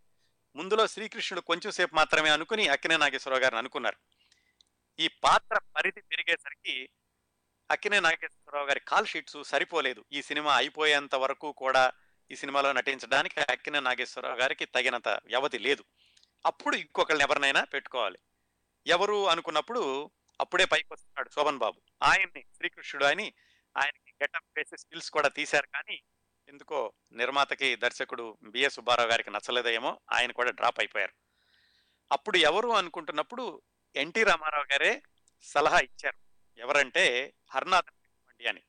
[0.56, 3.96] ముందులో శ్రీకృష్ణుడు కొంచెం సేపు మాత్రమే అనుకుని అక్కినే నాగేశ్వరరావు గారిని అనుకున్నారు.
[5.00, 6.88] ఈ పాత్ర పరిధి పెరిగేసరికి
[7.70, 10.04] అక్కినే నాగేశ్వరరావు గారి కాల్ షీట్స్ సరిపోలేదు.
[10.12, 11.92] ఈ సినిమా అయిపోయేంత వరకు కూడా
[12.30, 15.84] ఈ సినిమాలో నటించడానికి అక్కిన నాగేశ్వరరావు గారికి తగినంత వ్యవధి లేదు.
[16.46, 18.18] అప్పుడు ఇంకొకరిని ఎవరినైనా పెట్టుకోవాలి.
[18.86, 20.10] ఎవరు అనుకున్నప్పుడు
[20.40, 21.80] అప్పుడే పైకి వస్తున్నాడు శోభన్ బాబు.
[22.02, 23.32] ఆయన్ని శ్రీకృష్ణుడు అని
[23.76, 26.02] ఆయనకి గెటప్ వేసే స్కిల్స్ కూడా తీశారు కానీ
[26.48, 31.12] ఎందుకో నిర్మాతకి దర్శకుడు బిఎస్ సుబ్బారావు గారికి నచ్చలేదేమో ఆయన కూడా డ్రాప్ అయిపోయారు.
[32.12, 33.62] అప్పుడు ఎవరు అనుకుంటున్నప్పుడు
[33.96, 35.02] ఎన్టీ రామారావు గారే
[35.42, 36.18] సలహా ఇచ్చారు.
[36.58, 38.62] ఎవరంటే హర్నాథ్ అని.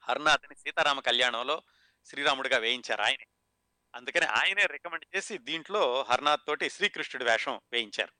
[0.00, 1.62] హర్నాథ్ని సీతారామ కళ్యాణంలో
[2.04, 3.26] శ్రీరాముడిగా వేయించారు ఆయనే.
[3.94, 8.12] అందుకని ఆయనే రికమెండ్ చేసి దీంట్లో హర్నాథ్ తోటి శ్రీకృష్ణుడి వేషం వేయించారు.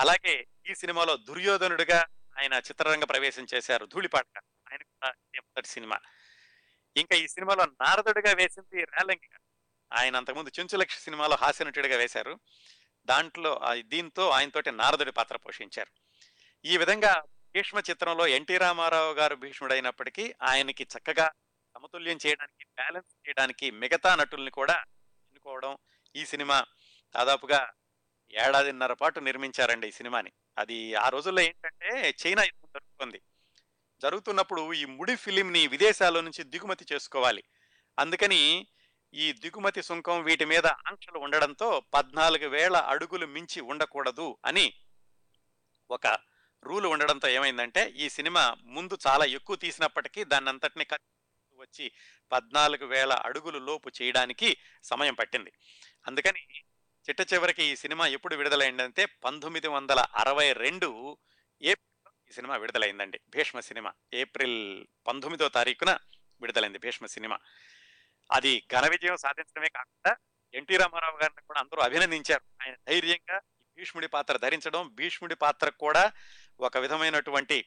[0.00, 2.06] అలాగే ఈ సినిమాలో దుర్యోధనుడిగా
[2.38, 5.08] ఆయన చిత్రరంగ ప్రవేశం చేశారు ధూళిపాట ఆయన
[5.38, 5.98] మొదటి సినిమా.
[6.96, 9.28] ఇంకా ఈ సినిమాలో నారదుడిగా వేసింది రేలంగి
[9.92, 12.40] ఆయన అంతకుముందు చెంచులక్ష సినిమాలో హాస్యనటుడిగా వేశారు.
[13.06, 15.90] దాంట్లో దీంతో ఆయనతోటి నారదుడి పాత్ర పోషించారు.
[16.64, 21.30] ఈ విధంగా భీష్మ చిత్రంలో ఎన్టీ రామారావు గారు భీష్ముడైనప్పటికీ ఆయనకి చక్కగా
[21.80, 24.74] సమతుల్యం చేయడానికి బ్యాలెన్స్ చేయడానికి మిగతా నటుల్ని కూడా
[25.28, 25.78] ఎన్నుకోవడం
[26.16, 26.66] ఈ సినిమా
[27.16, 27.72] దాదాపుగా
[28.32, 30.32] ఏడాదిన్నర పాటు నిర్మించారండి ఈ సినిమాని.
[30.58, 33.20] అది ఆ రోజుల్లో ఏంటంటే చైనా యుద్ధం జరుగుతుంది.
[34.00, 37.42] జరుగుతున్నప్పుడు ఈ ముడి ఫిలింని విదేశాల నుంచి దిగుమతి చేసుకోవాలి.
[37.98, 38.66] అందుకని
[39.14, 44.74] ఈ దిగుమతి సుంకం వీటి మీద ఆంక్షలు ఉండడంతో పద్నాలుగు వేల అడుగులు మించి ఉండకూడదు అని
[45.90, 46.06] ఒక
[46.62, 51.02] రూల్ ఉండడంతో ఏమైందంటే ఈ సినిమా ముందు చాలా ఎక్కువ తీసినప్పటికీ దాన్ని అంతటిని కట్
[51.60, 51.92] వచ్చి
[52.32, 55.52] పద్నాలుగు వేల అడుగులు లోపు చేయడానికి సమయం పట్టింది.
[56.06, 56.46] అందుకని
[57.10, 61.18] చిట్ట చివరికి ఈ సినిమా ఎప్పుడు విడుదలైందంటే పంతొమ్మిది వందల అరవై రెండు
[61.62, 63.20] ఏప్రిల్ ఈ సినిమా విడుదలైందండి.
[63.28, 63.92] భీష్మ సినిమా.
[64.14, 65.98] ఏప్రిల్ పంతొమ్మిదో తారీఖున
[66.40, 67.38] విడుదలైంది భీష్మ సినిమా.
[68.32, 70.16] అది ఘన విజయం సాధించడమే కాకుండా
[70.54, 72.42] ఎన్టీ రామారావు గారిని కూడా అందరూ అభినందించారు.
[72.62, 73.40] ఆయన ధైర్యంగా
[73.76, 76.12] భీష్ముడి పాత్ర ధరించడం భీష్ముడి పాత్ర కూడా
[76.60, 77.64] ఒక విధమైనటువంటి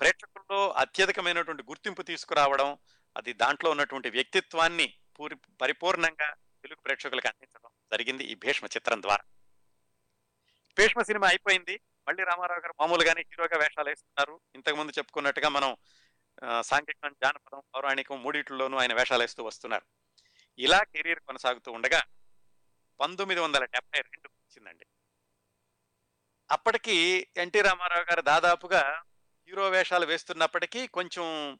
[0.00, 2.78] ప్రేక్షకుల్లో అత్యధికమైనటువంటి గుర్తింపు తీసుకురావడం
[3.16, 9.24] అది దాంట్లో ఉన్నటువంటి వ్యక్తిత్వాన్ని పూరి పరిపూర్ణంగా తెలుగు ప్రేక్షకులకు అందించడం జరిగింది ఈ భీష్మ చిత్రం ద్వారా.
[10.78, 11.80] భీష్మ సినిమా అయిపోయింది.
[12.08, 14.40] మళ్ళీ రామారావు గారు మామూలుగానే హీరోగా వేషాలు వేస్తున్నారు.
[14.54, 15.76] ఇంతకుముందు చెప్పుకున్నట్టుగా మనం
[16.60, 19.86] సాంఘికం జానపదం పౌరాణికం మూడింటిలోనూ ఆయన వేషాలు వేస్తూ వస్తున్నారు.
[20.58, 22.02] ఇలా కెరీర్ కొనసాగుతూ ఉండగా
[23.00, 24.86] పంతొమ్మిది వందల డెబ్బై రెండు వచ్చిందండి.
[26.50, 29.02] అప్పటికి ఎన్టీ రామారావు గారు దాదాపుగా
[29.48, 31.58] హీరో వేషాలు వేస్తున్నప్పటికీ కొంచెం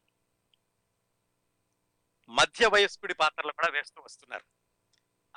[2.28, 4.44] మధ్య వయస్కుడి పాత్రలు కూడా వేస్తూ వస్తున్నారు.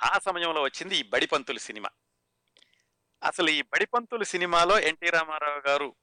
[0.02, 1.90] ఆ సమయంలో వచ్చింది ఈ బడిపంతులు సినిమా.
[3.22, 5.96] అసలు ఈ బడిపంతులు సినిమాలో ఎన్టీ రామారావు గారు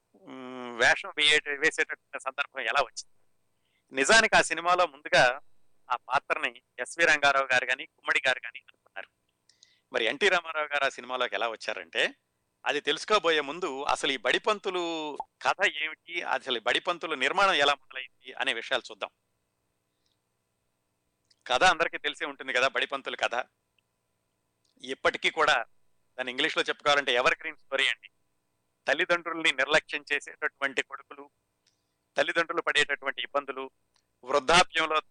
[0.77, 3.15] వేషం వేయే వేసేటటువంటి సందర్భం ఎలా వచ్చింది?
[3.95, 5.41] నిజానికి ఆ సినిమాలో ముందుగా
[5.91, 9.09] ఆ పాత్రని ఎస్వి రంగారావు గారు కానీ గుమ్మడి గారు కానీ అనుకున్నారు.
[9.93, 12.15] మరి ఎన్టీ రామారావు గారు ఆ సినిమాలోకి ఎలా వచ్చారంటే
[12.65, 14.81] అది తెలుసుకోబోయే ముందు అసలు ఈ బడిపంతులు
[15.41, 16.21] కథ ఏమిటి?
[16.21, 19.09] అసలు బడిపంతులు నిర్మాణం ఎలా మొదలైంది అనే విషయాలు చూద్దాం.
[21.47, 23.45] కథ అందరికీ తెలిసే ఉంటుంది కదా బడిపంతుల కథ.
[24.83, 25.65] ఇప్పటికీ కూడా
[26.17, 28.09] దాన్ని ఇంగ్లీష్లో చెప్పుకోవాలంటే ఎవర్ గ్రీన్ స్టోరీ అండి.
[28.87, 31.29] తల్లిదండ్రుల్ని నిర్లక్ష్యం చేసేటటువంటి కొడుకులు
[32.17, 33.71] తల్లిదండ్రులు పడేటటువంటి ఇబ్బందులు
[34.23, 35.01] వృద్ధాప్యంలో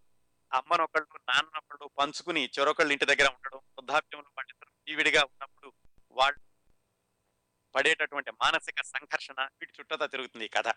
[0.53, 5.73] అమ్మనొకళ్ళు నాన్నొకళ్ళు పంచుకుని చెరొకళ్ళు ఇంటి దగ్గర ఉండడం వృద్ధాప్యంలో వాళ్ళిద్దరు జీవిడిగా ఉన్నప్పుడు
[6.11, 6.48] వాళ్ళు
[7.75, 10.73] పడేటటువంటి మానసిక సంఘర్షణ వీటి చుట్టూతా తిరుగుతుంది ఈ కథ.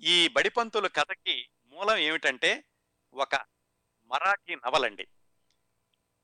[0.00, 2.64] ఈ బడిపంతుల కథకి మూలం ఏమిటంటే
[3.14, 3.34] ఒక
[4.04, 5.06] మరాఠీ నవలండి.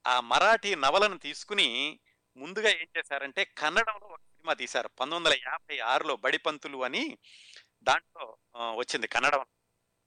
[0.07, 2.01] ఆ మరాఠీ నవలను తీసుకుని
[2.37, 4.89] ముందుగా ఏం చేశారంటే కన్నడంలో ఒక సినిమా తీశారు.
[4.89, 7.19] పంతొమ్మిది వందల యాభై ఆరులో బడిపంతులు అని
[7.83, 9.45] దాంట్లో వచ్చింది కన్నడం.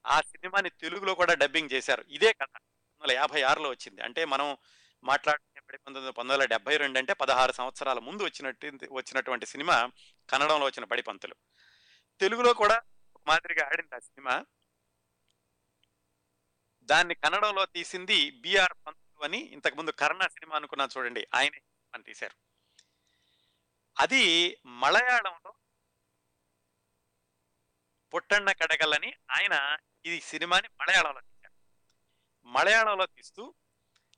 [0.07, 2.05] ఆ సినిమాని తెలుగులో కూడా డబ్బింగ్ చేశారు.
[2.09, 2.39] ఇదే కథ.
[2.39, 4.01] పంతొమ్మిది వందల యాభై ఆరులో వచ్చింది.
[4.01, 4.57] అంటే మనం
[5.03, 9.91] మాట్లాడుకునే బడిపంతులు పంతొమ్మిది వందల డెబ్బై రెండు అంటే పదహారు సంవత్సరాల ముందు వచ్చినట్టు వచ్చినటువంటి సినిమా
[10.29, 11.35] కన్నడంలో వచ్చిన పడిపంతులు
[12.19, 12.81] తెలుగులో కూడా
[13.27, 14.45] మాదిరిగా ఆడింది ఆ సినిమా.
[16.83, 21.61] దాన్ని కన్నడంలో తీసింది బిఆర్ పంతులు అని ఇంతకుముందు కర్ణ సినిమా అనుకున్నాను చూడండి ఆయనే
[21.93, 22.35] అని తీశారు.
[23.99, 25.53] అది మలయాళంలో
[28.13, 31.53] పుట్టన్న కడగలని ఆయన ఈ సినిమాని మలయాళంలో తీశారు.
[32.47, 33.53] మలయాళంలో తీస్తూ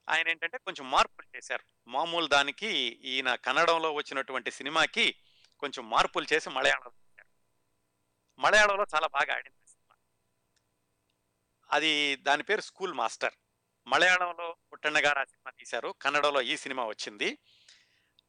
[0.10, 1.64] ఆయన ఏంటంటే కొంచెం మార్పులు చేశారు.
[1.88, 2.68] మామూలు దానికి
[3.04, 5.16] ఈయన కన్నడంలో వచ్చినటువంటి సినిమాకి
[5.60, 7.24] కొంచెం మార్పులు చేసి మలయాళంలో
[8.40, 9.96] మలయాళంలో చాలా బాగా ఆడింది సినిమా.
[11.72, 13.34] అది దాని పేరు స్కూల్ మాస్టర్.
[13.88, 15.96] మలయాళంలో పుట్టన్న గారు ఆ సినిమా తీశారు.
[16.02, 17.38] కన్నడలో ఈ సినిమా వచ్చింది.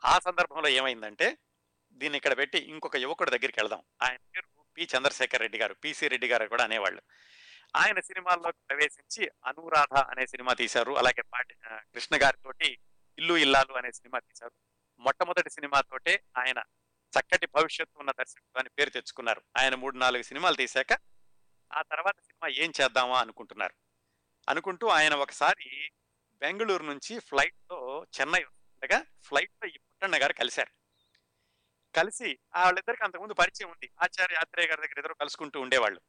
[0.05, 1.39] ఆ సందర్భంలో ఏమైందంటే
[1.93, 3.83] దీన్ని ఇక్కడ పెట్టి ఇంకొక యువకుడి దగ్గరికి వెళ్దాం.
[4.03, 5.75] ఆయన పేరు పి చంద్రశేఖర్ రెడ్డి గారు.
[5.75, 7.03] పిసి రెడ్డి గారు కూడా అనేవాళ్ళు.
[7.77, 10.93] ఆయన సినిమాల్లోకి ప్రవేశించి అనురాధ అనే సినిమా తీశారు.
[10.93, 12.79] అలాగే పాటి కృష్ణ గారితోటి
[13.19, 14.53] ఇల్లు ఇల్లాలు అనే సినిమా తీశారు.
[14.99, 16.59] మొట్టమొదటి సినిమాతోటే ఆయన
[17.21, 19.43] చక్కటి భవిష్యత్తు ఉన్న దర్శకుడు అని పేరు తెచ్చుకున్నారు.
[19.57, 20.93] ఆయన మూడు నాలుగు సినిమాలు తీశాక
[21.73, 23.75] ఆ తర్వాత సినిమా ఏం చేద్దామా అనుకుంటున్నారు.
[24.49, 25.91] అనుకుంటూ ఆయన ఒకసారి
[26.33, 30.71] బెంగళూరు నుంచి ఫ్లైట్లో చెన్నై ఉండగా ఫ్లైట్లో ఈ పుట్టన్న గారు కలిశారు.
[31.97, 33.91] కలిసి ఆ వాళ్ళిద్దరికి అంతకుముందు పరిచయం ఉంది.
[34.03, 36.01] ఆచార్య ఆత్రేయ గారి దగ్గర ఇద్దరు కలుసుకుంటూ ఉండేవాళ్ళు.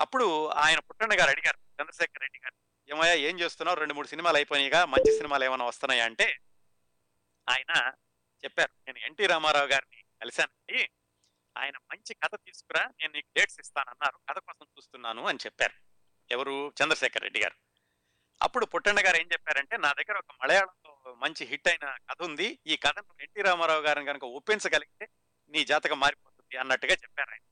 [0.00, 0.26] అప్పుడు
[0.64, 2.56] ఆయన పుట్టన్న గారు అడిగారు చంద్రశేఖర్ రెడ్డి గారు
[2.88, 3.78] ఏమయ్యా ఏం చేస్తున్నావు?
[3.78, 6.26] రెండు మూడు సినిమాలు అయిపోయినాయిగా మంచి సినిమాలు ఏమైనా వస్తున్నాయా అంటే
[7.48, 7.72] ఆయన
[8.44, 10.80] చెప్పారు నేను ఎన్టీ రామారావు గారిని కలిశానండి
[11.56, 15.76] ఆయన మంచి కథ తీసుకురా నేను నీకు డేట్స్ ఇస్తానన్నారు కథ కోసం చూస్తున్నాను అని చెప్పారు.
[16.30, 16.72] ఎవరు?
[16.78, 17.56] చంద్రశేఖర్ రెడ్డి గారు.
[18.40, 22.76] అప్పుడు పుట్టండ గారు ఏం చెప్పారంటే నా దగ్గర ఒక మలయాళంలో మంచి హిట్ అయిన కథ ఉంది ఈ
[22.76, 25.06] కథను ఎన్టీ రామారావు గారిని కనుక ఒప్పించగలిగితే
[25.52, 27.44] నీ జాతకం మారిపోతుంది అన్నట్టుగా చెప్పారు ఆయన.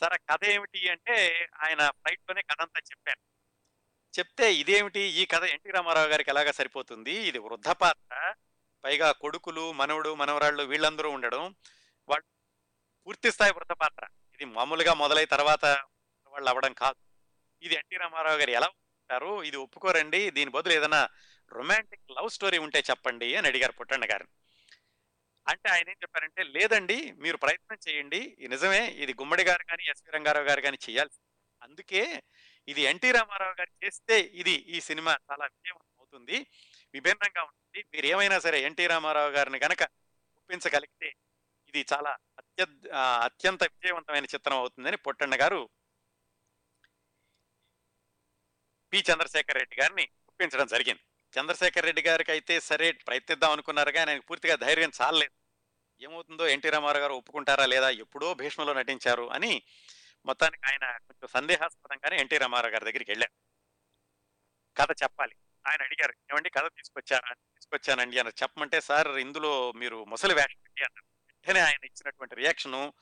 [0.00, 3.20] సరే కథ ఏమిటి అంటే ఆయన ఫ్లైట్లోనే కథ అంతా చెప్పారు.
[4.18, 5.00] చెప్తే ఇదేమిటి?
[5.00, 7.10] ఈ కథ ఎన్టీ రామారావు గారికి ఎలాగా సరిపోతుంది?
[7.10, 8.34] ఇది వృద్ధ పాత్ర.
[8.84, 11.56] పైగా కొడుకులు మనవడు మనవరాళ్ళు వీళ్ళందరూ ఉండడం
[12.08, 12.26] వాళ్ళు
[13.06, 14.06] పూర్తి స్థాయి వృద్ధ పాత్ర.
[14.34, 15.64] ఇది మామూలుగా మొదలై తర్వాత
[16.26, 16.96] వాళ్ళు అవ్వడం కాదు.
[17.62, 20.30] ఇది ఎన్టీ రామారావు గారు ఎలా ఉంటారు ఇది ఒప్పుకోరండి.
[20.30, 21.08] దీని బదులు ఏదైనా
[21.52, 24.37] రొమాంటిక్ లవ్ స్టోరీ ఉంటే చెప్పండి అని అడిగారు పుట్టಣ್ణ గారిని.
[25.50, 28.20] అంటే ఆయన ఏం చెప్పారంటే లేదండి మీరు ప్రయత్నం చేయండి.
[28.54, 31.20] నిజమే ఇది గుమ్మడి గారు కానీ ఎస్వి రంగారావు గారు కానీ చేయాల్సి
[31.66, 32.02] అందుకే
[32.68, 36.36] ఇది ఎన్టీ రామారావు గారు చేస్తే ఇది ఈ సినిమా చాలా విజయవంతం అవుతుంది
[36.96, 37.80] విభిన్నంగా ఉంటుంది.
[37.94, 39.82] మీరు ఏమైనా సరే ఎన్టీ రామారావు గారిని కనుక
[40.40, 41.08] ఒప్పించగలిగితే
[41.70, 42.62] ఇది చాలా అత్య
[43.28, 45.60] అత్యంత విజయవంతమైన చిత్రం అవుతుందని పొట్టన్న గారు
[48.92, 49.00] పి.
[49.08, 51.02] చంద్రశేఖర్ రెడ్డి గారిని ఒప్పించడం జరిగింది.
[51.34, 55.34] చంద్రశేఖర్ రెడ్డి గారికి అయితే సరే ప్రయత్నిద్దాం అనుకున్నారు కానీ ఆయనకు పూర్తిగా ధైర్యం చాలలేదు.
[56.00, 59.62] ఏమవుతుందో ఎన్టీ రామారావు గారు ఒప్పుకుంటారా లేదా ఎప్పుడో భీష్మలో నటించారు అని
[60.26, 63.32] మొత్తానికి ఆయన కొంచెం సందేహాస్పదంగానే ఎన్టీ రామారావు గారి దగ్గరికి వెళ్ళారు.
[64.76, 65.34] కథ చెప్పాలి.
[65.66, 67.34] ఆయన అడిగారు ఏమండి కథ తీసుకొచ్చారా?
[67.34, 71.06] తీసుకొచ్చానండి అని చెప్పమంటే సార్ ఇందులో మీరు ముసలి వేషం పెట్టి అన్నారు.
[71.26, 72.92] వెంటనే ఆయన ఇచ్చినటువంటి రియాక్షను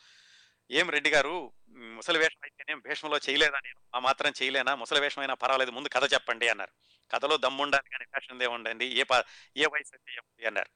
[0.70, 3.80] ఏం రెడ్డి గారు ముసలి వేషం అయితేనేం భీష్మలో చేయలేదా నేను?
[3.94, 4.74] ఆ మాత్రం చేయలేనా?
[4.74, 6.72] ముసలి వేషం అయినా పర్వాలేదు ముందు కథ చెప్పండి అన్నారు.
[7.10, 9.12] కథలో దమ్ముండాలి కానీ ఫ్యాషన్ దే ఉండండి ఏ ప
[9.56, 10.46] ఏ వయసు అయితే ఏముంది?
[10.46, 10.70] అన్నారు.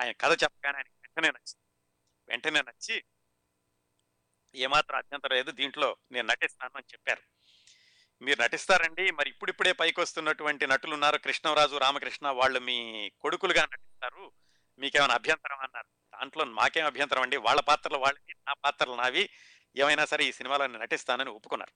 [0.00, 0.86] ఆయన కథ చెప్పగానే ఆయన
[1.16, 1.64] వెంటనే నచ్చింది.
[2.28, 3.04] వెంటనే నచ్చి
[4.54, 7.22] ఏమాత్రం అభ్యంతరం లేదు దీంట్లో నేను నటిస్తాను అని చెప్పారు.
[8.24, 14.32] మీరు నటిస్తారండి మరి ఇప్పుడిప్పుడే పైకి వస్తున్నటువంటి నటులు ఉన్నారు కృష్ణరాజు రామకృష్ణ వాళ్ళు మీ కొడుకులుగా నటిస్తారు.
[14.78, 16.18] మీకేమైనా అభ్యంతరం అన్నారు?
[16.18, 17.36] దాంట్లో మాకేం అభ్యంతరం అండి?
[17.36, 19.30] వాళ్ళ పాత్రలు వాళ్ళకి నా పాత్రలు నావి.
[19.76, 21.72] ఏమైనా సరే ఈ సినిమాలో నేను నటిస్తానని ఒప్పుకున్నారు.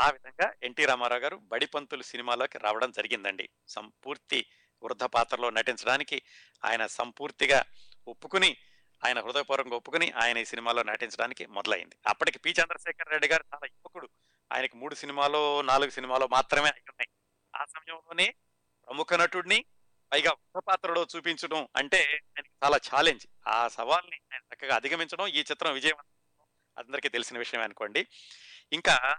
[0.00, 3.48] ఆ విధంగా ఎన్టీ రామారావు గారు బడిపంతులు సినిమాలోకి రావడం జరిగిందండి.
[3.68, 4.46] సంపూర్తి
[4.82, 6.22] వృద్ధ పాత్రలో నటించడానికి
[6.64, 7.64] ఆయన సంపూర్తిగా
[8.08, 8.56] ఒప్పుకుని
[9.06, 11.96] ఆయన హృదయపూర్వకంగా ఒప్పుకుని ఆయన ఈ సినిమాలో నటించడానికి మొదలైంది.
[12.06, 12.50] అప్పటికి పి.
[12.50, 14.08] చంద్రశేఖర్ రెడ్డి గారు చాలా యువకుడు.
[14.52, 17.08] ఆయనకి మూడు సినిమాలు నాలుగు సినిమాలు మాత్రమే అయి ఉన్నాయి
[17.56, 18.34] ఆ సమయంలోనే
[18.86, 19.64] ప్రముఖ నటుడిని
[20.12, 25.74] పైగా వృద్ధ పాత్రలో చూపించడం అంటే ఆయనకి చాలా ఛాలెంజ్ ఆ సవాల్ని ఆయన చక్కగా అధిగమించడం ఈ చిత్రం
[25.74, 26.44] విజయవంతం
[26.78, 28.06] అందరికీ తెలిసిన విషయం అనుకోండి.
[28.72, 29.18] ఇంకా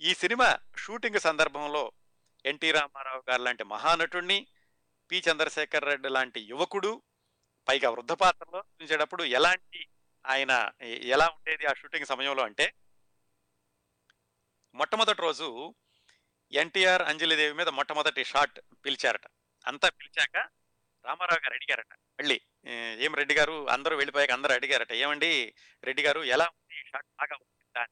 [0.00, 1.92] ఈ సినిమా షూటింగ్ సందర్భంలో
[2.46, 4.46] ఎన్టీ రామారావు గారు లాంటి మహానటుడిని
[5.10, 5.22] పి.
[5.30, 7.02] చంద్రశేఖర్ రెడ్డి లాంటి యువకుడు
[7.68, 9.86] పైగా వృద్ధ పాత్రలో చూపించేటప్పుడు ఎలాంటి
[10.26, 12.74] ఆయన ఎలా ఉండేది ఆ షూటింగ్ సమయంలో అంటే
[14.74, 15.74] మొట్టమొదటి రోజు
[16.52, 19.26] ఎన్టీఆర్ అంజలిదేవి మీద మొట్టమొదటి షాట్ పిలిచారట.
[19.66, 20.36] అంతా పిలిచాక
[21.04, 21.94] రామారావు గారు అడిగారట.
[22.20, 22.40] మళ్ళీ
[23.04, 23.70] ఏం రెడ్డి గారు?
[23.70, 24.92] అందరూ వెళ్ళిపోయాక అందరూ అడిగారట.
[24.92, 25.54] ఏమండి
[25.84, 26.20] రెడ్డి గారు?
[26.20, 26.80] ఎలా ఉంది?
[26.80, 27.86] ఈ షాట్ బాగా ఉందా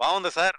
[0.00, 0.56] బాగుంది సార్.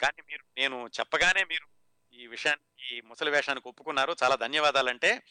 [0.00, 1.66] కానీ మీరు నేను చెప్పగానే మీరు
[2.12, 4.16] ఈ విషయాన్ని ఈ ముసలి వేషానికి ఒప్పుకున్నారు.
[4.22, 5.22] చాలా ధన్యవాదాలంటే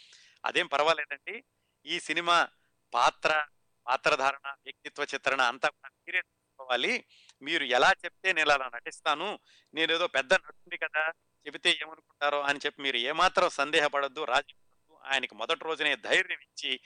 [0.47, 1.43] అదేం పర్వాలేదండి.
[1.85, 2.47] ఈ సినిమా
[2.93, 3.45] పాత్ర
[3.87, 7.05] పాత్రధారణ వ్యక్తిత్వ చిత్రణ అంతా కూడా మీరే తెలుసుకోవాలి
[7.41, 9.39] మీరు ఎలా చెప్తే నేను అలా నటిస్తాను
[9.73, 11.09] నేను ఏదో పెద్ద నటుడి కదా
[11.47, 14.55] చెబితే ఏమనుకుంటారో అని చెప్పి మీరు ఏమాత్రం సందేహపడద్దు రాజీ
[15.03, 16.79] ఆయనకి మొదటి రోజునే ధైర్యం ఇచ్చి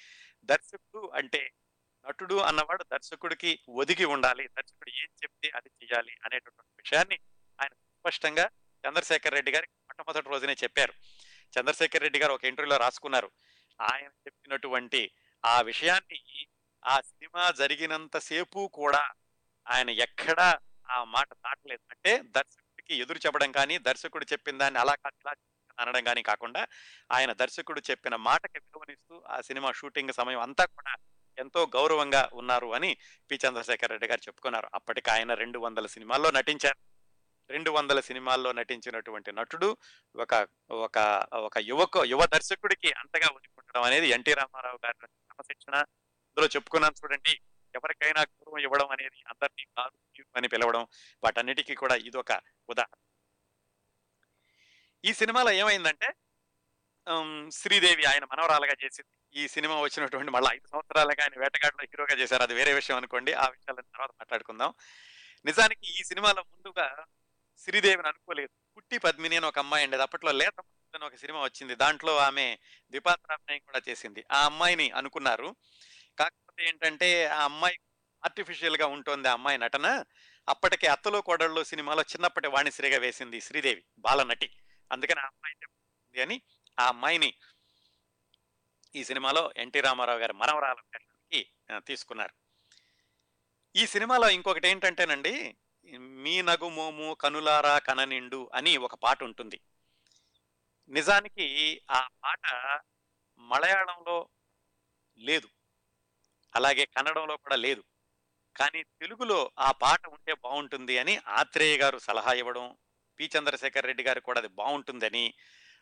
[0.44, 1.52] దర్శకుడు అంటే
[2.08, 4.48] నటుడు అన్నవాడు దర్శకుడికి ఒదిగి ఉండాలి.
[4.48, 7.20] దర్శకుడు ఏం చెప్తే అది చేయాలి అనేటటువంటి విషయాన్ని
[7.62, 8.50] ఆయన స్పష్టంగా
[8.88, 10.94] చంద్రశేఖర్ రెడ్డి గారికి మొట్టమొదటి రోజునే చెప్పారు.
[11.60, 13.32] చంద్రశేఖర్ రెడ్డి గారు ఒక ఇంటర్వ్యూలో రాసుకున్నారు.
[13.82, 15.12] ఆయన చెప్పినటువంటి
[15.46, 16.48] ఆ విషయాన్ని
[16.86, 19.12] ఆ సినిమా జరిగినంత సేపు కూడా
[19.68, 21.82] ఆయన ఎక్కడా ఆ మాట దాటలేదు.
[21.92, 25.34] అంటే దర్శకుడికి ఎదురు చెప్పడం కానీ దర్శకుడు చెప్పిన దాన్ని అలా కాదు ఇలా
[25.80, 26.68] అనడం కానీ కాకుండా
[27.12, 30.96] ఆయన దర్శకుడు చెప్పిన మాటకి విలువనిస్తూ ఆ సినిమా షూటింగ్ సమయం అంతా కూడా
[31.38, 32.98] ఎంతో గౌరవంగా ఉన్నారు అని
[33.32, 33.36] పి.
[33.36, 34.70] చంద్రశేఖర్ రెడ్డి గారు చెప్పుకున్నారు.
[34.74, 36.91] అప్పటికి ఆయన రెండు వందల సినిమాల్లో నటించారు.
[37.52, 39.70] రెండు వందల సినిమాల్లో నటించినటువంటి నటుడు
[40.16, 40.34] ఒక
[40.86, 40.98] ఒక
[41.48, 45.76] ఒక యువకు యువ దర్శకుడికి అంతగా ఒదికుండడం అనేది ఎన్టీ రామారావు గారి క్రమశిక్షణ.
[46.32, 47.34] ఇందులో చెప్పుకున్నాను చూడండి
[47.76, 49.98] ఎవరికైనా గౌరవం ఇవ్వడం అనేది అందరినీ కాదు
[50.38, 50.84] అని పిలవడం
[51.24, 52.32] వాటన్నిటికీ కూడా ఇదొక
[52.70, 53.00] ఉదాహరణ.
[55.06, 56.10] ఈ సినిమాలో ఏమైందంటే
[57.52, 59.14] శ్రీదేవి ఆయన మనవరాలుగా చేసింది.
[59.42, 62.44] ఈ సినిమా వచ్చినటువంటి మళ్ళీ ఐదు సంవత్సరాలుగా ఆయన వేటగాడలో హీరోగా చేశారు.
[62.44, 64.72] అది వేరే విషయం అనుకోండి ఆ విషయాలను తర్వాత మాట్లాడుకుందాం.
[65.46, 66.88] నిజానికి ఈ సినిమాలో ముందుగా
[67.62, 68.50] శ్రీదేవిని అనుకోలేదు.
[68.78, 70.04] పుట్టి పద్మిని అని ఒక అమ్మాయి ఉండేది.
[70.04, 70.62] అప్పట్లో లేత
[70.96, 71.76] అని ఒక సినిమా వచ్చింది.
[71.76, 72.58] దాంట్లో ఆమె
[72.90, 74.24] ద్విపాత్రాభినయం కూడా చేసింది.
[74.32, 75.56] ఆ అమ్మాయిని అనుకున్నారు.
[76.20, 77.80] కాకపోతే ఏంటంటే ఆ అమ్మాయి
[78.26, 80.06] ఆర్టిఫిషియల్గా ఉంటుంది ఆ అమ్మాయి నటన.
[80.50, 84.52] అప్పటికే అత్తలో కోడళ్ళు సినిమాలో చిన్నప్పటి వాణిశ్రీగా వేసింది శ్రీదేవి బాలనటి.
[84.92, 86.42] అందుకని ఆ అమ్మాయి చెప్తుంది అని
[86.80, 87.34] ఆ అమ్మాయిని
[88.96, 92.34] ఈ సినిమాలో ఎన్టీ రామారావు గారి మనవరాలకి తీసుకున్నారు.
[93.76, 99.60] ఈ సినిమాలో ఇంకొకటి ఏంటంటేనండి మీ నగుమోము కనులారా కననిండు అని ఒక పాట ఉంటుంది.
[100.90, 102.46] నిజానికి ఆ పాట
[103.40, 104.30] మలయాళంలో
[105.18, 105.50] లేదు.
[106.56, 107.84] అలాగే కన్నడంలో కూడా లేదు.
[108.58, 112.78] కానీ తెలుగులో ఆ పాట ఉంటే బాగుంటుంది అని ఆత్రేయ గారు సలహా ఇవ్వడం
[113.20, 113.30] పి.
[113.38, 115.34] చంద్రశేఖర్ రెడ్డి గారు కూడా అది బాగుంటుందని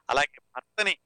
[0.09, 0.97] అలాగే భర్తని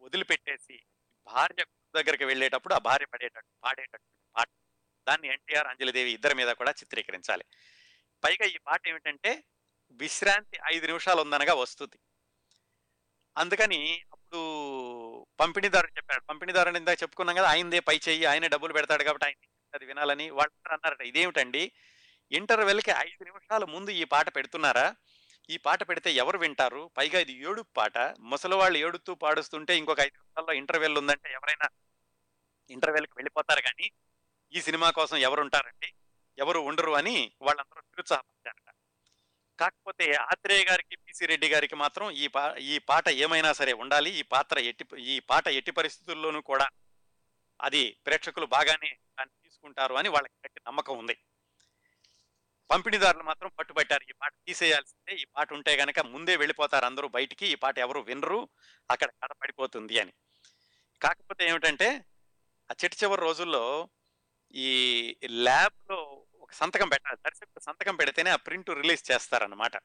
[0.00, 0.80] వదిలిపెట్టేసి
[1.26, 1.64] భార్య
[1.96, 4.48] దగ్గరికి వెళ్ళేటప్పుడు ఆ భార్య పడేటట్టు పాడేటట్టు పాట.
[5.08, 7.44] దాన్ని ఎన్టీఆర్ అంజలిదేవి ఇద్దరి మీద కూడా చిత్రీకరించాలి.
[8.24, 9.44] పైగా ఈ పాట ఏమిటంటే
[9.90, 11.98] విశ్రాంతి ఐదు నిమిషాలు ఉందనగా వస్తుంది.
[13.38, 14.40] అందుకని అప్పుడు
[15.40, 16.20] పంపిణీదారు చెప్పాడు.
[16.20, 20.72] పంపిణీదారు ఇందాక చెప్పుకున్నాం కదా ఆయనదే పై చెయ్యి ఆయనే డబ్బులు పెడతాడు కాబట్టి ఆయన అది వినాలని వాళ్ళు
[20.72, 21.00] అన్నారట.
[21.00, 21.72] ఇదేమిటండి?
[22.32, 24.96] ఇంటర్వెల్కి ఐదు నిమిషాల ముందు ఈ పాట పెడుతున్నారా?
[25.50, 26.90] ఈ పాట పెడితే ఎవరు వింటారు?
[26.96, 27.98] పైగా ఇది ఏడుపు పాట.
[28.20, 31.68] ముసలి వాళ్ళు ఏడుతూ పాడుస్తుంటే ఇంకొక ఐదు నిమిషాల్లో ఇంటర్వెల్ ఉందంటే ఎవరైనా
[32.70, 33.90] ఇంటర్వెల్కి వెళ్ళిపోతారు కానీ
[34.52, 35.92] ఈ సినిమా కోసం ఎవరు ఉంటారండి
[36.38, 38.74] ఎవరు ఉండరు అని వాళ్ళందరూ నిరుత్సాహపడ్డారట.
[39.60, 44.10] కాకపోతే ఆత్రేయ గారికి పిసి రెడ్డి గారికి మాత్రం ఈ పా ఈ పాట ఏమైనా సరే ఉండాలి.
[44.10, 46.68] ఈ పాత్ర ఎట్టి ఈ పాట ఎట్టి పరిస్థితుల్లోనూ కూడా
[47.60, 48.88] అది ప్రేక్షకులు బాగానే
[49.18, 51.18] దాన్ని తీసుకుంటారు అని వాళ్ళకి గట్టి నమ్మకం ఉంది.
[52.70, 54.04] పంపిణీదారులు మాత్రం పట్టుబట్టారు.
[54.10, 55.20] ఈ పాట తీసేయాల్సిందే.
[55.20, 57.46] ఈ పాట ఉంటే గనక ముందే వెళ్ళిపోతారు అందరూ బయటికి.
[57.46, 58.48] ఈ పాట ఎవరు వినరు.
[58.90, 60.12] అక్కడ కథ పడిపోతుంది అని.
[61.02, 62.04] కాకపోతే ఏమిటంటే
[62.70, 63.88] ఆ చిట్ట చివరి రోజుల్లో
[64.54, 67.18] ఈ ల్యాబ్లో ఒక సంతకం పెట్టాలి.
[67.26, 69.76] దర్శకుడు సంతకం పెడితేనే ఆ ప్రింట్ రిలీజ్ చేస్తారన్నమాట.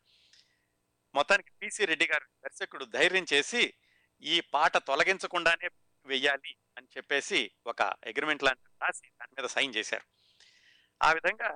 [1.15, 3.61] మొత్తానికి పిసి రెడ్డి గారు దర్శకుడు ధైర్యం చేసి
[4.23, 5.67] ఈ పాట తొలగించకుండానే
[6.05, 10.05] వెయ్యాలి అని చెప్పేసి ఒక అగ్రిమెంట్ లాంటిది రాసి దాని మీద సైన్ చేశారు.
[11.01, 11.49] ఆ విధంగా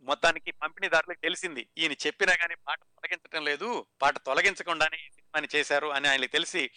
[0.00, 3.68] మొత్తానికి పంపిణీదారులకు తెలిసింది ఈయన చెప్పినా కానీ పాట తొలగించడం లేదు
[4.02, 6.70] పాట తొలగించకుండానే ఈ సినిమాని చేశారు అని ఆయనకి తెలిసి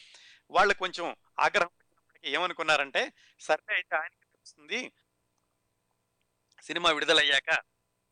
[0.52, 1.74] వాళ్ళు కొంచెం ఆగ్రహం
[2.24, 4.80] ఏమనుకున్నారంటే సరే అయితే ఆయనకి తెలుస్తుంది
[6.66, 7.64] సినిమా విడుదలయ్యాక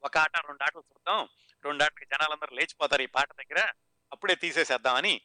[0.03, 1.27] ఒక ఆట రెండు ఆటలు చూద్దాం.
[1.63, 3.71] రెండు ఆటలకి జనాలందరూ లేచిపోతారు ఈ పాట దగ్గర.
[4.11, 5.21] అప్పుడే తీసేసేద్దామని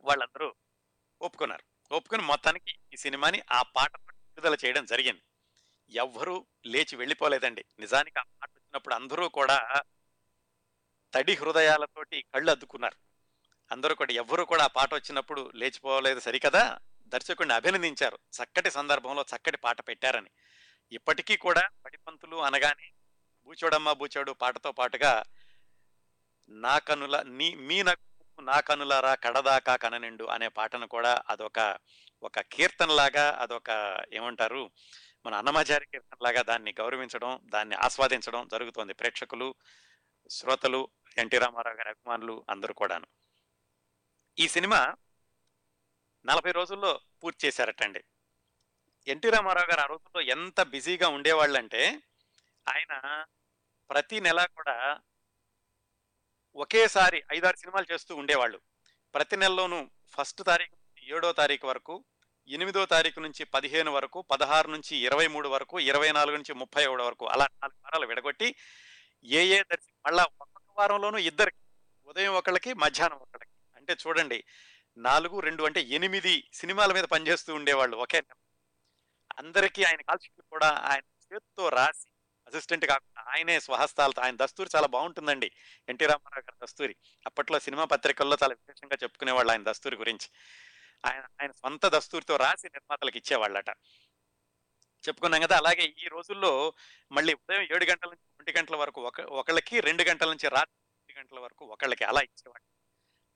[0.00, 0.54] వాళ్ళందరూ
[1.22, 1.94] ఒప్పుకున్నారు.
[1.94, 5.22] ఒప్పుకుని మొత్తానికి ఈ సినిమాని ఆ పాట విడుదల చేయడం జరిగింది.
[5.90, 7.64] ఎవ్వరూ లేచి వెళ్ళిపోలేదండి.
[7.78, 9.82] నిజానికి ఆ పాట వచ్చినప్పుడు అందరూ కూడా
[11.14, 12.96] తడి హృదయాలతోటి కళ్ళు అద్దుకున్నారు.
[13.72, 16.78] అందరూ కూడా ఎవ్వరూ కూడా ఆ పాట వచ్చినప్పుడు లేచిపోలేదు సరికదా?
[17.06, 18.18] దర్శకుడిని అభినందించారు.
[18.42, 20.30] చక్కటి సందర్భంలో చక్కటి పాట పెట్టారని.
[20.92, 22.92] ఇప్పటికీ కూడా పడిపంతులు అనగానే
[23.44, 25.22] బూచోడమ్మ బూచోడు పాటతో పాటుగా
[26.48, 31.78] నా కనుల నీ మీ నకు నా కనులారా కడదాకా కననిండు అనే పాటను కూడా అదొక
[32.22, 34.70] ఒక కీర్తనలాగా అదొక ఏమంటారు
[35.26, 38.92] మన అన్నమాచారి కీర్తనలాగా దాన్ని గౌరవించడం దాన్ని ఆస్వాదించడం జరుగుతోంది.
[38.92, 39.54] ప్రేక్షకులు
[40.30, 40.88] శ్రోతలు
[41.18, 43.06] ఎన్టీ రామారావు గారి అభిమానులు అందరూ కూడాను.
[44.38, 44.94] ఈ సినిమా
[46.26, 48.04] నలభై రోజుల్లో పూర్తి చేశారటండి.
[49.06, 51.82] ఎన్టీ రామారావు గారు ఆ రోజుల్లో ఎంత బిజీగా ఉండేవాళ్ళంటే
[52.66, 52.94] ఆయన
[53.90, 54.76] ప్రతి నెల కూడా
[56.56, 58.58] ఒకేసారి ఐదారు సినిమాలు చేస్తూ ఉండేవాళ్ళు
[59.14, 59.78] ప్రతి నెలలోనూ
[60.14, 60.76] ఫస్ట్ తారీఖు
[61.08, 61.94] ఏడో తారీఖు వరకు
[62.48, 67.04] ఎనిమిదో తారీఖు నుంచి పదిహేను వరకు పదహారు నుంచి ఇరవై మూడు వరకు ఇరవై నాలుగు నుంచి ముప్పై ఒకటి
[67.06, 68.48] వరకు అలా నాలుగు వారాలు విడగొట్టి
[69.24, 71.60] ఏ ఏ దర్శి మళ్ళా ఒక్కొక్క వారంలోనూ ఇద్దరికి
[72.08, 74.38] ఉదయం ఒకళ్ళకి మధ్యాహ్నం ఒకళ్ళకి అంటే చూడండి
[74.96, 78.36] నాలుగు రెండు అంటే ఎనిమిది సినిమాల మీద పనిచేస్తూ ఉండేవాళ్ళు ఒకే నెల.
[79.38, 82.06] అందరికీ ఆయన కాల్షీట్లు కూడా ఆయన చేత్తో రాసి
[82.46, 85.52] అసిస్టెంట్ కాకుండా ఆయనే స్వహస్తాలతో ఆయన దస్తూరి చాలా బాగుంటుందండి.
[85.88, 86.96] ఎన్టీ రామారావు గారి దస్తూరి.
[87.26, 90.30] అప్పట్లో సినిమా పత్రికల్లో చాలా విశేషంగా చెప్పుకునేవాళ్ళు ఆయన దస్తూరి గురించి.
[91.06, 93.68] ఆయన ఆయన సొంత దస్తూరితో రాసి నిర్మాతలకు ఇచ్చేవాళ్ళట.
[95.08, 96.72] చెప్పుకున్నాం కదా అలాగే ఈ రోజుల్లో
[97.12, 101.20] మళ్ళీ ఉదయం ఏడు గంటల నుంచి ఒంటి గంటల వరకు ఒక ఒకళ్ళకి రెండు గంటల నుంచి రాత్రి ఎనిమిది
[101.20, 102.74] గంటల వరకు ఒకళ్ళకి అలా ఇచ్చేవాళ్ళు.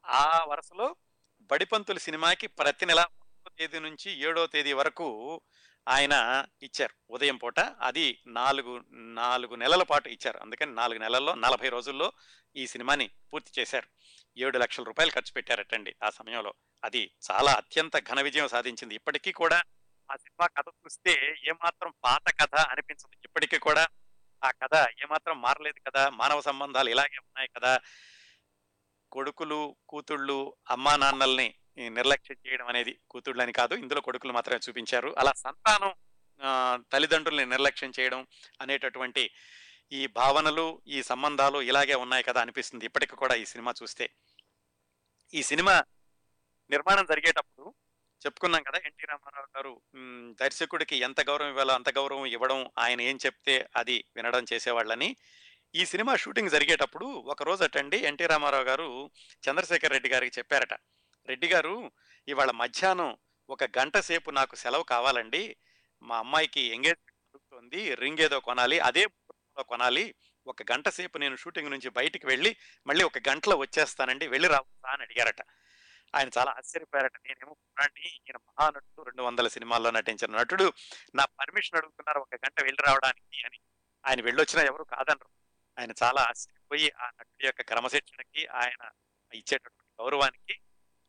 [0.06, 0.96] ఆ వరుసలో
[1.40, 5.40] బడిపంతుల సినిమాకి ప్రతి నెల ఒకటో తేదీ నుంచి ఏడో తేదీ వరకు
[5.88, 7.12] ఆయన ఇచ్చారు.
[7.12, 10.38] ఉదయం పూట అది నాలుగు నాలుగు నెలల పాటు ఇచ్చారు.
[10.38, 12.12] అందుకని నాలుగు నెలల్లో నలభై రోజుల్లో
[12.56, 13.88] ఈ సినిమాని పూర్తి చేశారు.
[14.38, 16.54] ఏడు లక్షల రూపాయలు ఖర్చు పెట్టారటండి ఆ సమయంలో.
[16.84, 18.94] అది చాలా అత్యంత ఘన విజయం సాధించింది.
[18.94, 19.62] ఇప్పటికీ కూడా
[20.12, 23.16] ఆ సినిమా కథ చూస్తే ఏమాత్రం పాత కథ అనిపించదు.
[23.24, 23.88] ఇప్పటికీ కూడా
[24.44, 26.08] ఆ కథ ఏమాత్రం మారలేదు కదా?
[26.08, 27.78] మానవ సంబంధాలు ఇలాగే ఉన్నాయి కదా?
[29.12, 31.54] కొడుకులు కూతుళ్ళు అమ్మా నాన్నల్ని
[31.88, 35.14] నిర్లక్ష్యం చేయడం అనేది కూతుళ్ళని కాదు ఇందులో కొడుకులు మాత్రమే చూపించారు.
[35.18, 35.94] అలా సంతానం
[36.40, 38.26] ఆ, తల్లిదండ్రుల్ని నిర్లక్ష్యం చేయడం
[38.60, 39.30] అనేటటువంటి
[39.92, 44.10] ఈ భావనలు ఈ సంబంధాలు ఇలాగే ఉన్నాయి కదా అనిపిస్తుంది ఇప్పటికి కూడా ఈ సినిమా చూస్తే.
[45.34, 45.84] ఈ సినిమా
[46.70, 47.74] నిర్మాణం జరిగేటప్పుడు
[48.26, 49.82] చెప్పుకున్నాం కదా ఎన్టీ రామారావు గారు
[50.40, 55.16] దర్శకుడికి ఎంత గౌరవం ఇవ్వాలో అంత గౌరవం ఇవ్వడం ఆయన ఏం చెప్తే అది వినడం చేసేవాళ్ళని.
[55.74, 59.10] ఈ సినిమా షూటింగ్ జరిగేటప్పుడు ఒక రోజు అటండి ఎన్టీ రామారావు గారు
[59.48, 60.74] చంద్రశేఖర్ రెడ్డి గారికి చెప్పారట
[61.28, 61.92] రెడ్డి గారు
[62.28, 63.16] ఇవాళ మధ్యాహ్నం
[63.50, 65.56] ఒక గంట సేపు నాకు సెలవు కావాలండి.
[66.02, 69.06] మా అమ్మాయికి ఎంగేజ్మెంట్ జరుగుతోంది రింగ్ ఏదో కొనాలి అదే
[69.60, 70.14] కొనాలి.
[70.46, 72.56] ఒక గంట సేపు నేను షూటింగ్ నుంచి బయటికి వెళ్ళి
[72.86, 74.28] మళ్ళీ ఒక గంటలో వచ్చేస్తానండి.
[74.28, 75.42] వెళ్ళి రావచ్చా అని అడిగారట.
[76.14, 77.12] ఆయన చాలా ఆశ్చర్యపోయారట.
[77.16, 80.72] నేనేమో కుర్రాడిని ఈయన మహానటుడు రెండు వందల సినిమాల్లో నటించిన నటుడు.
[81.14, 83.58] నా పర్మిషన్ అడుగుతున్నారు ఒక గంట వెళ్ళి రావడానికి అని.
[84.06, 85.28] ఆయన వెళ్ళొచ్చినా ఎవరు కాదనరు.
[85.78, 88.90] ఆయన చాలా ఆశ్చర్యపోయి ఆ నటుడి యొక్క క్రమశిక్షణకి ఆయన
[89.34, 90.57] ఇచ్చేటటువంటి గౌరవానికి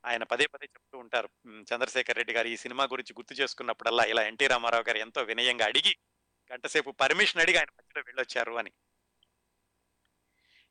[0.06, 1.30] ఆయన పదే పదే చెప్తూ ఉంటారు.
[1.48, 5.98] చంద్రశేఖర్ రెడ్డి గారు ఈ సినిమా గురించి గుర్తు చేసుకున్నప్పుడల్లా ఇలా ఎన్టీ రామారావు గారు ఎంతో వినయంగా అడిగి
[6.54, 8.72] గంటసేపు పర్మిషన్ అడిగి ఆయన మధ్యలో వెళ్ళొచ్చారు అని.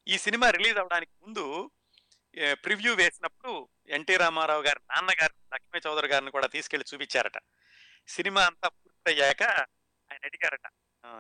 [0.09, 1.71] ఈ సినిమా రిలీజ్ అవడానికి ముందు
[2.53, 7.39] ప్రివ్యూ వేసినప్పుడు ఎన్టీ రామారావు గారి నాన్నగారు లక్ష్మీ చౌదరి గారిని కూడా తీసుకెళ్ళి చూపించారట.
[8.09, 10.67] సినిమా అంతా పూర్తయ్యాక ఆయన అడిగారట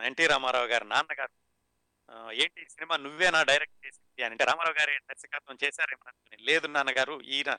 [0.04, 1.48] ఎన్టీ రామారావు గారి నాన్నగారు
[2.32, 4.22] ఏంటి ఈ సినిమా నువ్వేనా డైరెక్ట్ చేసింది?
[4.22, 4.30] అని.
[4.32, 7.56] అంటే రామారావు గారి దర్శకత్వం చేశారేమో లేదు నాన్నగారు ఈయన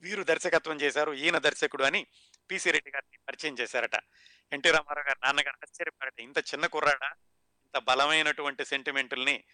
[0.00, 2.06] వీరు దర్శకత్వం చేశారు ఈయన దర్శకుడు అని
[2.50, 3.94] పిసి రెడ్డి గారిని పరిచయం చేశారట.
[4.52, 7.08] ఎన్టీ రామారావు గారు నాన్నగారు ఆశ్చర్యపడట ఇంత చిన్న కుర్రాడా?
[7.64, 9.44] ఇంత బలమైనటువంటి సెంటిమెంటుల్ని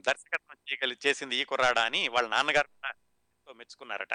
[0.00, 1.84] దర్శకత్వం చేయగలి చేసింది ఈ కుర్రాడా?
[1.84, 4.14] అని వాళ్ళ నాన్నగారు కూడా ఎంతో మెచ్చుకున్నారట.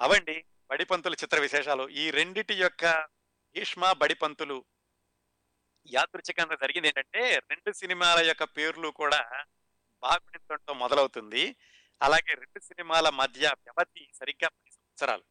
[0.00, 1.88] అవండి బడిపంతుల చిత్ర విశేషాలు.
[1.88, 3.06] ఈ రెండిటి యొక్క
[3.56, 4.64] భీష్మ బడిపంతులు
[5.86, 9.44] యాదృచ్ఛికంగా జరిగింది ఏంటంటే రెండు సినిమాల యొక్క పేర్లు కూడా
[10.02, 11.56] బాగుండటంతో మొదలవుతుంది.
[12.02, 15.22] అలాగే రెండు సినిమాల మధ్య వ్యవధి సరిగ్గా పది సంవత్సరాలు.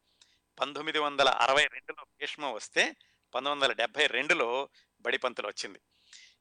[0.60, 2.96] పంతొమ్మిది వందల అరవై రెండులో భీష్మ వస్తే
[3.34, 4.68] పంతొమ్మిది వందల డెబ్బై రెండులో
[5.00, 5.80] బడిపంతులు వచ్చింది.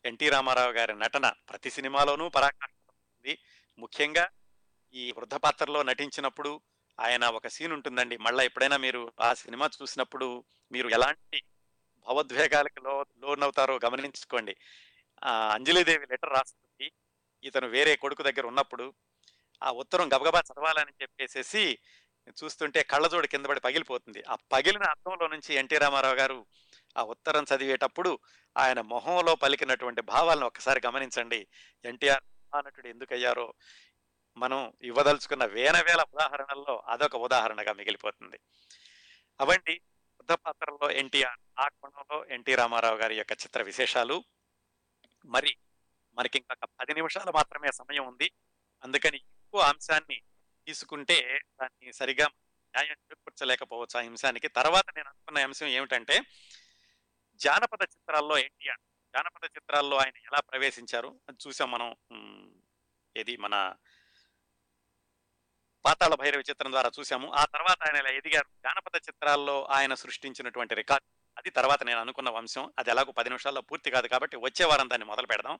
[0.06, 3.38] ఎన్టీ రామారావు గారి నటన ప్రతి సినిమాలోనూ పరాకాష్ఠఉంది
[3.80, 4.30] ముఖ్యంగా
[4.94, 6.62] ఈ వృద్ధ పాత్రలో నటించినప్పుడు
[7.00, 8.18] ఆయన ఒక సీన్ ఉంటుందండి.
[8.18, 11.44] మళ్ళీ ఎప్పుడైనా మీరు ఆ సినిమా చూసినప్పుడు మీరు ఎలాంటి
[12.08, 14.56] భావోద్వేగాలకు లో లోనవుతారో గమనించుకోండి.
[15.24, 16.92] అంజలిదేవి లెటర్ రాస్తుంది.
[17.44, 18.94] ఇతను వేరే కొడుకు దగ్గర ఉన్నప్పుడు
[19.64, 21.80] ఆ ఉత్తరం గబగబా చదవాలని చెప్పేసేసి
[22.44, 24.24] చూస్తుంటే కళ్ళజోడు కింద పడి పగిలిపోతుంది.
[24.24, 26.46] ఆ పగిలిన అర్థంలో నుంచి ఎన్టీ రామారావు గారు
[26.98, 28.20] ఆ ఉత్తరం చదివేటప్పుడు
[28.58, 31.48] ఆయన మొహంలో పలికినటువంటి భావాలను ఒక్కసారి గమనించండి.
[31.86, 33.54] ఎన్టీఆర్ మహానటుడు ఎందుకయ్యారో
[34.38, 38.40] మనం ఇవ్వదలుచుకున్న వేల వేల ఉదాహరణల్లో అదొక ఉదాహరణగా మిగిలిపోతుంది.
[39.40, 44.24] అవండి వృద్ధ పాత్రలో ఎన్టీఆర్ ఆ కోణంలో ఎన్టీ రామారావు గారి యొక్క చిత్ర విశేషాలు.
[45.26, 45.56] మరి
[46.14, 48.32] మనకి ఇంకొక పది నిమిషాలు మాత్రమే సమయం ఉంది.
[48.84, 50.22] అందుకని ఎక్కువ అంశాన్ని
[50.68, 51.16] తీసుకుంటే
[51.62, 52.26] దాన్ని సరిగా
[52.74, 54.48] న్యాయం చేకూర్చలేకపోవచ్చు ఆ అంశానికి.
[54.48, 56.22] తర్వాత నేను అనుకున్న అంశం ఏమిటంటే
[57.36, 58.80] జానపద చిత్రాల్లో ఎన్టీఆర్
[59.16, 61.20] జానపద చిత్రాల్లో ఆయన ఎలా ప్రవేశించారు?
[61.30, 61.96] అది చూసాం మనం
[63.18, 63.76] ఏది మన
[65.86, 67.34] పాతాళ భైరవ చిత్రం ద్వారా చూసాము.
[67.34, 68.48] ఆ తర్వాత ఆయన ఇలా ఎదిగారు?
[68.64, 71.06] జానపద చిత్రాల్లో ఆయన సృష్టించినటువంటి రికార్డ్.
[71.38, 75.06] అది తర్వాత నేను అనుకున్న వంశం అది ఎలాగో పది నిమిషాల్లో పూర్తి కాదు కాబట్టి వచ్చే వారం దాన్ని
[75.06, 75.60] మొదలు పెడదాం